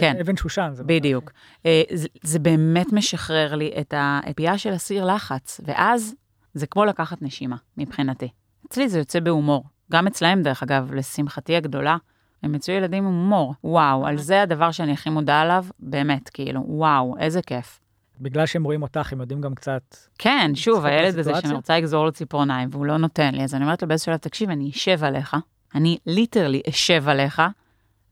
כן. 0.00 0.14
באבן 0.18 0.36
שושן. 0.36 0.70
זה 0.72 0.84
בדיוק. 0.84 1.32
אה, 1.66 1.82
זה, 1.94 2.08
זה 2.22 2.38
באמת 2.38 2.92
משחרר 2.92 3.54
לי 3.54 3.72
את 3.80 3.94
הפייה 3.96 4.58
של 4.58 4.72
הסיר 4.72 5.04
לחץ, 5.04 5.60
ואז 5.64 6.14
זה 6.54 6.66
כמו 6.66 6.84
לקחת 6.84 7.22
נשימה, 7.22 7.56
מבחינתי. 7.76 8.28
אצלי 8.68 8.88
זה 8.88 8.98
יוצא 8.98 9.20
בהומור. 9.20 9.64
גם 9.92 10.06
אצלהם, 10.06 10.42
דרך 10.42 10.62
אגב, 10.62 10.92
לשמחתי 10.94 11.56
הגדולה, 11.56 11.96
הם 12.42 12.54
יצאו 12.54 12.74
ילדים 12.74 13.06
עם 13.06 13.12
הומור. 13.12 13.54
וואו, 13.64 14.06
על 14.06 14.18
זה 14.18 14.42
הדבר 14.42 14.70
שאני 14.70 14.92
הכי 14.92 15.10
מודה 15.10 15.40
עליו, 15.40 15.64
באמת, 15.80 16.28
כאילו, 16.28 16.64
וואו, 16.66 17.14
איזה 17.18 17.42
כיף. 17.42 17.80
בגלל 18.20 18.46
שהם 18.46 18.64
רואים 18.64 18.82
אותך, 18.82 19.12
הם 19.12 19.20
יודעים 19.20 19.40
גם 19.40 19.54
קצת... 19.54 19.96
כן, 20.18 20.50
שוב, 20.54 20.84
הילד 20.84 21.18
הזה? 21.18 21.32
שאני 21.40 21.54
רוצה 21.54 21.78
לגזור 21.78 22.04
לו 22.04 22.12
ציפורניים, 22.12 22.68
והוא 22.72 22.86
לא 22.86 22.96
נותן 22.96 23.34
לי, 23.34 23.44
אז 23.44 23.54
אני 23.54 23.64
אומרת 23.64 23.82
לו 23.82 23.88
באיזשהו 23.88 24.12
שלב, 24.12 24.16
תקשיב, 24.16 24.50
אני 24.50 24.70
אשב 24.70 25.04
עליך, 25.04 25.36
אני 25.74 25.98
ליטרלי 26.06 26.60
אשב 26.68 27.08
עליך, 27.08 27.42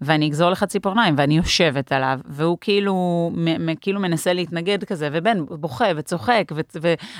ואני 0.01 0.27
אגזור 0.29 0.51
לך 0.51 0.65
ציפורניים, 0.65 1.15
ואני 1.19 1.37
יושבת 1.37 1.93
עליו, 1.93 2.21
והוא 2.25 2.59
כאילו, 2.61 2.95
מ- 3.35 3.67
מ- 3.71 3.75
כאילו 3.81 4.01
מנסה 4.01 4.33
להתנגד 4.33 4.85
כזה, 4.85 5.09
ובן 5.13 5.39
בוכה 5.47 5.85
וצוחק, 5.97 6.53
ו- 6.55 6.61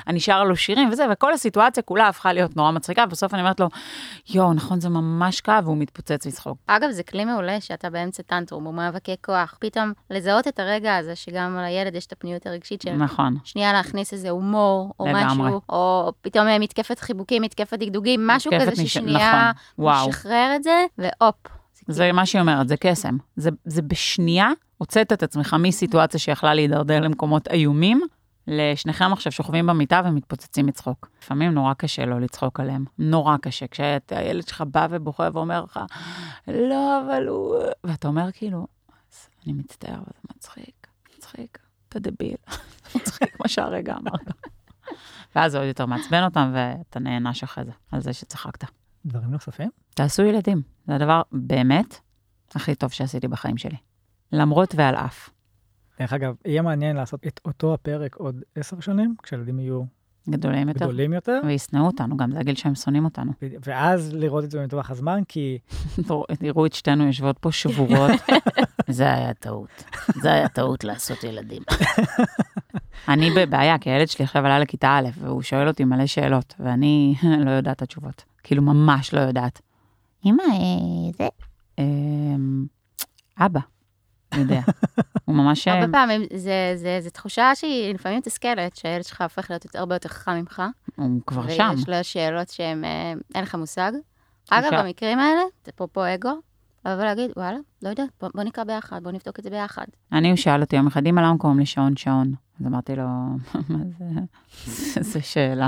ואני 0.07 0.19
שרה 0.19 0.43
לו 0.43 0.55
שירים 0.55 0.89
וזה, 0.91 1.05
וכל 1.11 1.33
הסיטואציה 1.33 1.83
כולה 1.83 2.07
הפכה 2.07 2.33
להיות 2.33 2.57
נורא 2.57 2.71
מצחיקה, 2.71 3.03
ובסוף 3.07 3.33
אני 3.33 3.41
אומרת 3.41 3.59
לו, 3.59 3.67
יואו, 4.29 4.53
נכון, 4.53 4.79
זה 4.79 4.89
ממש 4.89 5.41
כאב, 5.41 5.67
והוא 5.67 5.77
מתפוצץ 5.77 6.27
מצחוק. 6.27 6.57
אגב, 6.67 6.91
זה 6.91 7.03
כלי 7.03 7.25
מעולה 7.25 7.61
שאתה 7.61 7.89
באמצע 7.89 8.23
טנטרום, 8.23 8.65
או 8.65 8.71
מאבקי 8.71 9.15
כוח. 9.25 9.57
פתאום 9.59 9.91
לזהות 10.09 10.47
את 10.47 10.59
הרגע 10.59 10.95
הזה, 10.97 11.15
שגם 11.15 11.57
לילד 11.61 11.95
יש 11.95 12.05
את 12.05 12.11
הפניות 12.11 12.47
הרגשית 12.47 12.81
שלו. 12.81 12.95
נכון. 12.95 13.37
שנייה 13.43 13.73
להכניס 13.73 14.13
איזה 14.13 14.29
הומור, 14.29 14.93
או 14.99 15.05
לגמרי. 15.07 15.23
משהו, 15.47 15.61
או 15.69 16.11
פתאום 16.21 16.47
אה, 16.47 16.59
מתקפת 16.59 16.99
חיבוקים, 16.99 17.41
מתקפת 17.41 17.79
דגדוגים, 17.79 18.27
משהו 18.27 18.51
כזה 18.59 18.71
נש- 18.71 18.79
ששנייה 18.93 19.51
נכון. 19.77 20.07
משחרר 20.07 20.53
את 20.55 20.63
זה, 20.63 20.85
והופ. 20.97 21.35
זה 21.87 22.11
מה 22.11 22.25
שהיא 22.25 22.41
אומרת, 22.41 22.67
זה 22.67 22.75
קסם. 22.77 23.17
זה, 23.35 23.49
זה 23.65 23.81
בשנייה 23.81 24.49
הוצאת 24.77 25.13
את 25.13 25.23
עצמך 25.23 25.55
מסיטואציה 25.59 26.19
שיכלה 26.19 26.53
להידרדר 26.53 26.99
למקומות 26.99 27.47
איומים, 27.47 28.01
לשניכם 28.47 29.13
עכשיו 29.13 29.31
שוכבים 29.31 29.67
במיטה 29.67 30.01
ומתפוצצים 30.05 30.65
מצחוק. 30.65 31.09
לפעמים 31.21 31.51
נורא 31.51 31.73
קשה 31.73 32.05
לא 32.05 32.21
לצחוק 32.21 32.59
עליהם, 32.59 32.85
נורא 32.97 33.37
קשה. 33.37 33.65
כשהילד 33.67 34.47
שלך 34.47 34.63
בא 34.71 34.87
ובוכה 34.89 35.29
ואומר 35.33 35.63
לך, 35.63 35.79
לא, 36.47 37.01
אבל 37.01 37.27
הוא... 37.27 37.55
ואתה 37.83 38.07
אומר 38.07 38.31
כאילו, 38.31 38.67
"אז 39.11 39.27
אני 39.45 39.53
מצטער, 39.53 39.93
אבל 39.93 40.03
זה 40.21 40.27
מצחיק, 40.35 40.87
מצחיק, 41.17 41.59
אתה 41.89 41.99
דביל, 41.99 42.35
מצחיק 42.95 43.39
מה 43.39 43.47
שהרגע 43.47 43.95
אמרת. 43.97 44.27
ואז 45.35 45.51
זה 45.51 45.57
עוד 45.57 45.67
יותר 45.67 45.85
מעצבן 45.85 46.23
אותם, 46.23 46.51
ואתה 46.53 46.99
נענש 46.99 47.43
אחרי 47.43 47.65
זה, 47.65 47.71
על 47.91 48.01
זה 48.01 48.13
שצחקת. 48.13 48.80
דברים 49.05 49.31
נוספים? 49.31 49.69
תעשו 49.95 50.23
ילדים. 50.23 50.61
זה 50.87 50.95
הדבר 50.95 51.21
באמת 51.31 51.99
הכי 52.55 52.75
טוב 52.75 52.91
שעשיתי 52.91 53.27
בחיים 53.27 53.57
שלי. 53.57 53.77
למרות 54.31 54.75
ועל 54.75 54.95
אף. 54.95 55.29
דרך 55.99 56.13
אגב, 56.13 56.35
יהיה 56.45 56.61
מעניין 56.61 56.95
לעשות 56.95 57.27
את 57.27 57.39
אותו 57.45 57.73
הפרק 57.73 58.15
עוד 58.15 58.41
עשר 58.55 58.79
שנים, 58.79 59.15
כשילדים 59.23 59.59
יהיו 59.59 59.83
גדולים 60.29 60.67
יותר. 60.67 60.85
גדולים 60.85 61.13
יותר, 61.13 61.39
וישנאו 61.45 61.85
אותנו, 61.85 62.17
גם 62.17 62.31
זה 62.31 62.39
הגיל 62.39 62.55
שהם 62.55 62.75
שונאים 62.75 63.05
אותנו. 63.05 63.31
ואז 63.65 64.13
לראות 64.13 64.43
את 64.43 64.51
זה 64.51 64.63
בטווח 64.63 64.91
הזמן, 64.91 65.21
כי 65.27 65.57
תראו 66.39 66.65
את 66.65 66.73
שתינו 66.73 67.05
יושבות 67.05 67.37
פה 67.39 67.51
שבורות. 67.51 68.11
זה 68.87 69.13
היה 69.13 69.33
טעות. 69.33 69.83
זה 70.21 70.33
היה 70.33 70.47
טעות 70.47 70.83
לעשות 70.83 71.23
ילדים. 71.23 71.63
אני 73.07 73.29
בבעיה, 73.35 73.77
כי 73.77 73.89
הילד 73.89 74.07
שלי 74.07 74.25
עכשיו 74.25 74.45
עלה 74.45 74.59
לכיתה 74.59 74.87
א', 74.87 75.09
והוא 75.19 75.41
שואל 75.41 75.67
אותי 75.67 75.83
מלא 75.83 76.05
שאלות, 76.05 76.55
ואני 76.59 77.15
לא 77.45 77.51
יודעת 77.51 77.77
את 77.77 77.81
התשובות. 77.81 78.23
כאילו, 78.43 78.61
ממש 78.61 79.13
לא 79.13 79.19
יודעת. 79.19 79.61
אמא, 80.25 80.43
אה, 80.43 81.11
זה... 81.17 81.27
אמ, 81.79 82.65
אבא, 83.39 83.59
יודע. 84.37 84.61
הוא 85.25 85.35
ממש... 85.35 85.67
הרבה 85.67 85.91
פעמים 85.91 86.21
זה, 86.35 86.73
זה, 86.75 86.97
זה 87.01 87.09
תחושה 87.09 87.51
שהיא 87.55 87.93
לפעמים 87.93 88.17
מתסכלת, 88.17 88.75
שהילד 88.75 89.03
שלך 89.03 89.21
הופך 89.21 89.49
להיות 89.49 89.75
הרבה 89.75 89.95
יותר 89.95 90.09
חכם 90.09 90.31
ממך, 90.31 90.61
הוא 90.95 91.21
כבר 91.27 91.49
שם. 91.49 91.71
ויש 91.75 91.89
לו 91.89 91.95
שאלות 92.03 92.49
שהן, 92.49 92.83
אה, 92.85 93.13
אין 93.35 93.43
לך 93.43 93.55
מושג. 93.55 93.91
אגב, 94.49 94.79
במקרים 94.79 95.19
האלה, 95.19 95.41
זה 95.65 95.71
אפרופו 95.75 96.01
אגו, 96.15 96.31
לבוא 96.85 97.03
להגיד, 97.03 97.31
וואלה, 97.37 97.57
לא 97.81 97.89
יודעת, 97.89 98.09
בוא, 98.21 98.29
בוא 98.35 98.43
נקרא 98.43 98.63
ביחד, 98.63 99.03
בוא 99.03 99.11
נבדוק 99.11 99.39
את 99.39 99.43
זה 99.43 99.49
ביחד. 99.49 99.85
אני, 100.11 100.29
הוא 100.29 100.37
שאל 100.37 100.61
אותי 100.61 100.75
יום 100.75 100.87
אחד, 100.87 101.07
אמא, 101.07 101.21
למה 101.21 101.37
קוראים 101.37 101.59
לי 101.59 101.65
שעון 101.65 101.97
שעון? 101.97 102.33
אז 102.59 102.65
אמרתי 102.65 102.95
לו, 102.95 103.03
מה 103.69 103.79
זה? 103.99 104.05
זו 105.11 105.19
שאלה. 105.21 105.67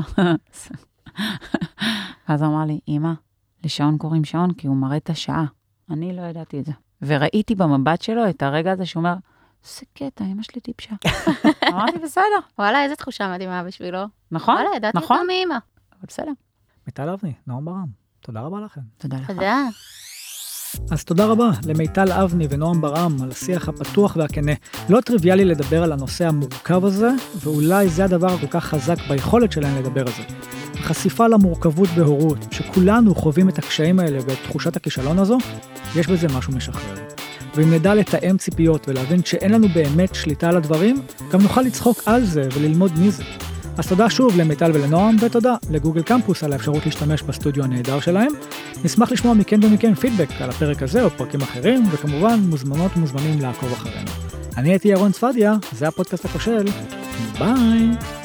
אז 2.28 2.42
הוא 2.42 2.50
אמר 2.50 2.66
לי, 2.66 2.80
אמא, 2.88 3.12
לשעון 3.64 3.98
קוראים 3.98 4.26
שעון 4.26 4.54
כי 4.54 4.68
הוא 4.68 4.76
מראה 4.76 4.98
את 4.98 5.10
השעה. 5.10 5.46
אני 5.90 6.16
לא 6.16 6.22
ידעתי 6.22 6.60
את 6.60 6.66
זה. 6.66 6.72
וראיתי 7.02 7.56
במבט 7.56 8.02
שלו 8.02 8.30
את 8.30 8.44
הרגע 8.44 8.72
הזה 8.72 8.86
שהוא 8.86 9.02
אומר, 9.02 9.14
זה 9.64 9.86
קטע, 9.94 10.26
אמא 10.26 10.44
שלי 10.44 10.62
טיפשה. 10.62 10.96
אמרתי, 11.72 12.00
בסדר, 12.00 12.24
וואלה, 12.60 12.84
איזה 12.84 12.96
תחושה 12.96 13.34
מדהימה 13.34 13.64
בשבילו. 13.64 14.00
נכון? 14.32 14.56
וואלה, 14.56 14.70
ידעתי 14.76 14.98
נכון. 14.98 15.18
יותר 15.18 15.28
מאמא. 15.28 15.60
אבל 15.94 16.06
בסדר. 16.08 16.32
מיטל 16.88 17.10
אבני, 17.10 17.34
נועם 17.48 17.66
ברם, 17.66 17.88
תודה 18.20 18.42
רבה 18.42 18.62
לכם. 18.62 18.82
תודה 18.98 19.18
לך. 19.18 19.28
תודה. 19.32 19.64
אז 20.92 21.04
תודה 21.04 21.26
רבה 21.26 21.50
למיטל 21.66 22.12
אבני 22.12 22.48
ונועם 22.50 22.82
ברם 22.82 23.18
על 23.24 23.32
השיח 23.32 23.70
הפתוח 23.70 24.16
והכנה. 24.16 24.52
לא 24.90 25.02
טריוויאלי 25.02 25.46
לדבר 25.46 25.84
על 25.84 25.92
הנושא 25.92 26.28
המורכב 26.28 26.86
הזה, 26.86 27.10
ואולי 27.44 27.90
זה 27.90 28.06
הדבר 28.06 28.34
הכל 28.34 28.48
כך 28.48 28.66
חזק 28.66 28.96
ביכולת 29.10 29.52
שלהם 29.52 29.78
לדבר 29.78 30.02
על 30.02 30.14
זה. 30.18 30.24
החשיפה 30.80 31.28
למורכבות 31.28 31.90
בהורות, 31.96 32.38
שכולנו 32.52 33.16
חווים 33.16 33.50
את 33.50 33.60
הקשיים 33.60 34.00
האלה 34.00 34.20
ואת 34.28 34.38
תחושת 34.44 34.76
הכישלון 34.76 35.20
הזו, 35.20 35.38
יש 35.96 36.08
בזה 36.08 36.28
משהו 36.38 36.54
משחרר. 36.54 36.96
ואם 37.56 37.74
נדע 37.74 37.96
לתאם 37.96 38.38
ציפיות 38.38 38.90
ולהבין 38.90 39.24
שאין 39.24 39.52
לנו 39.52 39.68
באמת 39.74 40.16
שליטה 40.16 40.50
על 40.50 40.58
הדברים, 40.58 41.02
גם 41.32 41.42
נוכל 41.42 41.62
לצחוק 41.62 42.02
על 42.06 42.26
זה 42.26 42.48
וללמוד 42.54 42.92
מזה. 43.00 43.24
אז 43.78 43.88
תודה 43.88 44.10
שוב 44.10 44.38
למיטל 44.38 44.72
ולנועם, 44.74 45.16
ותודה 45.20 45.56
לגוגל 45.70 46.02
קמפוס 46.02 46.44
על 46.44 46.54
האפשרות 46.54 46.86
להשתמש 46.86 47.22
בסטודיו 47.22 47.64
הנהדר 47.64 48.00
שלהם. 48.00 48.32
נשמח 48.84 49.12
לשמוע 49.12 49.34
מכן 49.34 49.60
ומכן 49.64 49.96
פידבק 49.96 50.30
על 50.42 50.50
הפרק 50.50 50.84
הזה 50.84 51.04
או 51.04 51.10
פרקים 51.10 51.42
אחרים, 51.42 51.84
וכמובן 51.92 52.40
מוזמנות 52.40 52.92
ומוזמנים 52.98 53.42
לעקוב 53.42 53.72
אחרינו. 53.74 54.12
אני 54.58 54.70
הייתי 54.70 54.88
ירון 54.88 55.12
צפדיה, 55.12 55.54
זה 55.72 55.88
הפודקאסט 55.88 56.26
הכושל, 56.26 56.66
ביי! 57.40 58.23